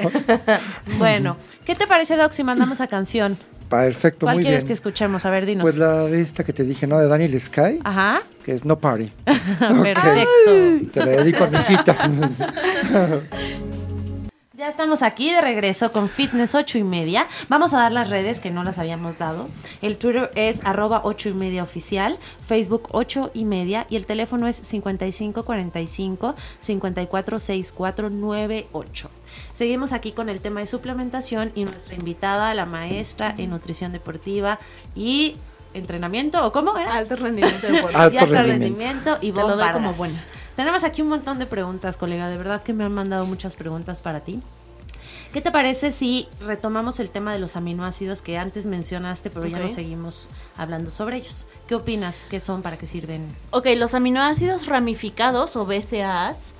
Bueno, 0.98 1.36
¿qué 1.64 1.74
te 1.74 1.86
parece, 1.86 2.16
Doc, 2.16 2.32
si 2.32 2.44
mandamos 2.44 2.80
a 2.80 2.86
canción? 2.88 3.38
Perfecto, 3.68 4.26
¿Cuál 4.26 4.36
muy 4.36 4.44
quieres 4.44 4.62
bien. 4.62 4.68
que 4.68 4.72
escuchemos? 4.74 5.24
A 5.26 5.30
ver, 5.30 5.46
dinos. 5.46 5.62
Pues 5.62 5.76
la 5.78 6.04
de 6.04 6.20
esta 6.20 6.44
que 6.44 6.52
te 6.52 6.64
dije, 6.64 6.86
¿no? 6.86 6.98
De 6.98 7.06
Daniel 7.08 7.38
Sky, 7.40 7.80
Ajá. 7.82 8.22
que 8.44 8.52
es 8.52 8.64
No 8.64 8.78
Party. 8.78 9.10
Perfecto. 9.24 10.92
Se 10.92 11.00
la 11.00 11.06
dedico 11.06 11.44
a 11.44 11.46
mi 11.48 11.58
hijita. 11.58 11.96
Ya 14.64 14.70
estamos 14.70 15.02
aquí 15.02 15.30
de 15.30 15.42
regreso 15.42 15.92
con 15.92 16.08
Fitness 16.08 16.54
8 16.54 16.78
y 16.78 16.84
media. 16.84 17.26
Vamos 17.50 17.74
a 17.74 17.80
dar 17.80 17.92
las 17.92 18.08
redes 18.08 18.40
que 18.40 18.50
no 18.50 18.64
las 18.64 18.78
habíamos 18.78 19.18
dado. 19.18 19.50
El 19.82 19.98
Twitter 19.98 20.30
es 20.36 20.64
arroba 20.64 21.02
8 21.04 21.28
y 21.28 21.34
media 21.34 21.62
oficial, 21.62 22.16
Facebook 22.46 22.88
8 22.92 23.32
y 23.34 23.44
media 23.44 23.86
y 23.90 23.96
el 23.96 24.06
teléfono 24.06 24.48
es 24.48 24.56
5545 24.56 26.34
546498. 26.60 29.10
Seguimos 29.52 29.92
aquí 29.92 30.12
con 30.12 30.30
el 30.30 30.40
tema 30.40 30.60
de 30.60 30.66
suplementación 30.66 31.52
y 31.54 31.66
nuestra 31.66 31.96
invitada, 31.96 32.54
la 32.54 32.64
maestra 32.64 33.34
en 33.36 33.50
nutrición 33.50 33.92
deportiva 33.92 34.58
y 34.96 35.36
entrenamiento, 35.74 36.46
¿o 36.46 36.52
cómo 36.52 36.78
era? 36.78 36.94
Alto 36.94 37.16
rendimiento 37.16 37.66
deportivo. 37.70 38.00
Alto 38.00 38.14
y 38.14 38.18
alto 38.18 38.32
rendimiento. 38.32 38.78
rendimiento 38.78 39.18
y 39.20 39.30
Te 39.30 39.42
lo 39.42 39.58
doy 39.58 39.68
como 39.72 39.92
buena. 39.92 40.18
Tenemos 40.56 40.84
aquí 40.84 41.02
un 41.02 41.08
montón 41.08 41.38
de 41.38 41.46
preguntas, 41.46 41.96
colega. 41.96 42.28
De 42.28 42.36
verdad 42.36 42.62
que 42.62 42.72
me 42.72 42.84
han 42.84 42.92
mandado 42.92 43.26
muchas 43.26 43.56
preguntas 43.56 44.02
para 44.02 44.20
ti. 44.20 44.40
¿Qué 45.32 45.40
te 45.40 45.50
parece 45.50 45.90
si 45.90 46.28
retomamos 46.40 47.00
el 47.00 47.10
tema 47.10 47.32
de 47.32 47.40
los 47.40 47.56
aminoácidos 47.56 48.22
que 48.22 48.38
antes 48.38 48.66
mencionaste, 48.66 49.30
pero 49.30 49.46
ya 49.46 49.58
no 49.58 49.68
seguimos 49.68 50.30
hablando 50.56 50.92
sobre 50.92 51.16
ellos? 51.16 51.48
¿Qué 51.66 51.74
opinas? 51.74 52.24
¿Qué 52.30 52.38
son? 52.38 52.62
¿Para 52.62 52.76
qué 52.76 52.86
sirven? 52.86 53.26
Ok, 53.50 53.66
los 53.76 53.94
aminoácidos 53.94 54.66
ramificados 54.66 55.56
o 55.56 55.66
BCAAs 55.66 56.52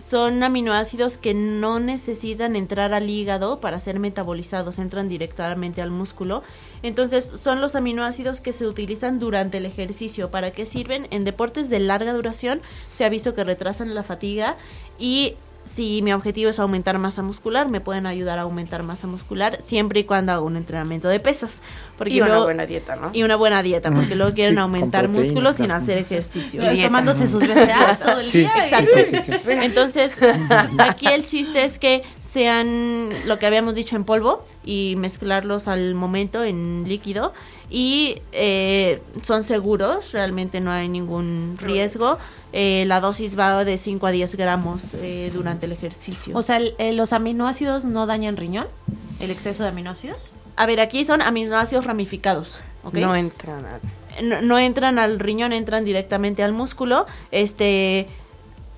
son 0.00 0.42
aminoácidos 0.42 1.18
que 1.18 1.34
no 1.34 1.78
necesitan 1.78 2.56
entrar 2.56 2.94
al 2.94 3.08
hígado 3.08 3.60
para 3.60 3.78
ser 3.78 3.98
metabolizados, 3.98 4.78
entran 4.78 5.08
directamente 5.08 5.82
al 5.82 5.90
músculo. 5.90 6.42
Entonces, 6.82 7.30
son 7.36 7.60
los 7.60 7.74
aminoácidos 7.74 8.40
que 8.40 8.52
se 8.52 8.66
utilizan 8.66 9.18
durante 9.18 9.58
el 9.58 9.66
ejercicio. 9.66 10.30
¿Para 10.30 10.50
qué 10.50 10.64
sirven? 10.64 11.06
En 11.10 11.24
deportes 11.24 11.68
de 11.68 11.80
larga 11.80 12.12
duración 12.14 12.62
se 12.90 13.04
ha 13.04 13.10
visto 13.10 13.34
que 13.34 13.44
retrasan 13.44 13.94
la 13.94 14.02
fatiga 14.02 14.56
y 14.98 15.36
si 15.64 16.02
mi 16.02 16.12
objetivo 16.12 16.50
es 16.50 16.58
aumentar 16.58 16.98
masa 16.98 17.22
muscular, 17.22 17.68
me 17.68 17.80
pueden 17.80 18.06
ayudar 18.06 18.38
a 18.38 18.42
aumentar 18.42 18.82
masa 18.82 19.06
muscular 19.06 19.58
siempre 19.62 20.00
y 20.00 20.04
cuando 20.04 20.32
hago 20.32 20.46
un 20.46 20.56
entrenamiento 20.56 21.08
de 21.08 21.20
pesas. 21.20 21.60
Porque 21.96 22.14
Y 22.14 22.20
una 22.20 22.38
buena 22.38 22.66
dieta, 22.66 22.96
¿no? 22.96 23.10
y 23.12 23.22
una 23.22 23.36
buena 23.36 23.62
dieta, 23.62 23.90
porque 23.90 24.14
luego 24.14 24.32
quieren 24.34 24.54
Sí, 24.54 24.60
aumentar 24.60 25.04
proteínas, 25.04 25.26
músculo 25.26 25.52
sin 25.52 25.70
hacer 25.70 25.98
ejercicio. 25.98 26.72
Y. 26.72 26.82
Tomándose 26.82 27.28
sus 27.28 27.42
BCAAs 27.46 28.00
todo 28.00 28.20
el 28.20 28.30
Sí, 28.30 28.38
día. 28.38 28.52
Exacto. 28.56 28.90
Sí, 28.94 29.16
sí, 29.16 29.22
sí. 29.26 29.32
Entonces, 29.48 30.12
aquí 30.78 31.06
el 31.06 31.24
chiste 31.24 31.64
es 31.64 31.78
que 31.78 32.02
sean 32.22 33.10
lo 33.26 33.38
que 33.38 33.46
habíamos 33.46 33.74
dicho 33.74 33.96
en 33.96 34.04
polvo 34.04 34.44
y 34.64 34.94
mezclarlos 34.98 35.68
al 35.68 35.94
momento 35.94 36.42
en 36.44 36.84
líquido 36.86 37.32
y 37.70 38.16
eh, 38.32 39.00
son 39.22 39.44
seguros, 39.44 40.12
realmente 40.12 40.60
no 40.60 40.70
hay 40.72 40.88
ningún 40.88 41.56
riesgo. 41.60 42.18
Eh, 42.52 42.84
la 42.88 43.00
dosis 43.00 43.38
va 43.38 43.64
de 43.64 43.78
5 43.78 44.06
a 44.06 44.10
10 44.10 44.34
gramos 44.34 44.94
eh, 44.94 45.30
durante 45.32 45.66
el 45.66 45.72
ejercicio. 45.72 46.36
O 46.36 46.42
sea, 46.42 46.56
el- 46.56 46.74
eh, 46.78 46.92
los 46.92 47.12
aminoácidos 47.12 47.84
no 47.84 48.06
dañan 48.06 48.36
riñón, 48.36 48.66
el 49.20 49.30
exceso 49.30 49.62
de 49.62 49.68
aminoácidos. 49.68 50.32
a 50.56 50.66
ver, 50.66 50.80
aquí 50.80 51.04
son 51.04 51.22
aminoácidos 51.22 51.84
ramificados. 51.86 52.60
¿ok? 52.82 52.94
No 52.94 53.14
entra 53.14 53.60
nada. 53.60 53.78
no, 54.22 54.42
no 54.42 54.58
entran 54.58 54.98
al 54.98 55.18
riñón, 55.20 55.52
entran 55.52 55.84
directamente 55.84 56.42
al 56.42 56.52
músculo. 56.52 57.06
Este, 57.30 58.06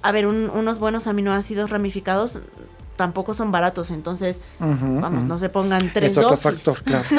a 0.03 0.13
ver, 0.13 0.27
un- 0.27 0.51
unos 0.51 0.79
buenos 0.79 1.07
aminoácidos 1.07 1.71
ramificados 1.71 2.39
tampoco 2.97 3.33
son 3.33 3.51
baratos, 3.53 3.91
entonces, 3.91 4.41
vamos, 4.61 5.25
no 5.25 5.39
se 5.39 5.49
pongan 5.49 5.93
tres 5.95 6.13
Es 6.13 6.19
otro 6.19 6.37
dosis. 6.37 6.43
factor, 6.63 6.83
claro. 6.85 7.05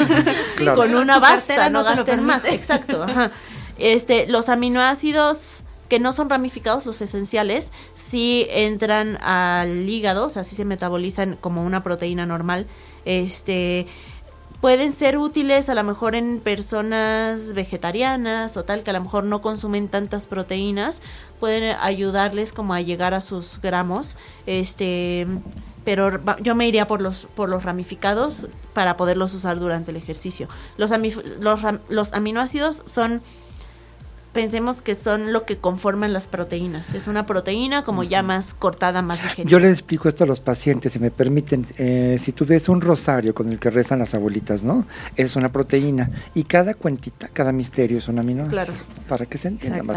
Sí, 0.56 0.62
Claro. 0.62 0.76
con 0.78 0.94
una 0.94 1.18
basta, 1.18 1.68
no, 1.68 1.82
gasten 1.82 2.24
más, 2.24 2.44
exacto. 2.44 3.02
ajá. 3.02 3.32
Este, 3.76 4.26
los 4.28 4.48
aminoácidos 4.48 5.64
que 5.88 5.98
no 5.98 6.12
son 6.12 6.30
ramificados, 6.30 6.86
los 6.86 7.00
esenciales, 7.02 7.72
sí 7.94 8.46
entran 8.50 9.18
al 9.22 9.88
hígado, 9.88 10.26
o 10.26 10.30
sea, 10.30 10.44
se 10.44 10.64
metabolizan 10.64 11.36
como 11.40 11.64
una 11.64 11.82
proteína 11.82 12.26
normal. 12.26 12.66
Este, 13.04 13.86
pueden 14.64 14.92
ser 14.92 15.18
útiles 15.18 15.68
a 15.68 15.74
lo 15.74 15.84
mejor 15.84 16.14
en 16.14 16.40
personas 16.40 17.52
vegetarianas 17.52 18.56
o 18.56 18.64
tal 18.64 18.82
que 18.82 18.88
a 18.88 18.92
lo 18.94 19.02
mejor 19.02 19.24
no 19.24 19.42
consumen 19.42 19.88
tantas 19.88 20.26
proteínas, 20.26 21.02
pueden 21.38 21.76
ayudarles 21.82 22.54
como 22.54 22.72
a 22.72 22.80
llegar 22.80 23.12
a 23.12 23.20
sus 23.20 23.60
gramos, 23.60 24.16
este, 24.46 25.26
pero 25.84 26.18
yo 26.40 26.54
me 26.54 26.66
iría 26.66 26.86
por 26.86 27.02
los 27.02 27.26
por 27.26 27.50
los 27.50 27.62
ramificados 27.62 28.46
para 28.72 28.96
poderlos 28.96 29.34
usar 29.34 29.60
durante 29.60 29.90
el 29.90 29.98
ejercicio. 29.98 30.48
Los 30.78 32.12
aminoácidos 32.12 32.82
son 32.86 33.20
pensemos 34.34 34.82
que 34.82 34.94
son 34.94 35.32
lo 35.32 35.44
que 35.46 35.56
conforman 35.56 36.12
las 36.12 36.26
proteínas. 36.26 36.92
Es 36.92 37.06
una 37.06 37.24
proteína 37.24 37.84
como 37.84 38.02
ya 38.02 38.22
más 38.22 38.52
cortada, 38.52 39.00
más 39.00 39.22
digerida. 39.22 39.48
Yo 39.50 39.58
les 39.58 39.72
explico 39.72 40.08
esto 40.10 40.24
a 40.24 40.26
los 40.26 40.40
pacientes, 40.40 40.92
si 40.92 40.98
me 40.98 41.10
permiten. 41.10 41.64
Eh, 41.78 42.18
si 42.20 42.32
tú 42.32 42.44
ves 42.44 42.68
un 42.68 42.82
rosario 42.82 43.34
con 43.34 43.48
el 43.50 43.58
que 43.58 43.70
rezan 43.70 44.00
las 44.00 44.14
abuelitas, 44.14 44.62
¿no? 44.62 44.86
Es 45.16 45.36
una 45.36 45.50
proteína. 45.50 46.10
Y 46.34 46.44
cada 46.44 46.74
cuentita, 46.74 47.28
cada 47.32 47.52
misterio 47.52 47.96
es 47.96 48.08
un 48.08 48.18
aminoácido. 48.18 48.52
Claro. 48.52 48.72
Para 49.08 49.24
que 49.24 49.38
se 49.38 49.48
entienda 49.48 49.82
más. 49.82 49.96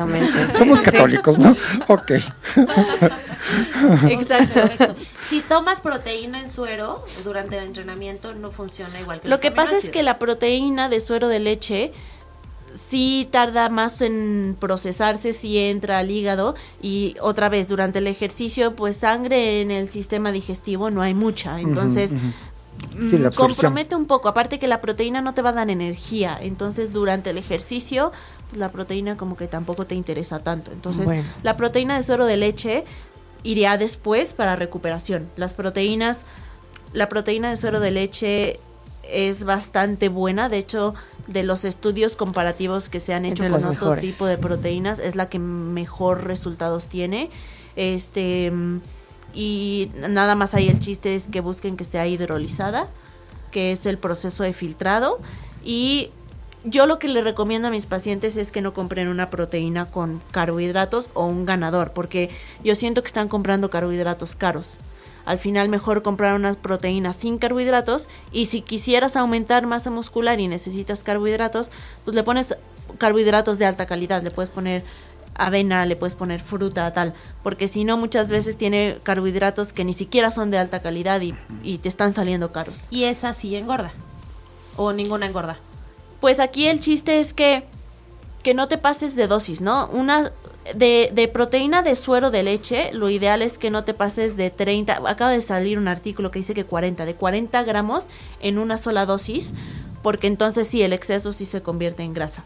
Somos 0.58 0.78
Sí. 0.78 0.84
católicos, 0.86 1.38
¿no? 1.38 1.58
Ok. 1.88 2.12
Exacto. 4.10 4.62
Correcto. 4.62 4.96
Si 5.30 5.42
tomas 5.42 5.82
proteína 5.82 6.40
en 6.40 6.48
suero 6.48 7.04
durante 7.24 7.58
el 7.58 7.66
entrenamiento, 7.66 8.34
no 8.34 8.52
funciona 8.52 9.00
igual 9.00 9.20
que 9.22 9.28
Lo 9.28 9.34
los 9.36 9.42
que 9.42 9.52
pasa 9.52 9.78
es 9.78 9.90
que 9.90 10.04
la 10.04 10.20
proteína 10.20 10.90
de 10.90 11.00
suero 11.02 11.28
de 11.28 11.40
leche 11.40 11.92
sí 12.78 13.28
tarda 13.32 13.70
más 13.70 14.02
en 14.02 14.56
procesarse 14.60 15.34
si 15.34 15.58
entra 15.58 16.00
al 16.00 16.12
hígado 16.12 16.56
y 16.82 17.16
otra 17.22 17.50
vez 17.50 17.68
durante 17.68 18.00
el 18.00 18.08
ejercicio 18.08 18.76
pues 18.76 18.98
sangre 18.98 19.62
en 19.62 19.72
el 19.72 19.88
sistema 19.90 20.32
digestivo 20.32 20.90
no 20.92 21.02
hay 21.02 21.14
mucha. 21.14 21.60
Entonces 21.60 22.14
mm, 22.14 22.32
Sí, 23.10 23.18
la 23.18 23.30
absorción. 23.30 23.34
compromete 23.56 23.96
un 23.96 24.06
poco. 24.06 24.30
Aparte 24.30 24.60
que 24.60 24.68
la 24.68 24.80
proteína 24.82 25.22
no 25.22 25.34
te 25.34 25.42
va 25.42 25.50
a 25.50 25.54
dar 25.54 25.70
energía. 25.70 26.38
Entonces 26.40 26.94
durante 26.94 27.32
el 27.32 27.38
ejercicio 27.40 28.12
pues, 28.50 28.60
la 28.60 28.70
proteína 28.70 29.18
como 29.18 29.36
que 29.36 29.48
tampoco 29.48 29.86
te 29.88 29.96
interesa 29.96 30.40
tanto. 30.40 30.72
Entonces 30.72 31.06
Bueno. 31.06 31.24
la 31.44 31.58
proteína 31.58 31.98
de 31.98 32.04
suero 32.04 32.26
de 32.26 32.38
leche 32.38 32.84
iría 33.44 33.78
después 33.78 34.34
para 34.34 34.56
recuperación. 34.56 35.28
Las 35.36 35.54
proteínas 35.56 36.26
la 36.94 37.10
proteína 37.10 37.50
de 37.50 37.58
suero 37.58 37.80
de 37.80 37.92
leche 37.92 38.60
es 39.10 39.44
bastante 39.44 40.10
buena. 40.10 40.50
De 40.50 40.58
hecho, 40.58 40.96
de 41.28 41.44
los 41.44 41.66
estudios 41.66 42.16
comparativos 42.16 42.90
que 42.90 43.00
se 43.00 43.14
han 43.14 43.26
hecho 43.26 43.44
con 43.44 43.56
otro 43.56 43.70
mejores. 43.70 44.02
tipo 44.02 44.26
de 44.26 44.38
proteínas, 44.38 45.00
es 45.00 45.16
la 45.16 45.30
que 45.30 45.40
mejor 45.40 46.26
resultados 46.26 46.88
tiene. 46.88 47.30
Este 47.76 48.52
y 49.34 49.92
nada 50.10 50.36
más 50.36 50.54
ahí 50.54 50.68
el 50.68 50.80
chiste 50.80 51.16
es 51.16 51.28
que 51.28 51.42
busquen 51.42 51.78
que 51.78 51.84
sea 51.84 52.08
hidrolizada, 52.08 52.88
que 53.52 53.72
es 53.72 53.86
el 53.86 53.98
proceso 53.98 54.44
de 54.44 54.54
filtrado 54.54 55.20
y 55.64 56.12
yo 56.64 56.86
lo 56.86 57.00
que 57.00 57.08
le 57.08 57.22
recomiendo 57.22 57.68
a 57.68 57.72
mis 57.72 57.86
pacientes 57.86 58.36
es 58.36 58.52
que 58.52 58.62
no 58.62 58.74
compren 58.74 59.08
una 59.08 59.30
proteína 59.30 59.86
con 59.86 60.22
carbohidratos 60.32 61.10
o 61.14 61.26
un 61.26 61.46
ganador, 61.46 61.92
porque 61.92 62.30
yo 62.64 62.76
siento 62.76 63.02
que 63.02 63.08
están 63.08 63.30
comprando 63.30 63.70
carbohidratos 63.70 64.36
caros. 64.36 64.80
Al 65.28 65.40
final 65.40 65.68
mejor 65.68 66.04
comprar 66.04 66.36
unas 66.36 66.56
proteínas 66.56 67.18
sin 67.18 67.38
carbohidratos 67.38 68.08
y 68.32 68.46
si 68.46 68.62
quisieras 68.62 69.18
aumentar 69.18 69.68
masa 69.68 69.92
muscular 69.92 70.40
y 70.40 70.48
necesitas 70.48 71.04
carbohidratos, 71.04 71.70
pues 72.06 72.16
le 72.16 72.24
pones 72.24 72.56
carbohidratos 72.98 73.60
de 73.60 73.66
alta 73.66 73.86
calidad, 73.86 74.24
le 74.24 74.32
puedes 74.32 74.50
poner 74.50 74.86
avena, 75.36 75.86
le 75.86 75.98
puedes 75.98 76.16
poner 76.16 76.40
fruta, 76.40 76.92
tal, 76.94 77.14
porque 77.44 77.68
si 77.68 77.84
no 77.84 77.98
muchas 77.98 78.32
veces 78.32 78.58
tiene 78.58 79.00
carbohidratos 79.04 79.74
que 79.74 79.84
ni 79.84 79.92
siquiera 79.92 80.32
son 80.32 80.50
de 80.50 80.60
alta 80.60 80.82
calidad 80.82 81.20
y, 81.20 81.36
y 81.62 81.80
te 81.80 81.90
están 81.90 82.14
saliendo 82.14 82.54
caros. 82.54 82.86
Y 82.90 83.04
esa 83.04 83.34
sí 83.34 83.54
engorda. 83.58 83.92
O 84.78 84.94
ninguna 84.94 85.26
engorda. 85.26 85.58
Pues 86.22 86.40
aquí 86.40 86.68
el 86.68 86.80
chiste 86.80 87.20
es 87.20 87.34
que, 87.34 87.66
que 88.44 88.54
no 88.54 88.70
te 88.70 88.78
pases 88.78 89.18
de 89.18 89.28
dosis, 89.28 89.60
¿no? 89.60 89.88
Una 89.88 90.32
de, 90.76 91.30
proteína 91.32 91.82
de 91.82 91.96
suero 91.96 92.32
de 92.32 92.44
leche, 92.44 92.92
lo 92.94 93.10
ideal 93.10 93.42
es 93.42 93.58
que 93.58 93.70
no 93.70 93.84
te 93.84 93.94
pases 93.94 94.38
de 94.38 94.50
30, 94.50 95.02
acaba 95.06 95.32
de 95.32 95.42
salir 95.42 95.78
un 95.78 95.88
artículo 95.88 96.32
que 96.32 96.40
dice 96.40 96.54
que 96.54 96.66
40, 96.66 97.06
de 97.06 97.16
40 97.16 97.64
gramos 97.64 98.06
en 98.42 98.58
una 98.58 98.78
sola 98.78 99.06
dosis, 99.06 99.54
porque 100.04 100.28
entonces 100.28 100.68
sí, 100.68 100.82
el 100.82 100.94
exceso 100.94 101.32
sí 101.32 101.46
se 101.46 101.62
convierte 101.62 102.04
en 102.04 102.14
grasa. 102.14 102.44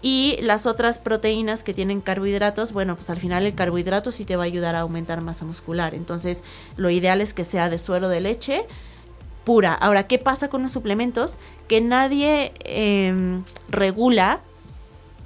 Y 0.00 0.38
las 0.42 0.66
otras 0.66 0.98
proteínas 0.98 1.62
que 1.62 1.74
tienen 1.74 2.00
carbohidratos, 2.00 2.72
bueno, 2.72 2.96
pues 2.96 3.08
al 3.08 3.18
final 3.18 3.46
el 3.46 3.54
carbohidrato 3.54 4.10
sí 4.10 4.24
te 4.24 4.34
va 4.34 4.42
a 4.42 4.46
ayudar 4.46 4.74
a 4.74 4.80
aumentar 4.80 5.20
masa 5.20 5.44
muscular. 5.44 5.94
Entonces, 5.94 6.42
lo 6.76 6.90
ideal 6.90 7.20
es 7.20 7.34
que 7.34 7.44
sea 7.44 7.70
de 7.70 7.78
suero 7.78 8.08
de 8.08 8.20
leche 8.20 8.64
pura. 9.44 9.74
Ahora, 9.74 10.08
¿qué 10.08 10.18
pasa 10.18 10.48
con 10.48 10.62
los 10.62 10.72
suplementos? 10.72 11.38
Que 11.68 11.80
nadie 11.80 12.52
em, 12.64 13.44
regula 13.68 14.40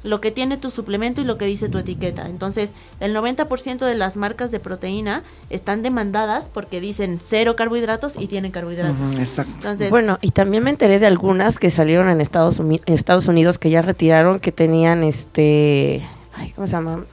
lo 0.07 0.21
que 0.21 0.31
tiene 0.31 0.57
tu 0.57 0.71
suplemento 0.71 1.21
y 1.21 1.25
lo 1.25 1.37
que 1.37 1.47
dice 1.47 1.69
tu 1.69 1.79
etiqueta. 1.79 2.29
Entonces, 2.29 2.75
el 3.01 3.15
90% 3.15 3.85
de 3.85 3.95
las 3.95 4.17
marcas 4.17 4.51
de 4.51 4.61
proteína 4.61 5.23
están 5.51 5.83
demandadas 5.83 6.49
porque 6.53 6.81
dicen 6.81 7.19
cero 7.21 7.57
carbohidratos 7.57 8.15
y 8.19 8.29
tienen 8.29 8.53
carbohidratos. 8.53 9.19
Exacto. 9.19 9.53
Entonces, 9.57 9.91
Bueno, 9.91 10.19
y 10.21 10.31
también 10.31 10.63
me 10.63 10.71
enteré 10.71 10.99
de 10.99 11.07
algunas 11.07 11.59
que 11.59 11.71
salieron 11.71 12.09
en 12.09 12.21
Estados, 12.21 12.63
Estados 12.87 13.29
Unidos 13.29 13.59
que 13.59 13.69
ya 13.71 13.83
retiraron 13.83 14.39
que 14.39 14.53
tenían 14.53 15.03
este, 15.03 16.07
ay, 16.35 16.53
¿cómo 16.53 16.67
se 16.67 16.73
llama? 16.73 17.05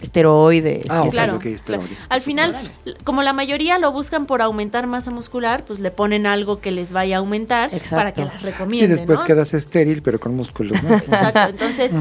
Esteroides. 0.00 0.86
Ah, 0.88 1.04
claro, 1.10 1.40
esteroides. 1.42 2.06
Al 2.08 2.20
final, 2.20 2.56
como 3.04 3.22
la 3.22 3.32
mayoría 3.32 3.78
lo 3.78 3.92
buscan 3.92 4.26
por 4.26 4.42
aumentar 4.42 4.86
masa 4.86 5.10
muscular, 5.10 5.64
pues 5.64 5.80
le 5.80 5.90
ponen 5.90 6.26
algo 6.26 6.60
que 6.60 6.70
les 6.70 6.92
vaya 6.92 7.16
a 7.16 7.18
aumentar 7.18 7.74
Exacto. 7.74 7.96
para 7.96 8.12
que 8.12 8.24
las 8.24 8.34
Sí, 8.40 8.46
recomienden. 8.46 8.90
después 8.96 9.20
¿no? 9.20 9.24
quedas 9.24 9.54
estéril, 9.54 10.02
pero 10.02 10.20
con 10.20 10.34
músculos, 10.36 10.82
¿no? 10.82 10.94
Exacto, 10.96 11.40
entonces, 11.50 11.92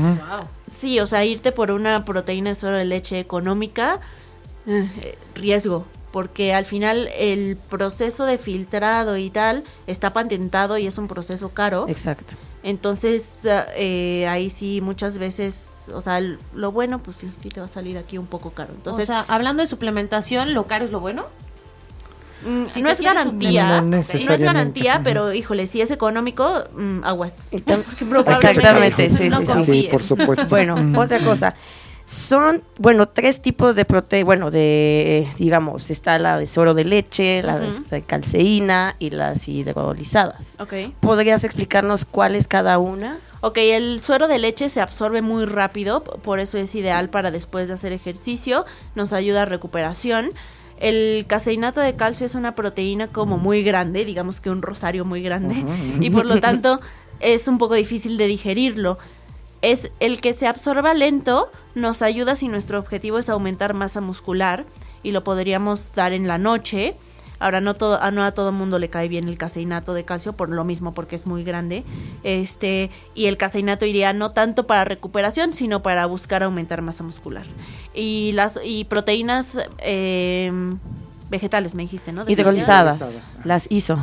sí, 0.72 1.00
o 1.00 1.06
sea, 1.08 1.26
irte 1.26 1.52
por 1.52 1.72
una 1.72 2.06
proteína 2.06 2.50
de 2.50 2.56
suero 2.56 2.78
de 2.78 2.86
leche 2.86 3.20
económica, 3.20 4.00
eh, 4.68 5.18
riesgo, 5.36 5.86
porque 6.12 6.54
al 6.54 6.66
final 6.66 7.10
el 7.18 7.58
proceso 7.70 8.26
de 8.26 8.38
filtrado 8.38 9.18
y 9.18 9.30
tal 9.30 9.64
está 9.88 10.14
patentado 10.14 10.78
y 10.78 10.88
es 10.88 10.98
un 10.98 11.08
proceso 11.08 11.50
caro. 11.50 11.86
Exacto. 11.90 12.36
Entonces, 12.68 13.48
eh, 13.78 14.28
ahí 14.28 14.50
sí 14.50 14.82
muchas 14.82 15.18
veces, 15.18 15.86
o 15.94 16.02
sea, 16.02 16.20
lo 16.20 16.72
bueno, 16.74 17.00
pues 17.00 17.16
sí, 17.16 17.32
sí 17.40 17.48
te 17.48 17.62
va 17.62 17.68
a 17.68 17.70
salir 17.70 17.98
aquí 17.98 18.18
un 18.18 18.26
poco 18.26 18.50
caro. 18.50 18.74
Entonces, 18.76 19.06
o 19.06 19.08
sea, 19.08 19.26
hablando 19.30 19.64
de 19.64 19.68
suplementación, 19.68 20.54
¿lo 20.54 20.66
caro 20.66 20.84
es 20.84 20.92
lo 20.92 21.00
bueno? 21.00 21.28
Mm, 22.46 22.66
Sí 22.68 22.82
no 22.82 22.90
es 22.90 23.00
garantía, 23.00 23.80
No 23.80 23.86
no 23.86 24.00
es 24.00 24.42
garantía, 24.42 25.00
pero 25.02 25.32
híjole, 25.32 25.66
si 25.66 25.80
es 25.80 25.92
económico, 25.92 26.66
mm, 26.76 27.06
aguas. 27.06 27.38
Exactamente, 27.52 29.12
sí, 29.12 29.30
no 29.30 29.40
sí, 29.40 29.64
sí. 29.64 29.88
Por 29.90 30.04
supuesto. 30.04 30.46
Bueno, 30.48 30.76
otra 31.00 31.24
cosa. 31.24 31.56
Son, 32.08 32.64
bueno, 32.78 33.06
tres 33.10 33.42
tipos 33.42 33.76
de 33.76 33.84
prote, 33.84 34.24
bueno, 34.24 34.50
de, 34.50 35.28
digamos, 35.38 35.90
está 35.92 36.18
la 36.18 36.40
de 36.40 36.48
suero 36.48 36.74
de 36.74 36.86
leche, 36.86 37.44
la 37.44 37.60
de- 37.60 38.02
calceína 38.02 38.96
y 38.98 39.10
las 39.10 39.46
hidrolizadas. 39.50 40.56
Ok. 40.60 40.74
¿Podrías 41.02 41.44
explicarnos 41.44 42.06
cuál 42.06 42.36
es 42.36 42.48
cada 42.48 42.78
una? 42.80 43.18
Ok, 43.42 43.58
el 43.58 44.00
suero 44.00 44.30
de 44.30 44.38
leche 44.38 44.70
se 44.70 44.80
absorbe 44.80 45.22
muy 45.22 45.44
rápido, 45.46 46.02
por 46.02 46.40
eso 46.40 46.58
es 46.58 46.74
ideal 46.76 47.10
para 47.10 47.30
después 47.30 47.68
de 47.68 47.74
hacer 47.74 47.92
ejercicio, 47.92 48.66
nos 48.96 49.12
ayuda 49.12 49.42
a 49.42 49.46
recuperación. 49.46 50.30
El 50.80 51.26
caseinato 51.28 51.82
de 51.82 51.96
calcio 51.96 52.26
es 52.26 52.36
una 52.36 52.56
proteína 52.56 53.08
como 53.08 53.38
muy 53.38 53.64
grande, 53.64 54.06
digamos 54.06 54.40
que 54.40 54.50
un 54.50 54.62
rosario 54.62 55.04
muy 55.04 55.22
grande, 55.22 55.66
y 56.00 56.10
por 56.10 56.26
lo 56.26 56.40
tanto 56.42 56.80
es 57.20 57.50
un 57.50 57.58
poco 57.58 57.74
difícil 57.76 58.18
de 58.18 58.28
digerirlo. 58.28 58.98
Es 59.62 59.92
el 60.00 60.22
que 60.22 60.34
se 60.34 60.48
absorba 60.48 60.94
lento, 60.94 61.50
nos 61.76 62.02
ayuda 62.02 62.36
si 62.36 62.48
nuestro 62.48 62.80
objetivo 62.80 63.20
es 63.20 63.30
aumentar 63.30 63.74
masa 63.74 64.02
muscular 64.02 64.66
y 65.04 65.12
lo 65.12 65.24
podríamos 65.24 65.92
dar 65.94 66.14
en 66.14 66.28
la 66.28 66.38
noche. 66.38 66.96
Ahora 67.40 67.62
no 67.62 67.76
todo 67.76 68.02
a 68.02 68.10
no 68.10 68.24
a 68.24 68.32
todo 68.32 68.52
mundo 68.52 68.80
le 68.80 68.90
cae 68.90 69.08
bien 69.08 69.28
el 69.28 69.38
caseinato 69.38 69.94
de 69.94 70.04
calcio 70.04 70.34
por 70.34 70.50
lo 70.50 70.64
mismo 70.64 70.94
porque 70.94 71.16
es 71.16 71.28
muy 71.28 71.44
grande. 71.44 71.84
Este, 72.24 72.90
y 73.14 73.28
el 73.28 73.38
caseinato 73.38 73.86
iría 73.86 74.12
no 74.14 74.32
tanto 74.32 74.66
para 74.66 74.86
recuperación, 74.86 75.54
sino 75.54 75.84
para 75.84 76.08
buscar 76.08 76.42
aumentar 76.42 76.82
masa 76.82 77.04
muscular. 77.04 77.46
Y 77.94 78.32
las 78.34 78.60
y 78.64 78.86
proteínas 78.86 79.58
eh, 79.80 80.52
vegetales 81.30 81.76
me 81.76 81.84
dijiste, 81.84 82.12
¿no? 82.12 82.24
Hidrolizadas. 82.28 83.36
las 83.44 83.68
hizo. 83.70 84.00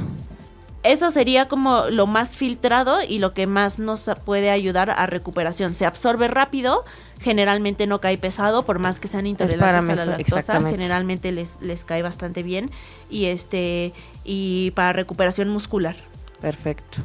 Eso 0.85 1.11
sería 1.11 1.49
como 1.49 1.87
lo 1.91 2.07
más 2.07 2.37
filtrado 2.37 3.03
y 3.03 3.19
lo 3.19 3.33
que 3.33 3.47
más 3.47 3.79
nos 3.79 4.09
puede 4.25 4.51
ayudar 4.51 4.91
a 4.91 5.07
recuperación. 5.07 5.75
Se 5.75 5.87
absorbe 5.87 6.29
rápido, 6.29 6.85
generalmente 7.21 7.87
no 7.87 8.01
cae 8.01 8.19
pesado, 8.19 8.65
por 8.65 8.79
más 8.79 9.01
que 9.01 9.09
sean 9.09 9.27
intolerantes 9.27 9.87
para 9.87 10.03
a 10.03 10.07
la 10.07 10.17
lactosa, 10.17 10.61
generalmente 10.61 11.33
les, 11.33 11.61
les 11.63 11.85
cae 11.85 12.03
bastante 12.03 12.43
bien 12.43 12.71
y 13.09 13.27
este 13.27 13.95
y 14.25 14.73
para 14.73 14.93
recuperación 14.93 15.49
muscular. 15.49 15.97
Perfecto. 16.41 17.03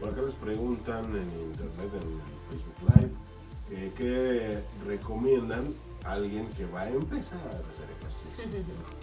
Por 0.00 0.10
acá 0.10 0.20
les 0.20 0.34
preguntan 0.34 1.04
en 1.06 1.22
internet, 1.22 1.90
en 1.94 2.20
Facebook 2.50 2.94
Live, 2.94 3.10
eh, 3.70 3.92
¿qué 3.96 4.58
recomiendan 4.86 5.72
a 6.04 6.12
alguien 6.12 6.46
que 6.50 6.66
va 6.66 6.82
a 6.82 6.90
empezar 6.90 7.38
a 7.38 7.48
hacer 7.48 7.88
ejercicio? 7.98 8.84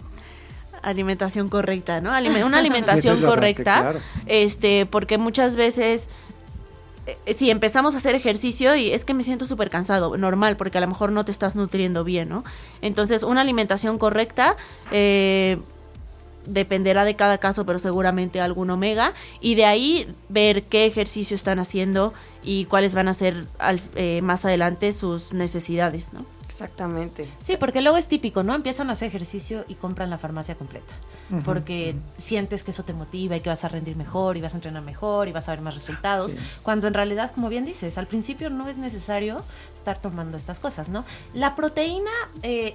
Alimentación 0.82 1.48
correcta, 1.48 2.00
¿no? 2.00 2.10
Alime- 2.10 2.44
una 2.46 2.58
alimentación 2.58 3.18
Sí, 3.20 3.24
correcta, 3.24 3.80
claro. 3.80 4.00
este, 4.26 4.84
porque 4.86 5.16
muchas 5.18 5.56
veces 5.56 6.08
eh, 7.06 7.34
si 7.34 7.50
empezamos 7.50 7.94
a 7.94 7.98
hacer 7.98 8.14
ejercicio 8.14 8.74
y 8.76 8.92
es 8.92 9.04
que 9.04 9.14
me 9.14 9.22
siento 9.24 9.44
súper 9.44 9.70
cansado, 9.70 10.16
normal, 10.16 10.56
porque 10.56 10.78
a 10.78 10.80
lo 10.80 10.88
mejor 10.88 11.10
no 11.12 11.24
te 11.24 11.30
estás 11.32 11.56
nutriendo 11.56 12.04
bien, 12.04 12.28
¿no? 12.28 12.44
Entonces, 12.80 13.22
una 13.22 13.40
alimentación 13.40 13.98
correcta 13.98 14.56
eh, 14.90 15.58
dependerá 16.46 17.04
de 17.04 17.14
cada 17.14 17.38
caso, 17.38 17.64
pero 17.64 17.78
seguramente 17.78 18.40
algún 18.40 18.68
omega, 18.70 19.12
y 19.40 19.54
de 19.54 19.64
ahí 19.64 20.12
ver 20.28 20.64
qué 20.64 20.86
ejercicio 20.86 21.34
están 21.36 21.58
haciendo 21.60 22.12
y 22.42 22.64
cuáles 22.64 22.94
van 22.94 23.06
a 23.08 23.14
ser 23.14 23.46
al- 23.60 23.80
eh, 23.94 24.20
más 24.22 24.44
adelante 24.44 24.92
sus 24.92 25.32
necesidades, 25.32 26.12
¿no? 26.12 26.24
Exactamente. 26.52 27.26
Sí, 27.40 27.56
porque 27.56 27.80
luego 27.80 27.96
es 27.96 28.08
típico, 28.08 28.42
¿no? 28.42 28.54
Empiezan 28.54 28.90
a 28.90 28.92
hacer 28.92 29.08
ejercicio 29.08 29.64
y 29.68 29.74
compran 29.74 30.10
la 30.10 30.18
farmacia 30.18 30.54
completa. 30.54 30.94
Porque 31.46 31.96
sientes 32.18 32.62
que 32.62 32.72
eso 32.72 32.84
te 32.84 32.92
motiva 32.92 33.34
y 33.36 33.40
que 33.40 33.48
vas 33.48 33.64
a 33.64 33.68
rendir 33.68 33.96
mejor 33.96 34.36
y 34.36 34.42
vas 34.42 34.52
a 34.52 34.56
entrenar 34.56 34.82
mejor 34.82 35.28
y 35.28 35.32
vas 35.32 35.48
a 35.48 35.52
ver 35.52 35.62
más 35.62 35.72
resultados. 35.74 36.32
Sí. 36.32 36.38
Cuando 36.62 36.88
en 36.88 36.94
realidad, 36.94 37.32
como 37.34 37.48
bien 37.48 37.64
dices, 37.64 37.96
al 37.96 38.06
principio 38.06 38.50
no 38.50 38.68
es 38.68 38.76
necesario 38.76 39.42
estar 39.74 39.98
tomando 39.98 40.36
estas 40.36 40.60
cosas, 40.60 40.90
¿no? 40.90 41.06
La 41.32 41.54
proteína, 41.54 42.10
eh, 42.42 42.74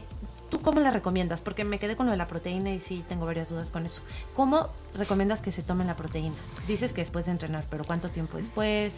¿tú 0.49 0.59
cómo 0.59 0.79
la 0.79 0.89
recomiendas? 0.89 1.41
Porque 1.41 1.65
me 1.65 1.77
quedé 1.77 1.95
con 1.95 2.07
lo 2.07 2.13
de 2.13 2.17
la 2.17 2.25
proteína 2.25 2.71
y 2.71 2.79
sí 2.79 3.03
tengo 3.07 3.27
varias 3.27 3.49
dudas 3.49 3.69
con 3.69 3.85
eso. 3.85 4.01
¿Cómo 4.35 4.69
recomiendas 4.95 5.41
que 5.41 5.51
se 5.51 5.61
tomen 5.61 5.85
la 5.85 5.95
proteína? 5.95 6.35
Dices 6.67 6.93
que 6.93 7.01
después 7.01 7.27
de 7.27 7.33
entrenar, 7.33 7.65
pero 7.69 7.83
¿cuánto 7.83 8.09
tiempo 8.09 8.37
después? 8.37 8.95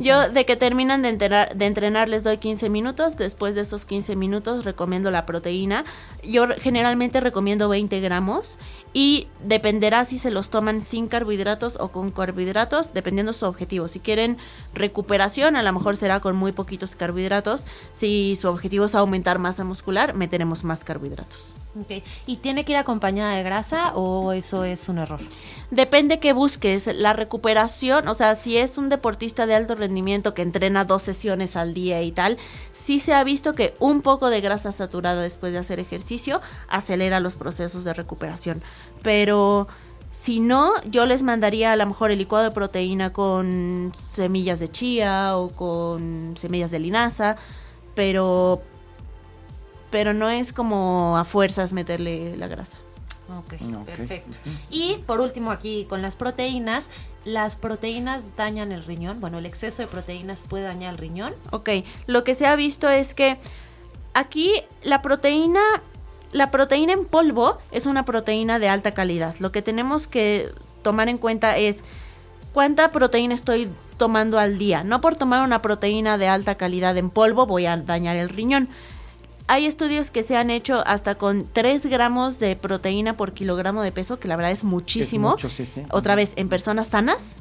Yo 0.00 0.28
de 0.28 0.44
que 0.44 0.56
terminan 0.56 1.02
de 1.02 1.12
de 1.12 1.66
entrenar 1.66 2.08
les 2.08 2.24
doy 2.24 2.38
15 2.38 2.68
minutos, 2.68 3.16
después 3.16 3.54
de 3.54 3.62
esos 3.62 3.84
15 3.86 4.16
minutos 4.16 4.64
recomiendo 4.64 5.10
la 5.10 5.26
proteína. 5.26 5.84
Yo 6.22 6.46
generalmente 6.60 7.20
recomiendo 7.20 7.68
20 7.68 8.00
gramos 8.00 8.58
y 8.92 9.28
dependerá 9.44 10.04
si 10.04 10.18
se 10.18 10.30
los 10.30 10.50
toman 10.50 10.82
sin 10.82 11.08
carbohidratos 11.08 11.76
o 11.80 11.88
con 11.88 12.10
carbohidratos, 12.10 12.92
dependiendo 12.92 13.32
su 13.32 13.46
objetivo. 13.46 13.88
Si 13.88 14.00
quieren 14.00 14.38
recuperación, 14.74 15.56
a 15.56 15.62
lo 15.62 15.72
mejor 15.72 15.96
será 15.96 16.20
con 16.20 16.36
muy 16.36 16.52
poquitos 16.52 16.96
carbohidratos. 16.96 17.66
Si 17.92 18.36
su 18.36 18.48
objetivo 18.48 18.84
es 18.84 18.94
aumentar 18.94 19.38
masa 19.38 19.64
muscular, 19.64 20.14
meteremos 20.14 20.64
más 20.64 20.84
carbohidratos. 20.84 21.54
¿Y 22.26 22.36
tiene 22.36 22.64
que 22.64 22.72
ir 22.72 22.78
acompañada 22.78 23.34
de 23.34 23.42
grasa 23.42 23.94
o 23.94 24.32
eso 24.32 24.64
es 24.64 24.88
un 24.90 24.98
error? 24.98 25.20
Depende 25.70 26.20
que 26.20 26.34
busques 26.34 26.86
la 26.86 27.14
recuperación, 27.14 28.08
o 28.08 28.14
sea, 28.14 28.34
si 28.34 28.58
es 28.58 28.76
un 28.76 28.90
deportista 28.90 29.46
de 29.46 29.54
alto 29.54 29.74
rendimiento 29.74 30.34
que 30.34 30.42
entrena 30.42 30.84
dos 30.84 31.02
sesiones 31.02 31.56
al 31.56 31.72
día 31.72 32.02
y 32.02 32.12
tal, 32.12 32.36
sí 32.74 32.98
se 32.98 33.14
ha 33.14 33.24
visto 33.24 33.54
que 33.54 33.74
un 33.78 34.02
poco 34.02 34.28
de 34.28 34.42
grasa 34.42 34.70
saturada 34.70 35.22
después 35.22 35.54
de 35.54 35.60
hacer 35.60 35.80
ejercicio 35.80 36.42
acelera 36.68 37.20
los 37.20 37.36
procesos 37.36 37.84
de 37.84 37.94
recuperación. 37.94 38.62
Pero 39.00 39.66
si 40.10 40.40
no, 40.40 40.72
yo 40.84 41.06
les 41.06 41.22
mandaría 41.22 41.72
a 41.72 41.76
lo 41.76 41.86
mejor 41.86 42.10
el 42.10 42.18
licuado 42.18 42.44
de 42.44 42.50
proteína 42.50 43.14
con 43.14 43.92
semillas 44.12 44.60
de 44.60 44.68
chía 44.68 45.38
o 45.38 45.48
con 45.48 46.34
semillas 46.36 46.70
de 46.70 46.80
linaza, 46.80 47.36
pero 47.94 48.60
pero 49.92 50.12
no 50.14 50.28
es 50.28 50.52
como 50.52 51.16
a 51.16 51.24
fuerzas 51.24 51.72
meterle 51.72 52.36
la 52.36 52.48
grasa. 52.48 52.76
Ok, 53.38 53.54
Ok. 53.76 53.84
perfecto. 53.86 54.38
Y 54.70 54.96
por 55.06 55.20
último 55.20 55.52
aquí 55.52 55.86
con 55.88 56.02
las 56.02 56.16
proteínas, 56.16 56.88
las 57.24 57.54
proteínas 57.54 58.24
dañan 58.36 58.72
el 58.72 58.82
riñón. 58.84 59.20
Bueno, 59.20 59.38
el 59.38 59.46
exceso 59.46 59.82
de 59.82 59.88
proteínas 59.88 60.42
puede 60.48 60.64
dañar 60.64 60.94
el 60.94 60.98
riñón. 60.98 61.34
Ok, 61.52 61.68
lo 62.06 62.24
que 62.24 62.34
se 62.34 62.46
ha 62.46 62.56
visto 62.56 62.88
es 62.88 63.14
que 63.14 63.36
aquí 64.14 64.50
la 64.82 65.02
proteína, 65.02 65.60
la 66.32 66.50
proteína 66.50 66.94
en 66.94 67.04
polvo 67.04 67.58
es 67.70 67.86
una 67.86 68.04
proteína 68.04 68.58
de 68.58 68.68
alta 68.68 68.92
calidad. 68.92 69.36
Lo 69.38 69.52
que 69.52 69.62
tenemos 69.62 70.08
que 70.08 70.48
tomar 70.82 71.08
en 71.08 71.18
cuenta 71.18 71.56
es 71.58 71.80
cuánta 72.52 72.90
proteína 72.90 73.34
estoy 73.34 73.70
tomando 73.98 74.38
al 74.38 74.58
día. 74.58 74.82
No 74.84 75.00
por 75.00 75.14
tomar 75.16 75.44
una 75.44 75.62
proteína 75.62 76.18
de 76.18 76.28
alta 76.28 76.56
calidad 76.56 76.96
en 76.96 77.08
polvo 77.10 77.46
voy 77.46 77.66
a 77.66 77.76
dañar 77.76 78.16
el 78.16 78.30
riñón. 78.30 78.68
Hay 79.48 79.66
estudios 79.66 80.10
que 80.10 80.22
se 80.22 80.36
han 80.36 80.50
hecho 80.50 80.82
hasta 80.86 81.14
con 81.14 81.46
3 81.52 81.86
gramos 81.86 82.38
de 82.38 82.56
proteína 82.56 83.14
por 83.14 83.32
kilogramo 83.32 83.82
de 83.82 83.92
peso, 83.92 84.18
que 84.18 84.28
la 84.28 84.36
verdad 84.36 84.52
es 84.52 84.64
muchísimo. 84.64 85.30
mucho, 85.30 85.48
sí, 85.48 85.66
sí. 85.66 85.82
Otra 85.90 86.14
vez, 86.14 86.32
en 86.36 86.48
personas 86.48 86.88
sanas. 86.88 87.36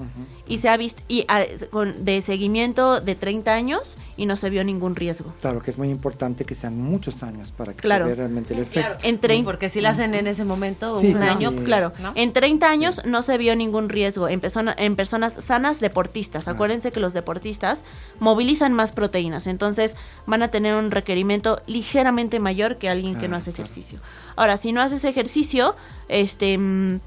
Y 0.47 0.57
se 0.57 0.67
ha 0.69 0.75
visto, 0.77 1.01
y 1.07 1.23
ah, 1.29 1.43
con, 1.69 2.03
de 2.03 2.21
seguimiento 2.21 2.99
de 2.99 3.15
30 3.15 3.53
años, 3.53 3.97
y 4.17 4.25
no 4.25 4.35
se 4.35 4.49
vio 4.49 4.63
ningún 4.63 4.95
riesgo. 4.95 5.31
Claro 5.41 5.61
que 5.61 5.71
es 5.71 5.77
muy 5.77 5.89
importante 5.89 6.43
que 6.43 6.55
sean 6.55 6.77
muchos 6.81 7.23
años 7.23 7.51
para 7.51 7.73
que 7.73 7.79
Claro. 7.79 8.05
se 8.05 8.07
vea 8.09 8.15
realmente 8.17 8.53
el 8.53 8.61
efecto. 8.61 8.97
En 9.03 9.21
Sí, 9.21 9.43
porque 9.43 9.69
si 9.69 9.79
la 9.79 9.91
hacen 9.91 10.13
en 10.15 10.27
ese 10.27 10.43
momento, 10.43 10.99
Sí, 10.99 11.13
un 11.13 11.23
año, 11.23 11.51
sí. 11.51 11.57
Claro, 11.63 11.93
¿no? 12.01 12.11
en 12.15 12.33
30 12.33 12.69
años 12.69 13.01
no 13.05 13.21
se 13.21 13.37
vio 13.37 13.55
ningún 13.55 13.87
riesgo 13.87 14.27
en, 14.27 14.41
persona- 14.41 14.75
en 14.77 14.95
personas 14.95 15.33
sanas 15.39 15.79
deportistas. 15.79 16.47
Acuérdense 16.49 16.91
que 16.91 16.99
los 16.99 17.13
deportistas 17.13 17.83
movilizan 18.19 18.73
más 18.73 18.91
proteínas, 18.91 19.47
entonces 19.47 19.95
van 20.25 20.41
a 20.43 20.49
tener 20.49 20.75
un 20.75 20.91
requerimiento 20.91 21.61
ligeramente 21.91 22.39
mayor 22.39 22.77
que 22.77 22.87
alguien 22.89 23.17
que 23.17 23.27
no 23.27 23.35
Ah, 23.35 23.39
hace 23.39 23.51
claro. 23.51 23.63
ejercicio. 23.65 23.99
Ahora, 24.37 24.55
si 24.55 24.71
no 24.71 24.81
haces 24.81 25.03
ejercicio, 25.03 25.75
este 26.07 26.57
mm, 26.57 26.99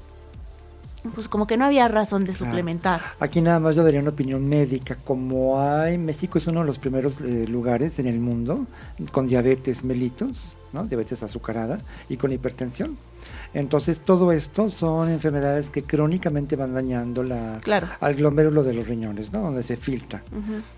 pues 1.15 1.27
como 1.27 1.45
que 1.47 1.57
no 1.57 1.65
había 1.65 1.87
razón 1.87 2.23
de 2.25 2.33
Claro. 2.33 2.45
suplementar. 2.45 3.01
Aquí 3.19 3.41
nada 3.41 3.59
más 3.59 3.75
yo 3.75 3.83
daría 3.83 3.99
una 3.99 4.09
opinión 4.11 4.47
médica. 4.47 4.95
Como 5.03 5.59
hay, 5.59 5.97
México 5.97 6.37
es 6.37 6.45
uno 6.47 6.61
de 6.61 6.67
los 6.67 6.77
primeros 6.77 7.19
eh, 7.21 7.45
lugares 7.47 7.97
en 7.99 8.05
el 8.07 8.19
mundo 8.19 8.65
con 9.11 9.27
diabetes 9.27 9.83
mellitus, 9.83 10.37
¿no? 10.73 10.83
diabetes 10.85 11.21
azucarada 11.23 11.79
y 12.09 12.17
con 12.17 12.31
hipertensión. 12.31 12.97
Entonces 13.53 14.01
todo 14.01 14.31
esto 14.31 14.69
son 14.69 15.09
enfermedades 15.09 15.69
que 15.69 15.81
crónicamente 15.83 16.55
van 16.55 16.73
dañando 16.73 17.23
la, 17.23 17.59
Claro. 17.61 17.87
al 18.01 18.15
glomérulo 18.15 18.63
de 18.63 18.73
los 18.73 18.87
riñones, 18.87 19.31
¿no? 19.31 19.41
donde 19.41 19.63
se 19.63 19.77
filtra. 19.77 20.23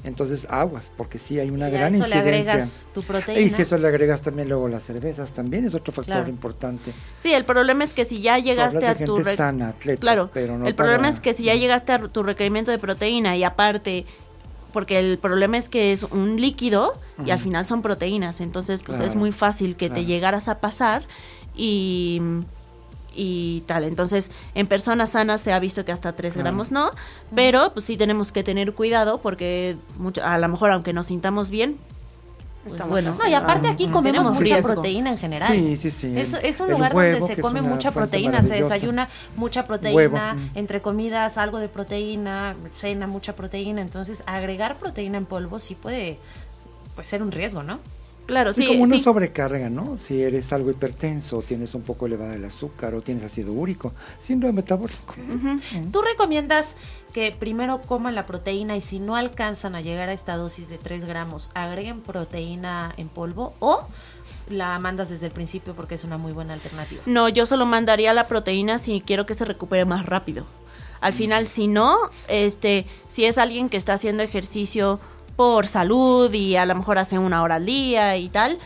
Entonces 0.04 0.46
aguas, 0.50 0.92
porque 0.96 1.18
sí 1.18 1.40
hay 1.40 1.50
una 1.50 1.70
Y 1.70 1.76
a 1.76 1.78
gran 1.80 1.96
eso 1.96 2.06
le 2.08 2.16
incidencia. 2.18 2.52
agregas 2.54 2.88
tu 2.94 3.02
proteína. 3.04 3.42
Y 3.42 3.50
si 3.50 3.62
eso 3.64 3.78
le 3.78 3.88
agregas 3.88 4.22
también 4.22 4.50
luego 4.50 4.68
las 4.68 4.84
cervezas, 4.84 5.32
también 5.32 5.66
es 5.66 5.74
otro 5.74 5.92
factor 5.92 6.16
Claro. 6.16 6.30
importante. 6.30 6.92
Sí, 7.18 7.34
el 7.34 7.46
problema 7.46 7.84
es 7.84 7.94
que 7.94 8.06
si 8.06 8.22
ya 8.22 8.38
llegaste 8.38 8.80
de 8.80 8.88
a 8.88 8.96
tu 8.96 9.16
gente 9.18 9.36
sana, 9.36 9.70
atleta, 9.70 10.00
Claro, 10.02 10.30
pero 10.34 10.58
no 10.58 10.68
el 10.68 10.76
problema 10.76 11.04
para- 11.04 11.14
es 11.14 11.20
que 11.20 11.34
si 11.34 11.44
ya 11.44 11.56
llegaste 11.56 11.92
a 11.94 12.00
tu 12.08 12.22
requerimiento 12.24 12.70
de 12.72 12.78
proteína 12.78 13.36
y 13.38 13.44
aparte, 13.44 14.06
porque 14.74 15.00
el 15.00 15.18
problema 15.18 15.58
es 15.58 15.70
que 15.70 15.92
es 15.92 16.04
un 16.04 16.40
líquido 16.40 16.94
y 17.26 17.32
al 17.32 17.40
final 17.40 17.66
son 17.66 17.82
proteínas, 17.82 18.42
entonces 18.42 18.84
pues 18.84 19.00
es 19.00 19.16
muy 19.16 19.32
fácil 19.32 19.76
que 19.76 19.90
te 19.90 20.06
llegaras 20.06 20.48
a 20.48 20.60
pasar 20.60 21.04
y, 21.56 22.22
y 23.18 23.64
tal. 23.66 23.84
Entonces, 23.84 24.32
en 24.56 24.68
personas 24.68 25.12
sanas 25.12 25.42
se 25.42 25.52
ha 25.52 25.60
visto 25.60 25.84
que 25.84 25.92
hasta 25.92 26.14
3 26.14 26.38
gramos 26.38 26.72
no, 26.72 26.92
pero 27.36 27.74
pues 27.74 27.86
sí 27.86 27.98
tenemos 27.98 28.32
que 28.32 28.44
tener 28.44 28.74
cuidado 28.74 29.20
porque 29.20 29.76
mucho, 29.98 30.24
a 30.24 30.38
lo 30.38 30.48
mejor 30.48 30.72
aunque 30.72 30.94
nos 30.94 31.08
sintamos 31.08 31.50
bien, 31.50 31.78
pues 32.70 32.88
bueno. 32.88 33.14
No, 33.14 33.28
y 33.28 33.34
aparte 33.34 33.68
aquí 33.68 33.88
comemos 33.88 34.28
mucha 34.28 34.56
riesgo. 34.56 34.74
proteína 34.74 35.12
en 35.12 35.18
general. 35.18 35.52
Sí, 35.52 35.78
sí, 35.78 35.92
sí. 35.92 36.14
Es, 36.16 36.60
un 36.60 36.68
el 36.68 36.74
lugar 36.74 36.96
huevo, 36.96 37.20
donde 37.20 37.36
se 37.36 37.42
come 37.42 37.62
mucha 37.62 37.92
proteína, 37.92 38.42
se 38.42 38.56
desayuna 38.56 39.10
mucha 39.36 39.66
proteína, 39.66 40.34
mm. 40.34 40.52
entre 40.56 40.82
comidas 40.82 41.38
algo 41.38 41.60
de 41.60 41.70
proteína, 41.70 42.56
cena 42.70 43.08
mucha 43.08 43.36
proteína, 43.36 43.82
entonces 43.82 44.24
agregar 44.26 44.78
proteína 44.78 45.18
en 45.18 45.26
polvo 45.26 45.60
sí 45.60 45.76
puede, 45.76 46.20
puede 46.96 47.08
ser 47.08 47.24
un 47.24 47.32
riesgo, 47.32 47.64
¿no? 47.64 47.80
Claro, 48.28 48.54
Sí, 48.54 48.62
sí, 48.64 48.68
como 48.68 48.84
una 48.84 48.98
sí. 48.98 49.04
sobrecarga, 49.04 49.70
¿no? 49.70 49.98
Si 49.98 50.22
eres 50.22 50.54
algo 50.54 50.70
hipertenso, 50.70 51.42
tienes 51.42 51.74
un 51.74 51.82
poco 51.82 52.06
elevado 52.06 52.34
el 52.34 52.46
azúcar 52.46 52.94
o 52.94 53.02
tienes 53.02 53.24
ácido 53.24 53.54
úrico, 53.54 53.94
síndrome 54.20 54.54
metabólico. 54.54 55.16
¿Tú 55.92 56.02
recomiendas 56.02 56.76
que 57.14 57.32
primero 57.32 57.80
coman 57.82 58.14
la 58.16 58.26
proteína 58.28 58.76
y 58.76 58.82
si 58.82 59.00
no 59.00 59.16
alcanzan 59.16 59.74
a 59.76 59.82
llegar 59.82 60.10
a 60.10 60.14
esta 60.14 60.36
dosis 60.36 60.70
de 60.70 60.78
3 60.78 61.06
gramos, 61.06 61.50
agreguen 61.56 62.02
proteína 62.02 62.94
en 62.98 63.08
polvo 63.08 63.54
o 63.60 63.80
la 64.50 64.78
mandas 64.80 65.10
desde 65.10 65.28
el 65.28 65.32
principio 65.32 65.74
porque 65.74 65.96
es 65.96 66.04
una 66.04 66.18
muy 66.18 66.34
buena 66.34 66.54
alternativa? 66.54 67.02
No, 67.06 67.30
yo 67.30 67.46
solo 67.46 67.66
mandaría 67.66 68.14
la 68.14 68.28
proteína 68.28 68.78
si 68.78 69.02
quiero 69.02 69.26
que 69.26 69.34
se 69.34 69.46
recupere 69.46 69.86
más 69.86 70.06
rápido. 70.06 70.46
Al 71.00 71.14
final, 71.14 71.48
si 71.48 71.68
no, 71.68 71.96
este, 72.28 72.86
si 73.08 73.26
es 73.26 73.38
alguien 73.38 73.70
que 73.70 73.78
está 73.78 73.94
haciendo 73.94 74.24
ejercicio 74.24 75.00
por 75.38 75.68
salud 75.68 76.34
y 76.34 76.58
a 76.58 76.66
lo 76.66 76.76
mejor 76.76 76.98
hace 76.98 77.18
una 77.18 77.44
hora 77.44 77.56
al 77.56 77.66
día 77.66 78.18
y 78.18 78.28
tal, 78.28 78.58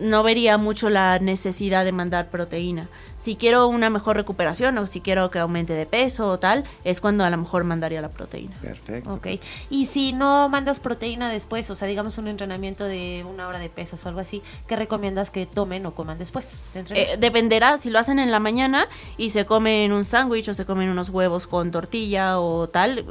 no 0.00 0.22
vería 0.22 0.58
mucho 0.58 0.90
la 0.90 1.18
necesidad 1.18 1.84
de 1.84 1.92
mandar 1.92 2.28
proteína. 2.28 2.88
Si 3.16 3.34
quiero 3.34 3.66
una 3.66 3.90
mejor 3.90 4.16
recuperación 4.16 4.78
o 4.78 4.86
si 4.86 5.00
quiero 5.00 5.28
que 5.30 5.40
aumente 5.40 5.72
de 5.72 5.86
peso 5.86 6.28
o 6.28 6.38
tal, 6.38 6.64
es 6.84 7.00
cuando 7.00 7.24
a 7.24 7.30
lo 7.30 7.36
mejor 7.36 7.64
mandaría 7.64 8.00
la 8.00 8.10
proteína. 8.10 8.54
Perfecto. 8.60 9.12
Ok. 9.12 9.26
Y 9.70 9.86
si 9.86 10.12
no 10.12 10.48
mandas 10.48 10.78
proteína 10.78 11.30
después, 11.30 11.68
o 11.70 11.74
sea, 11.74 11.88
digamos 11.88 12.18
un 12.18 12.28
entrenamiento 12.28 12.84
de 12.84 13.24
una 13.28 13.48
hora 13.48 13.58
de 13.58 13.70
pesas 13.70 14.04
o 14.06 14.08
algo 14.08 14.20
así, 14.20 14.42
¿qué 14.68 14.76
recomiendas 14.76 15.30
que 15.30 15.46
tomen 15.46 15.84
o 15.86 15.92
coman 15.92 16.18
después 16.18 16.52
de? 16.74 16.84
Eh, 16.90 17.16
dependerá 17.18 17.78
si 17.78 17.90
lo 17.90 17.98
hacen 17.98 18.20
en 18.20 18.30
la 18.30 18.38
mañana 18.38 18.86
y 19.16 19.30
se 19.30 19.46
comen 19.46 19.92
un 19.92 20.04
sándwich 20.04 20.48
o 20.48 20.54
se 20.54 20.64
comen 20.64 20.88
unos 20.88 21.10
huevos 21.10 21.48
con 21.48 21.72
tortilla 21.72 22.38
o 22.38 22.68
tal, 22.68 23.04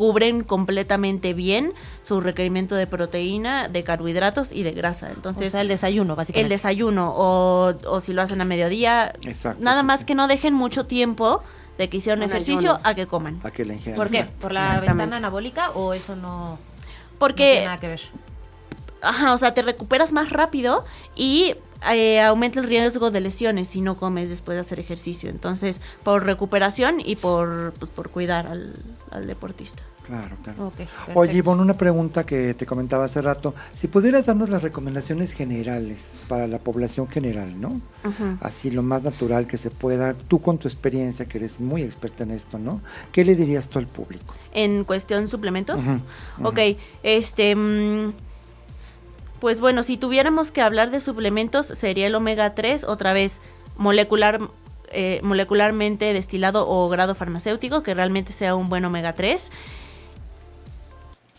cubren 0.00 0.44
completamente 0.44 1.34
bien 1.34 1.74
su 2.02 2.22
requerimiento 2.22 2.74
de 2.74 2.86
proteína, 2.86 3.68
de 3.68 3.84
carbohidratos 3.84 4.50
y 4.50 4.62
de 4.62 4.72
grasa. 4.72 5.10
Entonces, 5.10 5.48
o 5.48 5.50
sea, 5.50 5.60
el 5.60 5.68
desayuno, 5.68 6.16
básicamente. 6.16 6.42
el 6.46 6.48
desayuno 6.48 7.12
o, 7.14 7.74
o 7.86 8.00
si 8.00 8.14
lo 8.14 8.22
hacen 8.22 8.40
a 8.40 8.46
mediodía, 8.46 9.12
Exacto, 9.20 9.62
nada 9.62 9.82
sí, 9.82 9.86
más 9.86 10.00
sí. 10.00 10.06
que 10.06 10.14
no 10.14 10.26
dejen 10.26 10.54
mucho 10.54 10.86
tiempo 10.86 11.42
de 11.76 11.90
que 11.90 11.98
hicieron 11.98 12.22
Un 12.22 12.30
ejercicio 12.30 12.70
ayuno. 12.76 12.88
a 12.88 12.94
que 12.94 13.06
coman. 13.06 13.40
A 13.44 13.50
que 13.50 13.66
la 13.66 13.74
ingieran. 13.74 13.96
¿Por 13.98 14.08
qué? 14.08 14.24
¿Por 14.40 14.52
la 14.52 14.80
ventana 14.80 15.18
anabólica 15.18 15.68
o 15.72 15.92
eso 15.92 16.16
no, 16.16 16.52
no 16.52 16.58
Porque 17.18 17.50
tiene 17.50 17.66
nada 17.66 17.76
que 17.78 17.88
ver? 17.88 18.00
Ajá, 19.02 19.34
o 19.34 19.36
sea, 19.36 19.52
te 19.52 19.60
recuperas 19.60 20.12
más 20.12 20.30
rápido 20.30 20.86
y 21.14 21.56
eh, 21.92 22.22
aumenta 22.22 22.58
el 22.58 22.66
riesgo 22.66 23.10
de 23.10 23.20
lesiones 23.20 23.68
si 23.68 23.82
no 23.82 23.98
comes 23.98 24.30
después 24.30 24.56
de 24.56 24.60
hacer 24.62 24.80
ejercicio. 24.80 25.28
Entonces, 25.28 25.82
por 26.04 26.24
recuperación 26.24 27.02
y 27.04 27.16
por, 27.16 27.74
pues, 27.78 27.90
por 27.90 28.08
cuidar 28.08 28.46
al, 28.46 28.72
al 29.10 29.26
deportista. 29.26 29.82
Claro, 30.06 30.36
claro. 30.42 30.72
Oye, 31.14 31.34
Ivonne, 31.34 31.62
una 31.62 31.74
pregunta 31.74 32.24
que 32.24 32.54
te 32.54 32.66
comentaba 32.66 33.04
hace 33.04 33.22
rato. 33.22 33.54
Si 33.72 33.86
pudieras 33.86 34.26
darnos 34.26 34.50
las 34.50 34.62
recomendaciones 34.62 35.32
generales 35.32 36.16
para 36.28 36.48
la 36.48 36.58
población 36.58 37.06
general, 37.08 37.60
¿no? 37.60 37.80
Así 38.40 38.70
lo 38.70 38.82
más 38.82 39.02
natural 39.02 39.46
que 39.46 39.56
se 39.56 39.70
pueda, 39.70 40.14
tú 40.14 40.40
con 40.40 40.58
tu 40.58 40.66
experiencia, 40.66 41.26
que 41.26 41.38
eres 41.38 41.60
muy 41.60 41.82
experta 41.82 42.24
en 42.24 42.32
esto, 42.32 42.58
¿no? 42.58 42.80
¿Qué 43.12 43.24
le 43.24 43.36
dirías 43.36 43.68
tú 43.68 43.78
al 43.78 43.86
público? 43.86 44.34
En 44.52 44.84
cuestión 44.84 45.28
suplementos. 45.28 45.82
Ujú. 45.82 46.48
Ok, 46.48 46.58
este... 47.02 47.54
mm, 47.54 48.12
pues 49.40 49.60
bueno, 49.60 49.82
si 49.82 49.96
tuviéramos 49.96 50.50
que 50.50 50.60
hablar 50.60 50.90
de 50.90 51.00
suplementos, 51.00 51.66
sería 51.66 52.06
el 52.06 52.14
omega 52.14 52.54
3, 52.54 52.84
otra 52.84 53.12
vez 53.14 53.40
molecular, 53.78 54.38
eh, 54.92 55.20
molecularmente 55.22 56.12
destilado 56.12 56.68
o 56.68 56.88
grado 56.90 57.14
farmacéutico, 57.14 57.82
que 57.82 57.94
realmente 57.94 58.32
sea 58.32 58.54
un 58.54 58.68
buen 58.68 58.84
omega 58.84 59.14
3. 59.14 59.50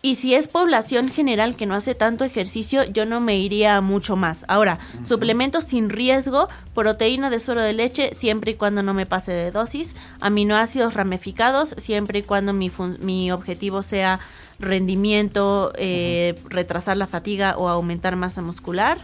Y 0.04 0.16
si 0.16 0.34
es 0.34 0.48
población 0.48 1.10
general 1.10 1.56
que 1.56 1.68
no 1.68 1.76
hace 1.76 1.94
tanto 1.94 2.26
ejercicio, 2.26 2.84
yo 2.86 3.06
no 3.06 3.22
me 3.22 3.38
iría 3.38 3.78
a 3.78 3.82
mucho 3.82 4.16
más. 4.16 4.46
Ahora, 4.48 4.80
suplementos 5.04 5.64
sin 5.66 5.90
riesgo, 5.90 6.50
proteína 6.74 7.30
de 7.30 7.40
suero 7.40 7.62
de 7.62 7.74
leche, 7.74 8.12
siempre 8.16 8.52
y 8.52 8.56
cuando 8.56 8.82
no 8.82 8.96
me 8.96 9.06
pase 9.06 9.32
de 9.32 9.52
dosis, 9.52 9.96
aminoácidos 10.20 10.96
ramificados, 10.96 11.76
siempre 11.78 12.20
y 12.20 12.24
cuando 12.24 12.52
mi, 12.52 12.70
fun- 12.72 12.98
mi 13.00 13.32
objetivo 13.32 13.84
sea 13.84 14.20
rendimiento, 14.60 15.72
eh, 15.78 16.40
retrasar 16.50 16.98
la 16.98 17.06
fatiga 17.08 17.56
o 17.58 17.68
aumentar 17.70 18.16
masa 18.16 18.42
muscular. 18.42 19.00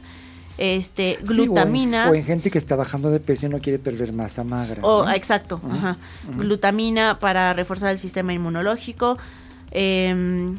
Este, 0.58 1.18
Sí, 1.20 1.26
glutamina. 1.28 2.06
o, 2.06 2.08
en, 2.08 2.12
o 2.14 2.16
en 2.16 2.26
gente 2.26 2.50
que 2.50 2.58
está 2.58 2.76
bajando 2.76 3.12
de 3.12 3.20
peso 3.20 3.46
y 3.46 3.50
no 3.50 3.60
quiere 3.60 3.78
perder 3.78 4.14
masa 4.14 4.44
magra. 4.44 4.82
O, 4.82 5.06
¿no? 5.06 5.12
exacto, 5.12 5.62
ajá. 5.72 5.98
Glutamina 6.36 7.20
para 7.20 7.54
reforzar 7.54 7.92
el 7.92 8.00
sistema 8.00 8.34
inmunológico. 8.34 9.20
em, 9.70 10.58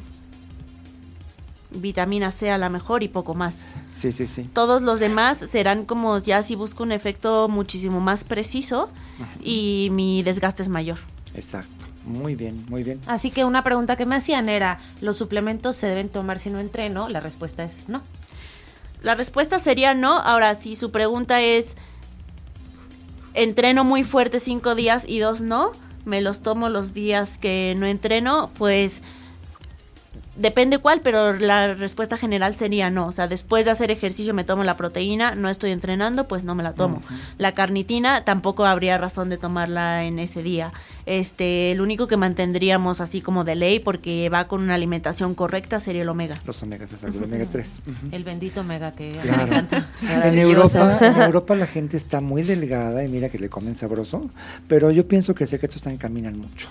vitamina 1.70 2.30
C 2.30 2.50
a 2.50 2.58
la 2.58 2.68
mejor 2.68 3.02
y 3.02 3.08
poco 3.08 3.34
más. 3.34 3.68
Sí, 3.96 4.12
sí, 4.12 4.26
sí. 4.26 4.44
Todos 4.52 4.82
los 4.82 5.00
demás 5.00 5.38
serán 5.38 5.84
como 5.84 6.18
ya 6.18 6.42
si 6.42 6.54
busco 6.54 6.82
un 6.82 6.92
efecto 6.92 7.48
muchísimo 7.48 8.00
más 8.00 8.24
preciso 8.24 8.90
y 9.42 9.88
mi 9.92 10.22
desgaste 10.22 10.62
es 10.62 10.68
mayor. 10.68 10.98
Exacto. 11.34 11.86
Muy 12.04 12.36
bien, 12.36 12.64
muy 12.70 12.82
bien. 12.82 13.00
Así 13.06 13.30
que 13.30 13.44
una 13.44 13.62
pregunta 13.62 13.96
que 13.96 14.06
me 14.06 14.16
hacían 14.16 14.48
era, 14.48 14.80
¿los 15.02 15.16
suplementos 15.18 15.76
se 15.76 15.88
deben 15.88 16.08
tomar 16.08 16.38
si 16.38 16.48
no 16.48 16.58
entreno? 16.58 17.08
La 17.08 17.20
respuesta 17.20 17.64
es 17.64 17.88
no. 17.88 18.02
La 19.02 19.14
respuesta 19.14 19.58
sería 19.58 19.94
no. 19.94 20.14
Ahora, 20.14 20.54
si 20.54 20.74
su 20.74 20.90
pregunta 20.90 21.42
es, 21.42 21.76
entreno 23.34 23.84
muy 23.84 24.04
fuerte 24.04 24.40
cinco 24.40 24.74
días 24.74 25.04
y 25.06 25.18
dos 25.18 25.42
no, 25.42 25.72
me 26.04 26.20
los 26.20 26.40
tomo 26.40 26.68
los 26.68 26.94
días 26.94 27.38
que 27.38 27.74
no 27.76 27.86
entreno, 27.86 28.50
pues 28.56 29.02
depende 30.38 30.78
cuál, 30.78 31.00
pero 31.02 31.34
la 31.34 31.74
respuesta 31.74 32.16
general 32.16 32.54
sería 32.54 32.90
no. 32.90 33.06
O 33.06 33.12
sea, 33.12 33.26
después 33.28 33.64
de 33.64 33.70
hacer 33.72 33.90
ejercicio 33.90 34.32
me 34.34 34.44
tomo 34.44 34.64
la 34.64 34.76
proteína, 34.76 35.34
no 35.34 35.48
estoy 35.48 35.70
entrenando, 35.72 36.26
pues 36.28 36.44
no 36.44 36.54
me 36.54 36.62
la 36.62 36.72
tomo. 36.72 37.02
La 37.36 37.52
carnitina 37.52 38.24
tampoco 38.24 38.64
habría 38.64 38.96
razón 38.98 39.28
de 39.28 39.36
tomarla 39.38 40.04
en 40.04 40.18
ese 40.18 40.42
día. 40.42 40.72
Este, 41.06 41.72
el 41.72 41.80
único 41.80 42.06
que 42.06 42.16
mantendríamos 42.18 43.00
así 43.00 43.20
como 43.22 43.42
de 43.44 43.54
ley 43.56 43.78
porque 43.80 44.28
va 44.28 44.46
con 44.46 44.62
una 44.62 44.74
alimentación 44.74 45.34
correcta 45.34 45.80
sería 45.80 46.02
el 46.02 46.08
omega. 46.08 46.36
Los 46.46 46.62
omegas, 46.62 46.92
exacto, 46.92 47.18
el 47.18 47.24
omega 47.24 47.46
3. 47.50 47.78
El 48.12 48.24
bendito 48.24 48.60
omega 48.60 48.92
que 48.92 49.08
me 49.08 49.18
Claro. 49.18 49.46
encanta. 49.46 49.88
En. 50.24 50.38
Europa, 50.38 50.98
en 51.00 51.16
Europa 51.22 51.54
la 51.54 51.66
gente 51.66 51.96
está 51.96 52.20
muy 52.20 52.42
delgada 52.42 53.02
y 53.04 53.08
mira 53.08 53.28
que 53.30 53.38
le 53.38 53.48
comen 53.48 53.74
sabroso, 53.74 54.30
pero 54.68 54.90
yo 54.90 55.08
pienso 55.08 55.34
que 55.34 55.46
secretos 55.46 55.76
están 55.76 55.96
caminan 55.96 56.38
mucho. 56.38 56.68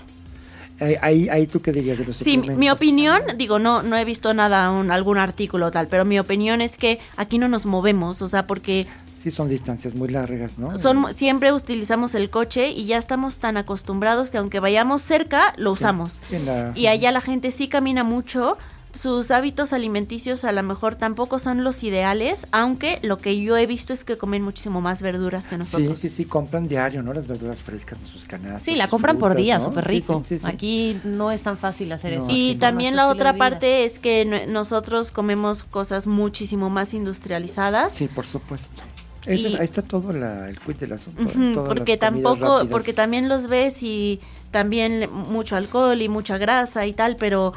Ahí, 0.80 1.46
tú 1.46 1.60
qué 1.60 1.72
dirías 1.72 1.98
de 1.98 2.04
los 2.04 2.16
Sí, 2.16 2.38
mi- 2.38 2.70
opinión, 2.70 3.20
digo, 3.36 3.58
no, 3.58 3.82
no 3.82 3.96
he 3.96 4.04
visto 4.04 4.32
nada, 4.34 4.70
un- 4.70 4.90
algún 4.90 5.18
artículo 5.18 5.70
tal, 5.70 5.88
pero 5.88 6.04
mi 6.04 6.18
opinión 6.18 6.60
es 6.60 6.76
que 6.76 7.00
aquí 7.16 7.38
no 7.38 7.48
nos 7.48 7.66
movemos, 7.66 8.22
o 8.22 8.28
sea, 8.28 8.44
porque 8.44 8.86
Sí, 9.22 9.32
son 9.32 9.48
distancias 9.48 9.96
muy 9.96 10.08
largas, 10.08 10.58
¿no? 10.58 10.78
son 10.78 11.12
siempre 11.12 11.52
utilizamos 11.52 12.14
el 12.14 12.30
coche 12.30 12.70
y 12.70 12.86
ya 12.86 12.98
estamos 12.98 13.38
tan 13.38 13.56
acostumbrados 13.56 14.30
que 14.30 14.38
aunque 14.38 14.60
vayamos 14.60 15.02
cerca, 15.02 15.52
lo 15.56 15.72
usamos. 15.72 16.20
Sí, 16.28 16.38
la- 16.38 16.70
Y 16.76 16.86
allá 16.86 17.10
la 17.10 17.20
gente 17.20 17.50
sí 17.50 17.66
camina 17.66 18.04
mucho. 18.04 18.56
Sus 19.00 19.30
hábitos 19.30 19.72
alimenticios 19.72 20.44
a 20.44 20.50
lo 20.50 20.62
mejor 20.64 20.96
tampoco 20.96 21.38
son 21.38 21.62
los 21.62 21.84
ideales, 21.84 22.48
aunque 22.50 22.98
lo 23.02 23.18
que 23.18 23.40
yo 23.40 23.56
he 23.56 23.64
visto 23.66 23.92
es 23.92 24.04
que 24.04 24.18
comen 24.18 24.42
muchísimo 24.42 24.80
más 24.80 25.02
verduras 25.02 25.46
que 25.46 25.54
Sí, 25.54 25.58
nosotros. 25.58 26.00
sí, 26.00 26.10
sí, 26.10 26.24
compran 26.24 26.66
diario, 26.66 27.02
¿no? 27.04 27.12
Las 27.12 27.28
verduras 27.28 27.62
frescas 27.62 28.00
en 28.00 28.06
sus 28.08 28.24
canastas. 28.24 28.62
Sí, 28.62 28.74
la 28.74 28.88
compran 28.88 29.16
por 29.18 29.36
día, 29.36 29.58
¿no? 29.58 29.64
súper 29.66 29.84
Sí, 29.84 29.90
rico. 29.92 30.24
sí, 30.26 30.38
sí, 30.38 30.44
sí. 30.44 30.50
Aquí 30.52 31.00
no 31.04 31.30
es 31.30 31.42
tan 31.42 31.56
fácil 31.58 31.92
hacer 31.92 32.12
No, 32.16 32.24
eso. 32.24 32.30
Y 32.32 32.54
no. 32.54 32.60
también 32.60 32.96
la 32.96 33.06
otra 33.08 33.36
parte 33.36 33.84
es 33.84 34.00
que 34.00 34.24
nosotros 34.48 35.12
comemos 35.12 35.62
cosas 35.62 36.08
muchísimo 36.08 36.68
más 36.68 36.92
industrializadas. 36.92 37.92
Sí, 37.92 38.08
por 38.08 38.26
supuesto. 38.26 38.82
Y- 39.26 39.46
ahí 39.56 39.64
está 39.64 39.82
todo 39.82 40.12
la- 40.12 40.48
el 40.48 40.58
quid 40.58 40.76
del 40.76 40.92
asunto. 40.92 41.22
En 41.34 41.52
todas 41.54 41.68
porque 41.68 41.96
tampoco, 41.96 42.66
porque 42.70 42.92
también 42.92 43.28
los 43.28 43.46
ves 43.48 43.82
y 43.82 44.20
también 44.50 45.08
mucho 45.12 45.56
alcohol 45.56 46.00
y 46.00 46.08
mucha 46.08 46.38
grasa 46.38 46.86
y 46.86 46.92
tal, 46.94 47.16
pero, 47.16 47.52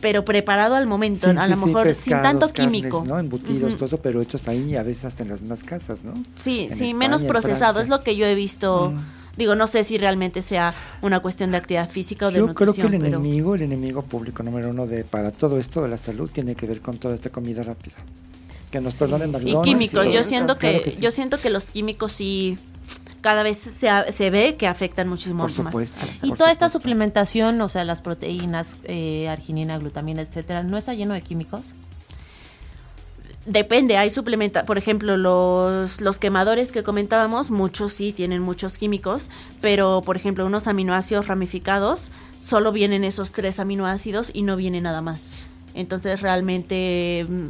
pero 0.00 0.24
preparado 0.24 0.74
al 0.74 0.86
momento, 0.86 1.30
Sí, 1.30 1.36
a 1.36 1.44
sí, 1.44 1.50
lo 1.50 1.56
sí, 1.56 1.66
mejor 1.66 1.82
sin 1.86 1.94
pescados, 1.94 2.22
tanto 2.22 2.46
carnes, 2.54 2.80
químico. 2.80 3.04
¿no? 3.06 3.18
Embutidos, 3.18 3.70
Ujú. 3.72 3.76
todo 3.76 3.86
eso, 3.86 3.96
pero 3.98 4.22
hechos 4.22 4.48
ahí 4.48 4.74
a 4.76 4.82
veces 4.82 5.04
hasta 5.04 5.22
en 5.22 5.28
las 5.30 5.40
mismas 5.42 5.64
casas, 5.64 6.04
¿no? 6.04 6.14
Sí, 6.34 6.60
En 6.70 6.76
sí, 6.76 6.84
España, 6.86 6.94
menos 6.98 7.22
en 7.22 7.28
procesado, 7.28 7.80
es 7.80 7.88
lo 7.88 8.02
que 8.02 8.16
yo 8.16 8.24
he 8.26 8.34
visto. 8.34 8.90
Mm. 8.90 8.98
Digo, 9.36 9.54
no 9.54 9.66
sé 9.66 9.84
si 9.84 9.96
realmente 9.98 10.42
sea 10.42 10.74
una 11.02 11.20
cuestión 11.20 11.50
de 11.50 11.58
actividad 11.58 11.88
física 11.88 12.26
o 12.26 12.30
de 12.30 12.38
Yo 12.38 12.44
creo 12.54 12.72
que 12.72 12.82
nutrición, 12.82 12.94
el 12.94 13.00
pero 13.00 13.18
enemigo, 13.18 13.54
el 13.54 13.62
enemigo 13.62 14.02
público 14.02 14.42
número 14.42 14.70
uno 14.70 14.86
de 14.86 15.04
para 15.04 15.30
todo 15.32 15.58
esto 15.58 15.82
de 15.82 15.88
la 15.88 15.96
salud 15.98 16.30
tiene 16.32 16.54
que 16.54 16.66
ver 16.66 16.80
con 16.80 16.96
toda 16.98 17.14
esta 17.14 17.30
comida 17.30 17.62
rápida. 17.62 17.96
Que 18.70 18.80
nos 18.80 18.94
perdonen 18.94 19.32
y 19.44 19.60
químicos. 19.62 20.12
yo 20.12 20.22
siento 20.22 20.56
claro 20.58 20.82
que, 20.82 20.92
sí. 20.92 21.00
yo 21.00 21.10
siento 21.10 21.38
que 21.38 21.50
los 21.50 21.70
químicos 21.70 22.12
sí 22.12 22.58
cada 23.20 23.42
vez 23.42 23.58
se, 23.58 23.88
se 24.12 24.30
ve 24.30 24.56
que 24.56 24.66
afectan 24.66 25.08
muchísimo 25.08 25.46
Por 25.46 25.50
más. 25.64 25.72
supuesto. 25.72 26.06
la 26.22 26.28
Y 26.28 26.32
toda 26.32 26.50
esta 26.50 26.68
suplementación, 26.68 27.60
o 27.60 27.68
sea, 27.68 27.84
las 27.84 28.00
proteínas, 28.00 28.76
eh, 28.84 29.28
arginina, 29.28 29.78
glutamina, 29.78 30.22
etcétera, 30.22 30.62
¿no 30.62 30.76
está 30.78 30.94
lleno 30.94 31.14
de 31.14 31.22
químicos? 31.22 31.74
Depende, 33.46 33.96
hay 33.96 34.10
suplementa, 34.10 34.64
por 34.64 34.76
ejemplo, 34.76 35.16
los, 35.16 36.00
los 36.00 36.18
quemadores 36.18 36.72
que 36.72 36.82
comentábamos, 36.82 37.50
muchos 37.50 37.94
sí 37.94 38.12
tienen 38.12 38.42
muchos 38.42 38.76
químicos, 38.76 39.30
pero 39.62 40.02
por 40.04 40.16
ejemplo, 40.16 40.44
unos 40.44 40.66
aminoácidos 40.66 41.26
ramificados, 41.26 42.10
solo 42.38 42.70
vienen 42.70 43.02
esos 43.02 43.32
tres 43.32 43.58
aminoácidos 43.58 44.30
y 44.34 44.42
no 44.42 44.56
viene 44.56 44.80
nada 44.82 45.00
más. 45.00 45.32
Entonces 45.74 46.20
realmente, 46.20 47.26
mm, 47.28 47.46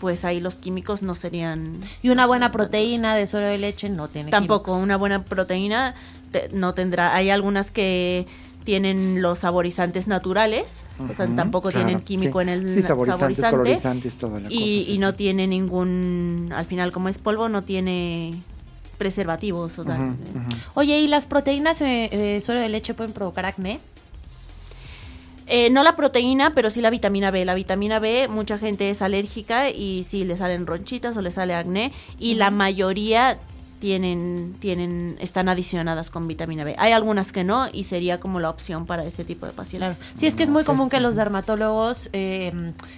pues 0.00 0.24
ahí 0.24 0.40
los 0.40 0.58
químicos 0.58 1.02
no 1.02 1.14
serían... 1.14 1.78
Y 2.02 2.08
una 2.08 2.26
buena 2.26 2.50
proteína 2.50 3.14
de 3.14 3.26
suero 3.28 3.46
de 3.46 3.58
leche 3.58 3.88
no 3.88 4.08
tiene 4.08 4.30
Tampoco, 4.30 4.64
químicos. 4.72 4.82
una 4.82 4.96
buena 4.96 5.24
proteína 5.24 5.94
te- 6.32 6.48
no 6.52 6.74
tendrá. 6.74 7.14
Hay 7.14 7.30
algunas 7.30 7.70
que 7.70 8.26
tienen 8.64 9.20
los 9.22 9.40
saborizantes 9.40 10.06
naturales, 10.08 10.84
o 10.98 11.14
sea, 11.14 11.26
tampoco 11.34 11.70
claro, 11.70 11.86
tienen 11.86 12.02
químico 12.04 12.38
sí. 12.38 12.42
en 12.42 12.48
el 12.50 12.74
Sí, 12.74 12.82
saborizantes, 12.82 13.38
saborizante 13.38 13.56
colorizantes, 13.56 14.14
toda 14.16 14.40
la 14.40 14.48
y, 14.50 14.54
cosa, 14.54 14.86
sí, 14.86 14.92
y 14.94 14.98
no 14.98 15.14
tiene 15.14 15.46
ningún, 15.46 16.52
al 16.54 16.66
final 16.66 16.92
como 16.92 17.08
es 17.08 17.18
polvo, 17.18 17.48
no 17.48 17.62
tiene 17.62 18.34
preservativos 18.98 19.78
o 19.78 19.84
tal. 19.84 20.14
Oye, 20.74 21.00
¿y 21.00 21.06
las 21.08 21.26
proteínas 21.26 21.80
eh, 21.80 22.08
de 22.12 22.40
suero 22.42 22.60
de 22.60 22.68
leche 22.68 22.92
pueden 22.94 23.12
provocar 23.12 23.46
acné? 23.46 23.80
Eh, 25.52 25.68
no 25.68 25.82
la 25.82 25.96
proteína, 25.96 26.54
pero 26.54 26.70
sí 26.70 26.80
la 26.80 26.90
vitamina 26.90 27.30
B. 27.32 27.44
La 27.44 27.54
vitamina 27.54 27.98
B, 27.98 28.28
mucha 28.28 28.56
gente 28.56 28.88
es 28.88 29.02
alérgica 29.02 29.68
y 29.68 30.04
sí 30.04 30.24
le 30.24 30.36
salen 30.36 30.64
ronchitas 30.66 31.16
o 31.16 31.20
le 31.22 31.32
sale 31.32 31.54
acné 31.54 31.92
y 32.20 32.34
la 32.34 32.50
mayoría 32.52 33.36
tienen, 33.80 34.54
tienen, 34.60 35.16
están 35.20 35.48
adicionadas 35.48 36.10
con 36.10 36.28
vitamina 36.28 36.62
B. 36.64 36.76
Hay 36.78 36.92
algunas 36.92 37.32
que 37.32 37.44
no 37.44 37.66
y 37.72 37.84
sería 37.84 38.20
como 38.20 38.38
la 38.38 38.50
opción 38.50 38.84
para 38.86 39.04
ese 39.04 39.24
tipo 39.24 39.46
de 39.46 39.52
Claro. 39.52 39.56
pacientes. 39.56 40.04
Sí, 40.14 40.26
es 40.26 40.36
que 40.36 40.42
es 40.44 40.50
muy 40.50 40.64
común 40.64 40.88
que 40.90 41.00
los 41.00 41.16
dermatólogos, 41.16 42.10
eh, 42.12 42.52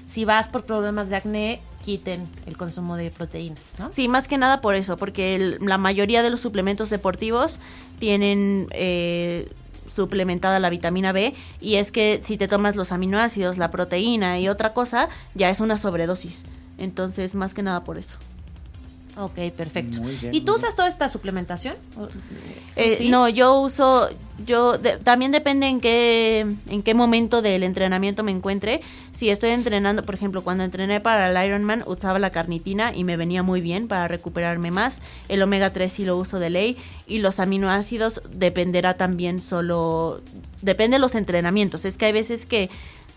si 0.04 0.24
vas 0.24 0.48
por 0.48 0.64
problemas 0.64 1.08
de 1.08 1.16
acné, 1.16 1.60
quiten 1.84 2.28
el 2.46 2.56
consumo 2.56 2.96
de 2.96 3.10
proteínas, 3.10 3.74
¿no? 3.78 3.92
Sí, 3.92 4.08
más 4.08 4.26
que 4.28 4.38
nada 4.38 4.60
por 4.60 4.74
eso, 4.74 4.96
porque 4.98 5.36
el- 5.36 5.58
la 5.60 5.78
mayoría 5.78 6.22
de 6.22 6.30
los 6.30 6.40
suplementos 6.40 6.90
deportivos 6.90 7.60
tienen 7.98 8.66
eh, 8.72 9.48
suplementada 9.92 10.60
la 10.60 10.70
vitamina 10.70 11.12
B 11.12 11.34
y 11.60 11.76
es 11.76 11.92
que 11.92 12.20
si 12.22 12.36
te 12.36 12.48
tomas 12.48 12.76
los 12.76 12.92
aminoácidos, 12.92 13.58
la 13.58 13.70
proteína 13.70 14.38
y 14.38 14.48
otra 14.48 14.72
cosa, 14.72 15.08
ya 15.34 15.50
es 15.50 15.60
una 15.60 15.78
sobredosis. 15.78 16.44
Entonces, 16.78 17.34
más 17.34 17.54
que 17.54 17.62
nada 17.62 17.84
por 17.84 17.98
eso. 17.98 18.18
Ok, 19.16 19.34
perfecto. 19.56 20.00
Muy 20.00 20.12
bien, 20.16 20.34
¿Y 20.34 20.38
muy 20.38 20.46
tú 20.46 20.52
bien. 20.52 20.56
usas 20.56 20.74
toda 20.74 20.88
esta 20.88 21.08
suplementación? 21.08 21.74
¿O- 21.98 22.08
Eh, 22.76 22.96
¿Sí? 22.96 23.10
No, 23.10 23.28
yo 23.28 23.60
uso, 23.60 24.08
yo 24.46 24.78
de- 24.78 24.96
también 24.96 25.30
depende 25.30 25.66
en 25.66 25.82
qué, 25.82 26.46
en 26.68 26.82
qué 26.82 26.94
momento 26.94 27.42
del 27.42 27.62
entrenamiento 27.64 28.22
me 28.22 28.30
encuentre. 28.32 28.80
Si 29.12 29.28
estoy 29.28 29.50
entrenando, 29.50 30.02
por 30.06 30.14
ejemplo, 30.14 30.42
cuando 30.42 30.64
entrené 30.64 30.98
para 31.00 31.28
el 31.28 31.46
Ironman 31.46 31.84
usaba 31.86 32.18
la 32.18 32.30
carnitina 32.30 32.94
y 32.96 33.04
me 33.04 33.18
venía 33.18 33.42
muy 33.42 33.60
bien 33.60 33.88
para 33.88 34.08
recuperarme 34.08 34.70
más. 34.70 35.02
El 35.28 35.42
omega 35.42 35.70
3 35.74 35.92
sí 35.92 36.06
lo 36.06 36.16
uso 36.16 36.38
de 36.38 36.48
ley 36.48 36.78
y 37.06 37.18
los 37.18 37.38
aminoácidos 37.40 38.22
dependerá 38.32 38.94
también 38.96 39.42
solo, 39.42 40.22
depende 40.62 40.94
de 40.94 41.00
los 41.00 41.14
entrenamientos. 41.14 41.84
Es 41.84 41.98
que 41.98 42.06
hay 42.06 42.12
veces 42.12 42.46
que 42.46 42.70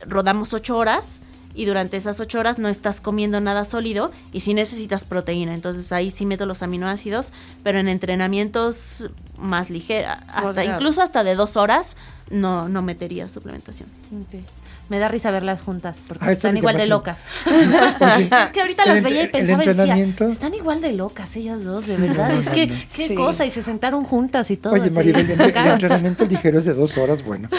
rodamos 0.06 0.54
ocho 0.54 0.76
horas 0.78 1.22
y 1.56 1.66
durante 1.66 1.98
esas 1.98 2.20
ocho 2.20 2.40
horas 2.40 2.60
no 2.60 2.68
estás 2.68 3.02
comiendo 3.02 3.40
nada 3.42 3.66
sólido 3.66 4.12
y 4.34 4.42
sí 4.42 4.54
necesitas 4.54 5.06
proteína. 5.06 5.54
Entonces 5.54 5.92
ahí 5.92 6.12
sí 6.12 6.26
meto 6.26 6.46
los 6.46 6.62
aminoácidos, 6.62 7.32
pero 7.64 7.80
en 7.80 7.88
entrenamientos 7.88 9.06
más 9.38 9.70
ligera, 9.70 10.24
hasta 10.28 10.66
incluso 10.66 11.02
hasta 11.02 11.24
de 11.24 11.36
dos 11.36 11.58
horas, 11.58 11.96
no, 12.30 12.68
no 12.70 12.82
metería 12.82 13.28
suplementación. 13.28 13.90
Me 14.88 15.00
da 15.00 15.08
risa 15.08 15.32
verlas 15.32 15.62
juntas 15.64 16.04
porque 16.08 16.26
Ah, 16.26 16.32
están 16.32 16.56
igual 16.58 16.78
de 16.78 16.86
locas. 16.86 17.24
Oye, 17.48 18.30
Es 18.30 18.50
que 18.54 18.62
ahorita 18.62 18.84
el 18.84 18.94
las 18.94 19.04
veía 19.04 19.24
y 19.24 19.28
pensaba 19.30 19.64
y 19.64 19.68
decía, 19.68 20.28
están 20.30 20.54
igual 20.54 20.80
de 20.82 20.94
locas 20.94 21.36
ellas 21.36 21.64
dos, 21.64 21.88
de 21.88 21.96
Sí, 21.96 22.02
verdad. 22.02 22.30
no, 22.34 22.40
es 22.40 22.46
no, 22.46 22.52
que, 22.52 22.68
no. 22.68 22.76
qué 22.96 23.08
Sí. 23.08 23.16
cosa, 23.16 23.46
y 23.46 23.52
se 23.52 23.64
sentaron 23.64 24.04
juntas 24.04 24.52
y 24.52 24.58
todo. 24.58 24.74
Oye, 24.74 24.86
así. 24.86 24.96
Maribel, 24.96 25.30
el, 25.30 25.42
el 25.42 25.68
entrenamiento 25.68 26.26
ligero 26.26 26.60
es 26.60 26.66
de 26.66 26.74
dos 26.76 26.98
horas, 27.00 27.24
bueno. 27.24 27.50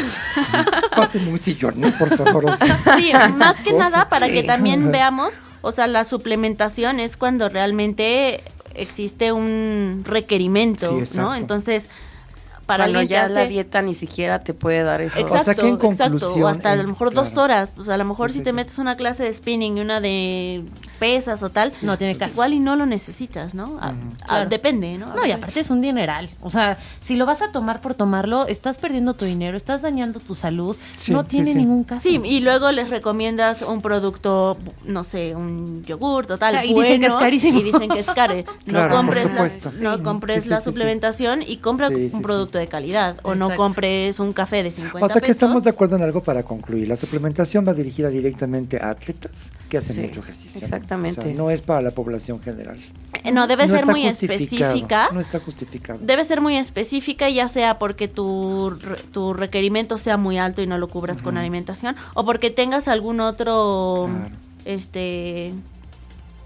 Pásenme 0.94 1.30
un 1.32 1.38
sillón, 1.38 1.80
¿no? 1.80 1.90
por 1.98 2.16
favor. 2.16 2.56
Sí, 2.96 3.12
más 3.36 3.60
que 3.60 3.72
nada 3.72 4.08
para 4.08 4.28
que 4.28 4.42
también 4.42 4.90
veamos, 4.92 5.34
o 5.62 5.72
sea, 5.72 5.86
la 5.88 6.04
suplementación 6.04 7.00
es 7.00 7.16
cuando 7.16 7.48
realmente 7.48 8.40
existe 8.74 9.32
un 9.32 10.02
requerimiento, 10.04 11.04
Sí, 11.06 11.16
¿no? 11.18 11.34
Entonces, 11.34 11.88
para 12.66 12.86
que 12.86 13.06
ya 13.06 13.28
la 13.28 13.46
dieta 13.46 13.80
ni 13.82 13.94
siquiera 13.94 14.40
te 14.42 14.52
puede 14.54 14.82
dar 14.82 15.00
eso. 15.00 15.18
Exacto. 15.20 15.50
Exacto, 15.52 15.78
que 15.78 15.86
en 15.86 15.92
exacto. 15.92 16.34
O 16.34 16.46
hasta 16.48 16.72
a 16.72 16.76
lo 16.76 16.82
en- 16.82 16.88
mejor 16.90 17.12
dos 17.14 17.28
claro. 17.30 17.42
horas. 17.44 17.72
Pues 17.76 17.88
a 17.88 17.96
lo 17.96 18.04
mejor 18.04 18.30
Sí, 18.30 18.34
si 18.34 18.38
sí, 18.40 18.44
te 18.44 18.50
sí. 18.50 18.54
metes 18.56 18.78
una 18.78 18.96
clase 18.96 19.22
de 19.22 19.32
spinning 19.32 19.78
y 19.78 19.80
una 19.80 20.00
de 20.00 20.64
pesas 20.98 21.42
o 21.42 21.50
tal, 21.50 21.72
No 21.82 21.96
tiene 21.98 22.14
pues 22.14 22.20
caso. 22.20 22.32
igual 22.34 22.54
y 22.54 22.58
no 22.60 22.74
lo 22.74 22.86
necesitas, 22.86 23.54
¿no? 23.54 23.78
A- 23.80 23.88
a- 23.90 23.94
Claro. 24.26 24.48
depende, 24.48 24.98
¿no? 24.98 25.14
No, 25.14 25.24
y 25.26 25.30
aparte 25.30 25.60
es 25.60 25.70
un 25.70 25.80
dineral. 25.80 26.28
O 26.42 26.50
sea, 26.50 26.78
si 27.00 27.16
lo 27.16 27.24
vas 27.26 27.42
a 27.42 27.52
tomar 27.52 27.80
por 27.80 27.94
tomarlo, 27.94 28.46
estás 28.46 28.78
perdiendo 28.78 29.14
tu 29.14 29.24
dinero, 29.24 29.56
estás 29.56 29.82
dañando 29.82 30.20
tu 30.20 30.34
salud. 30.34 30.76
Sí, 30.96 31.12
no 31.12 31.24
tiene 31.24 31.52
sí. 31.52 31.58
ningún 31.58 31.84
caso. 31.84 32.02
Sí, 32.02 32.20
y 32.24 32.40
luego 32.40 32.72
les 32.72 32.90
recomiendas 32.90 33.62
un 33.62 33.80
producto, 33.82 34.56
no 34.84 35.04
sé, 35.04 35.34
un 35.36 35.84
yogur 35.84 36.26
total. 36.26 36.56
Ah, 36.56 36.64
y 36.64 36.74
dicen 36.74 37.00
que 37.00 37.06
es 37.06 37.14
carísimo. 37.14 37.60
Y 37.60 37.62
dicen 37.62 37.88
que 37.88 38.00
es 38.00 38.06
caro. 38.10 38.34
No 38.66 38.88
compres, 38.90 39.32
la, 39.32 39.48
no 39.80 40.02
compres 40.02 40.36
Sí, 40.36 40.42
sí, 40.42 40.48
la 40.48 40.56
sí, 40.60 40.64
sí. 40.64 40.70
suplementación 40.70 41.42
y 41.42 41.58
compra 41.58 41.88
Sí, 41.88 41.94
sí, 41.94 42.00
un 42.04 42.10
sí. 42.10 42.18
Producto 42.56 42.58
de 42.58 42.66
calidad. 42.66 43.16
O 43.22 43.34
no 43.34 43.54
compres 43.56 44.18
un 44.20 44.32
café 44.32 44.62
de 44.62 44.70
50 44.70 45.04
O 45.04 45.08
sea 45.08 45.14
que 45.16 45.20
pesos. 45.20 45.36
estamos 45.36 45.64
de 45.64 45.70
acuerdo 45.70 45.96
en 45.96 46.02
algo 46.02 46.22
para 46.22 46.42
concluir. 46.42 46.88
La 46.88 46.96
suplementación 46.96 47.66
va 47.66 47.72
dirigida 47.74 48.08
directamente 48.08 48.78
a 48.82 48.90
atletas 48.90 49.50
que 49.68 49.78
hacen 49.78 49.96
Sí, 49.96 50.02
mucho 50.02 50.20
ejercicio. 50.20 50.60
exactamente. 50.60 51.20
O 51.20 51.24
sea, 51.24 51.34
no 51.34 51.50
es 51.50 51.62
para 51.62 51.80
la 51.82 51.90
población 51.90 52.40
general. 52.40 52.78
Eh, 53.24 53.32
No, 53.32 53.46
debe 53.46 53.66
No 53.66 53.72
ser 53.76 53.86
muy 53.86 54.06
específica. 54.06 55.08
No 55.12 55.20
está 55.20 55.40
justificado. 55.40 55.98
Debe 56.02 56.24
ser 56.24 56.40
muy 56.40 56.56
específica, 56.56 57.28
ya 57.28 57.48
sea 57.48 57.78
porque 57.78 58.08
tu, 58.08 58.76
tu 59.12 59.34
requerimiento 59.34 59.98
sea 59.98 60.16
muy 60.16 60.38
alto 60.38 60.62
y 60.62 60.66
no 60.66 60.78
lo 60.78 60.88
cubras 60.88 61.22
con 61.22 61.36
alimentación, 61.36 61.96
o 62.14 62.24
porque 62.24 62.50
tengas 62.50 62.88
algún 62.88 63.20
otro, 63.20 64.08
Claro. 64.08 64.34
este, 64.64 65.52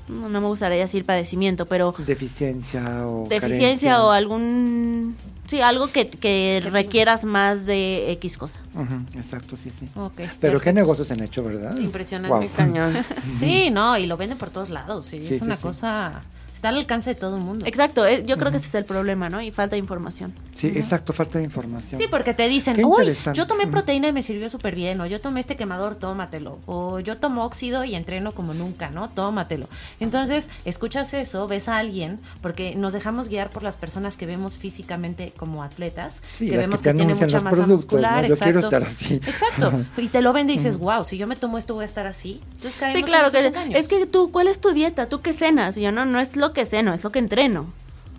no 0.08 0.28
no 0.28 0.40
me 0.40 0.46
gustaría 0.48 0.78
decir 0.78 1.04
padecimiento, 1.04 1.66
pero 1.66 1.94
Deficiencia 2.06 3.06
o 3.06 3.26
deficiencia 3.28 3.90
carencia. 3.92 4.04
o 4.04 4.10
algún, 4.10 5.16
sí, 5.50 5.60
algo 5.60 5.88
que, 5.88 6.08
que 6.08 6.62
requieras 6.70 7.24
más 7.24 7.66
de 7.66 8.12
X 8.12 8.38
cosa. 8.38 8.60
Ujú, 8.74 9.02
exacto, 9.18 9.56
sí, 9.56 9.68
sí. 9.70 9.88
Pero 9.92 10.10
perfecto. 10.10 10.60
qué 10.60 10.72
negocios 10.72 11.10
han 11.10 11.20
hecho, 11.20 11.42
¿verdad? 11.42 11.76
Impresionante. 11.78 12.36
Muy 12.36 12.48
cañón. 12.48 12.96
Sí, 13.38 13.70
no, 13.70 13.98
y 13.98 14.06
lo 14.06 14.16
venden 14.16 14.38
por 14.38 14.50
todos 14.50 14.70
lados. 14.70 15.06
Sí, 15.06 15.22
Sí, 15.22 15.34
es 15.34 15.38
sí, 15.40 15.44
una 15.44 15.56
sí. 15.56 15.62
cosa. 15.62 16.22
Está 16.60 16.68
al 16.68 16.76
alcance 16.76 17.08
de 17.08 17.14
todo 17.14 17.38
el 17.38 17.42
mundo. 17.42 17.64
Exacto, 17.64 18.04
eh, 18.04 18.22
yo 18.26 18.36
creo 18.36 18.50
que 18.50 18.58
ese 18.58 18.66
es 18.66 18.74
el 18.74 18.84
problema, 18.84 19.30
¿no? 19.30 19.40
Y 19.40 19.50
falta 19.50 19.76
de 19.76 19.78
información. 19.78 20.34
Sí, 20.52 20.66
exacto, 20.66 21.14
falta 21.14 21.38
de 21.38 21.44
información. 21.44 21.98
Sí, 21.98 22.06
porque 22.10 22.34
te 22.34 22.46
dicen, 22.48 22.76
Qué 22.76 22.84
uy, 22.84 23.16
yo 23.32 23.46
tomé 23.46 23.66
proteína 23.66 24.08
y 24.08 24.12
me 24.12 24.22
sirvió 24.22 24.50
súper 24.50 24.74
bien, 24.74 25.00
o 25.00 25.06
yo 25.06 25.20
tomé 25.20 25.40
este 25.40 25.56
quemador, 25.56 25.94
tómatelo, 25.94 26.58
o 26.66 27.00
yo 27.00 27.16
tomo 27.16 27.46
óxido 27.46 27.82
y 27.84 27.94
entreno 27.94 28.32
como 28.32 28.52
nunca, 28.52 28.90
¿no? 28.90 29.08
Tómatelo. 29.08 29.70
Entonces, 30.00 30.50
escuchas 30.66 31.14
eso, 31.14 31.48
ves 31.48 31.66
a 31.70 31.78
alguien, 31.78 32.18
porque 32.42 32.74
nos 32.74 32.92
dejamos 32.92 33.30
guiar 33.30 33.48
por 33.48 33.62
las 33.62 33.78
personas 33.78 34.18
que 34.18 34.26
vemos 34.26 34.58
físicamente 34.58 35.32
como 35.38 35.62
atletas, 35.62 36.16
Sí, 36.34 36.50
que 36.50 36.58
vemos 36.58 36.82
que 36.82 36.90
que, 36.90 36.92
te 36.92 36.96
tiene 36.96 37.12
anuncian 37.14 37.42
mucha 37.42 37.56
masa 37.56 37.66
muscular, 37.66 38.22
¿no? 38.24 38.28
Yo 38.28 38.36
quiero 38.36 38.60
exacto. 38.60 38.76
estar 38.76 38.82
así. 38.82 39.14
Exacto. 39.14 39.72
Y 39.96 40.08
te 40.08 40.20
lo 40.20 40.34
vende 40.34 40.52
y 40.52 40.56
dices, 40.58 40.76
wow, 40.76 41.04
si 41.04 41.16
yo 41.16 41.26
me 41.26 41.36
tomo 41.36 41.56
esto 41.56 41.72
voy 41.72 41.84
a 41.84 41.86
estar 41.86 42.06
así. 42.06 42.38
Entonces, 42.56 42.74
Sí, 42.92 42.98
en 42.98 43.06
claro, 43.06 43.30
que 43.30 43.50
es 43.70 43.88
que 43.88 44.04
tú, 44.04 44.30
¿cuál 44.30 44.46
es 44.46 44.60
tu 44.60 44.72
dieta? 44.72 45.06
¿Tú 45.06 45.22
qué 45.22 45.32
cenas? 45.32 45.78
Y 45.78 45.80
yo, 45.80 45.90
no, 45.90 46.04
no 46.04 46.20
es 46.20 46.36
lo 46.36 46.49
que 46.52 46.64
ceno, 46.64 46.92
es 46.94 47.02
lo 47.04 47.10
que 47.12 47.18
entreno. 47.18 47.66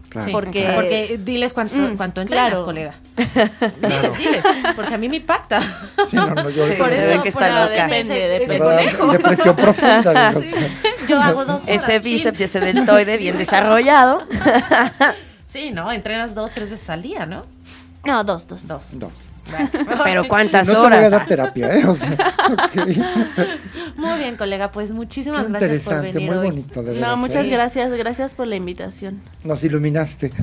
Claro. 0.10 0.26
Sí, 0.28 0.32
porque- 0.34 0.72
porque, 0.76 1.18
diles 1.24 1.54
cuánto, 1.54 1.76
Mm, 1.78 1.96
cuánto 1.96 2.20
entrenas, 2.20 2.50
claro. 2.50 2.66
colega. 2.66 2.94
Diles, 3.16 4.18
diles, 4.18 4.44
porque 4.76 4.94
a 4.96 4.98
mí 4.98 5.08
me 5.08 5.16
impacta. 5.18 5.62
Sí, 6.10 6.18
no, 6.18 6.36
no, 6.36 6.50
yo 6.50 6.68
Sí, 6.68 6.74
Por 6.74 6.92
eso, 6.92 7.08
ve 7.18 7.22
que 7.24 7.30
está 7.30 7.40
por 7.40 7.70
loca. 7.70 7.84
depende, 7.88 8.14
depende. 8.28 8.86
ese. 8.86 9.08
Depresión 9.12 9.56
profunda. 9.56 10.04
sea. 10.34 10.34
Yo 11.08 11.18
hago 11.22 11.46
dos 11.46 11.64
horas. 11.64 11.84
Ese 11.84 12.00
bíceps 12.00 12.42
y 12.42 12.44
ese 12.44 12.60
deltoide 12.60 13.18
bien 13.18 13.38
desarrollado. 13.38 14.24
Sí, 15.48 15.72
¿no? 15.72 15.90
Entrenas 15.92 16.36
dos, 16.36 16.52
tres 16.52 16.70
veces 16.70 16.90
al 16.90 17.02
día, 17.02 17.26
¿no? 17.26 17.46
No, 18.06 18.24
dos, 18.26 18.48
dos. 18.48 18.68
Dos. 18.68 18.94
No. 18.96 19.12
Pero 20.04 20.28
cuántas 20.28 20.68
No 20.68 20.74
te 20.74 20.80
voy 20.80 20.94
a 20.94 20.98
horas. 20.98 21.12
dar 21.12 21.28
terapia, 21.28 21.76
¿eh? 21.76 21.86
O 21.86 21.96
sea, 21.96 22.12
ok. 22.52 22.76
Muy 23.98 24.20
bien, 24.20 24.38
colega, 24.38 24.72
pues 24.72 24.92
muchísimas 24.92 25.46
Qué 25.48 25.52
gracias 25.52 25.82
por 25.82 26.02
venir 26.02 26.30
muy 26.30 26.38
hoy. 26.38 26.46
bonito, 26.48 26.84
de 26.84 27.00
No, 27.00 27.18
muchas 27.18 27.46
¿eh? 27.46 27.50
gracias, 27.50 27.92
gracias 27.92 28.34
por 28.34 28.48
la 28.48 28.56
invitación. 28.56 29.22
Nos 29.44 29.64
iluminaste. 29.64 30.32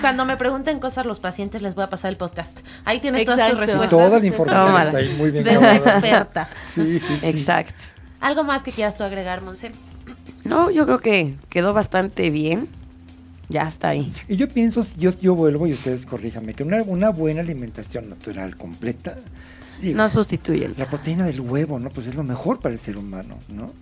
Cuando 0.00 0.24
me 0.24 0.36
pregunten 0.36 0.78
cosas 0.80 1.06
los 1.06 1.20
pacientes 1.20 1.62
les 1.62 1.74
voy 1.74 1.84
a 1.84 1.90
pasar 1.90 2.10
el 2.10 2.16
podcast. 2.16 2.58
Ahí 2.84 3.00
tienes 3.00 3.24
todas 3.24 3.50
tus 3.50 3.58
respuestas. 3.58 3.90
Toda 3.90 4.18
la 4.20 4.26
información 4.26 4.66
Tómala. 4.66 4.84
está 4.88 4.98
ahí 4.98 5.14
muy 5.16 5.30
bien 5.30 5.44
De 5.44 5.58
una 5.58 5.76
experta. 5.76 6.48
Sí, 6.72 7.00
sí, 7.00 7.18
sí. 7.20 7.26
Exacto. 7.26 7.74
¿Algo 8.20 8.44
más 8.44 8.62
que 8.62 8.72
quieras 8.72 8.96
tú 8.96 9.04
agregar, 9.04 9.42
Monse? 9.42 9.72
No, 10.44 10.70
yo 10.70 10.86
creo 10.86 10.98
que 10.98 11.34
quedó 11.48 11.72
bastante 11.72 12.30
bien. 12.30 12.68
Ya 13.48 13.68
está 13.68 13.88
ahí. 13.90 14.12
Y 14.28 14.36
yo 14.36 14.48
pienso, 14.48 14.84
yo, 14.96 15.10
yo 15.20 15.34
vuelvo 15.34 15.66
y 15.66 15.72
ustedes 15.72 16.04
corríjanme, 16.06 16.54
que 16.54 16.62
una, 16.64 16.82
una 16.82 17.10
buena 17.10 17.40
alimentación 17.40 18.08
natural 18.08 18.56
completa 18.56 19.16
digo, 19.80 19.96
No 19.96 20.08
sustituye. 20.08 20.70
la 20.76 20.86
proteína 20.86 21.24
del 21.24 21.40
huevo, 21.40 21.78
¿no? 21.78 21.88
Pues 21.90 22.06
es 22.08 22.14
lo 22.14 22.24
mejor 22.24 22.60
para 22.60 22.74
el 22.74 22.78
ser 22.80 22.96
humano, 22.96 23.38
¿no? 23.48 23.72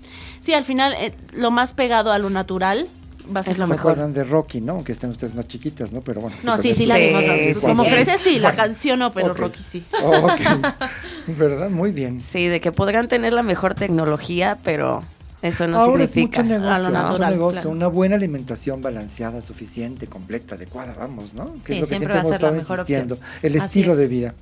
Sí, 0.41 0.55
al 0.55 0.65
final, 0.65 0.95
eh, 1.01 1.13
lo 1.33 1.51
más 1.51 1.73
pegado 1.73 2.13
a 2.13 2.19
lo 2.19 2.31
natural 2.31 2.87
va 3.35 3.41
a 3.41 3.43
ser 3.43 3.53
Es 3.53 3.59
lo 3.59 3.67
¿Se 3.67 3.73
mejor. 3.73 3.93
acuerdan 3.93 4.13
de 4.13 4.23
Rocky, 4.23 4.61
¿no? 4.61 4.75
Aunque 4.75 4.93
estén 4.93 5.11
ustedes 5.11 5.35
más 5.35 5.49
chiquitas, 5.49 5.91
¿no? 5.91 6.01
Pero 6.01 6.21
bueno. 6.21 6.37
No, 6.45 6.57
sí, 6.59 6.75
sí, 6.75 6.87
la 6.87 6.97
vimos. 6.97 7.25
sí, 7.25 7.55
¿Cómo 7.61 7.83
sí. 7.83 7.91
crees? 7.91 8.07
Ese 8.09 8.19
sí, 8.19 8.39
la 8.39 8.51
Bueno. 8.51 8.57
canción 8.63 8.99
no, 9.01 9.13
pero. 9.13 9.35
Rocky 9.35 9.63
sí. 9.63 9.83
Oh, 10.05 10.11
ok. 10.27 11.37
¿Verdad? 11.37 11.71
Muy 11.71 11.91
bien. 11.91 12.21
Sí, 12.21 12.47
de 12.47 12.61
que 12.61 12.71
podrán 12.71 13.09
tener 13.09 13.33
la 13.33 13.43
mejor 13.43 13.75
tecnología, 13.75 14.57
pero 14.63 15.03
eso 15.43 15.67
no 15.67 15.79
Ahora 15.79 16.07
significa. 16.07 16.41
es 16.41 16.47
mucho 16.47 16.59
negocio, 16.59 16.75
a 16.75 16.79
lo 16.79 16.85
mucho 16.89 17.03
natural, 17.03 17.33
negocio, 17.35 17.61
claro. 17.63 17.71
una 17.77 17.87
buena 17.89 18.17
alimentación 18.17 18.83
balanceada, 18.83 19.41
suficiente, 19.41 20.07
completa, 20.07 20.55
adecuada, 20.55 20.95
vamos, 20.99 21.35
¿no? 21.35 21.55
Que 21.65 21.75
Sí, 21.75 21.75
es 21.75 21.81
lo 21.81 21.87
que 21.87 21.87
siempre 21.87 22.15
va 22.15 22.21
a 22.21 22.25
ser 22.25 22.43
la 22.43 22.51
mejor 22.53 22.81
opción. 22.81 23.19
El 23.43 23.57
Así 23.57 23.67
estilo 23.67 23.93
es. 23.93 23.99
de 23.99 24.09
vida. 24.09 24.35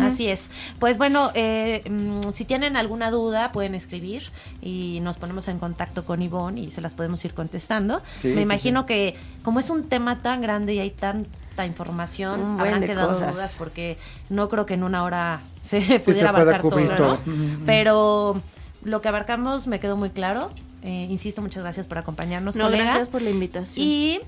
Así 0.00 0.28
es. 0.28 0.50
Pues 0.80 0.98
bueno, 0.98 1.30
eh, 1.34 1.82
mm, 1.88 2.32
si 2.32 2.44
tienen 2.44 2.76
alguna 2.76 3.12
duda 3.12 3.52
pueden 3.52 3.76
escribir 3.76 4.24
y 4.60 4.98
nos 5.02 5.16
ponemos 5.18 5.46
en 5.46 5.60
contacto 5.60 6.04
con 6.04 6.20
Ivonne 6.22 6.60
y 6.62 6.70
se 6.72 6.80
las 6.80 6.94
podemos 6.94 7.24
ir 7.24 7.34
contestando. 7.34 8.02
Sí, 8.20 8.28
Me 8.28 8.34
sí, 8.34 8.40
imagino 8.40 8.80
sí. 8.80 8.86
que 8.88 9.16
como 9.44 9.60
es 9.60 9.70
un 9.70 9.84
tema 9.88 10.22
tan 10.22 10.40
grande 10.42 10.74
y 10.74 10.80
hay 10.80 10.90
tanta 10.90 11.64
información, 11.66 12.40
Un 12.40 12.60
habrán 12.60 12.80
quedado 12.82 13.08
cosas. 13.08 13.32
dudas 13.34 13.54
porque 13.56 13.96
no 14.28 14.48
creo 14.48 14.66
que 14.66 14.74
en 14.74 14.82
una 14.82 15.04
hora 15.04 15.40
se 15.60 15.80
se 15.80 15.98
pudiera 16.00 16.32
pueda 16.32 16.42
abarcar 16.42 16.62
todo, 16.62 16.96
todo. 16.96 17.18
¿no? 17.26 17.60
Pero 17.64 18.42
lo 18.84 19.00
que 19.02 19.08
abarcamos 19.08 19.66
me 19.66 19.80
quedó 19.80 19.96
muy 19.96 20.10
claro. 20.10 20.50
Eh, 20.82 21.06
insisto, 21.10 21.42
muchas 21.42 21.62
gracias 21.62 21.86
por 21.86 21.98
acompañarnos, 21.98 22.56
No, 22.56 22.64
colega. 22.64 22.84
gracias 22.84 23.08
por 23.08 23.20
la 23.22 23.30
invitación. 23.30 23.86
Y 23.86 24.20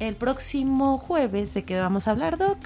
el 0.00 0.16
próximo 0.16 0.98
jueves, 0.98 1.54
¿de 1.54 1.62
qué 1.62 1.78
vamos 1.78 2.08
a 2.08 2.10
hablar, 2.10 2.36
Doc? 2.36 2.56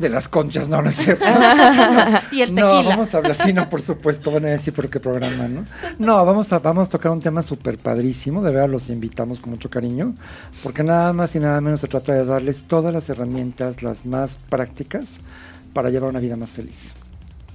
De 0.00 0.08
las 0.08 0.28
conchas, 0.28 0.68
no, 0.68 0.82
no 0.82 0.90
es 0.90 0.96
cierto. 0.96 1.24
y 2.32 2.40
el 2.42 2.52
No, 2.52 2.72
tequila. 2.72 2.88
vamos 2.90 3.14
a 3.14 3.18
hablar, 3.18 3.36
sí, 3.36 3.52
no, 3.52 3.68
por 3.68 3.80
supuesto, 3.80 4.32
van 4.32 4.44
a 4.46 4.48
decir 4.48 4.74
por 4.74 4.90
qué 4.90 4.98
programa, 4.98 5.46
¿no? 5.46 5.66
No, 6.00 6.24
vamos 6.26 6.52
a, 6.52 6.58
vamos 6.58 6.88
a 6.88 6.90
tocar 6.90 7.12
un 7.12 7.20
tema 7.20 7.42
súper 7.42 7.78
padrísimo, 7.78 8.42
de 8.42 8.50
verdad 8.52 8.68
los 8.68 8.88
invitamos 8.90 9.38
con 9.38 9.50
mucho 9.50 9.70
cariño, 9.70 10.14
porque 10.64 10.82
nada 10.82 11.12
más 11.12 11.32
y 11.36 11.38
nada 11.38 11.60
menos 11.60 11.78
se 11.78 11.86
trata 11.86 12.12
de 12.12 12.24
darles 12.24 12.64
todas 12.64 12.92
las 12.92 13.08
herramientas, 13.08 13.84
las 13.84 14.04
más 14.04 14.36
prácticas, 14.48 15.20
para 15.72 15.90
llevar 15.90 16.10
una 16.10 16.18
vida 16.18 16.34
más 16.36 16.50
feliz. 16.50 16.92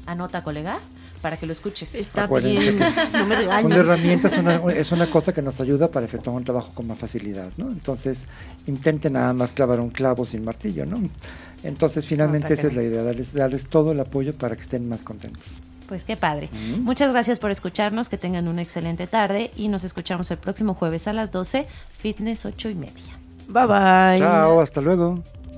Anota, 0.05 0.43
colega, 0.43 0.79
para 1.26 1.38
que 1.38 1.47
lo 1.47 1.53
escuches. 1.53 1.95
Está 1.95 2.26
Acuérdense 2.26 2.73
bien. 2.73 2.93
No 3.13 3.26
me 3.26 3.47
Una 3.47 3.78
herramienta 3.78 4.28
es 4.28 4.38
una, 4.38 4.61
es 4.71 4.91
una 4.91 5.09
cosa 5.09 5.34
que 5.34 5.41
nos 5.41 5.59
ayuda 5.59 5.88
para 5.88 6.05
efectuar 6.05 6.36
un 6.36 6.43
trabajo 6.43 6.71
con 6.71 6.86
más 6.86 6.99
facilidad, 6.99 7.49
¿no? 7.57 7.71
Entonces, 7.71 8.28
intenten 8.67 9.13
nada 9.13 9.34
más 9.34 9.51
clavar 9.51 9.80
un 9.80 9.89
clavo 9.89 10.23
sin 10.23 10.45
martillo, 10.45 10.86
¿no? 10.86 10.99
Entonces, 11.63 12.05
finalmente 12.05 12.53
esa 12.53 12.67
es 12.67 12.76
la 12.76 12.84
idea, 12.84 13.01
darles, 13.01 13.34
darles 13.34 13.67
todo 13.67 13.91
el 13.93 13.99
apoyo 14.01 14.34
para 14.34 14.55
que 14.55 14.61
estén 14.61 14.88
más 14.88 15.03
contentos. 15.03 15.61
Pues 15.88 16.03
qué 16.03 16.15
padre. 16.15 16.47
Mm. 16.51 16.84
Muchas 16.84 17.11
gracias 17.11 17.39
por 17.39 17.49
escucharnos, 17.49 18.07
que 18.07 18.19
tengan 18.19 18.47
una 18.47 18.61
excelente 18.61 19.07
tarde 19.07 19.49
y 19.55 19.67
nos 19.67 19.84
escuchamos 19.84 20.30
el 20.30 20.38
próximo 20.38 20.76
jueves 20.76 21.07
a 21.07 21.13
las 21.13 21.32
12, 21.32 21.65
Fitness 21.97 22.45
8 22.45 22.69
y 22.69 22.76
media. 22.76 23.19
Bye 23.47 23.65
bye. 23.65 24.19
Chao, 24.19 24.61
hasta 24.61 24.80
luego. 24.80 25.23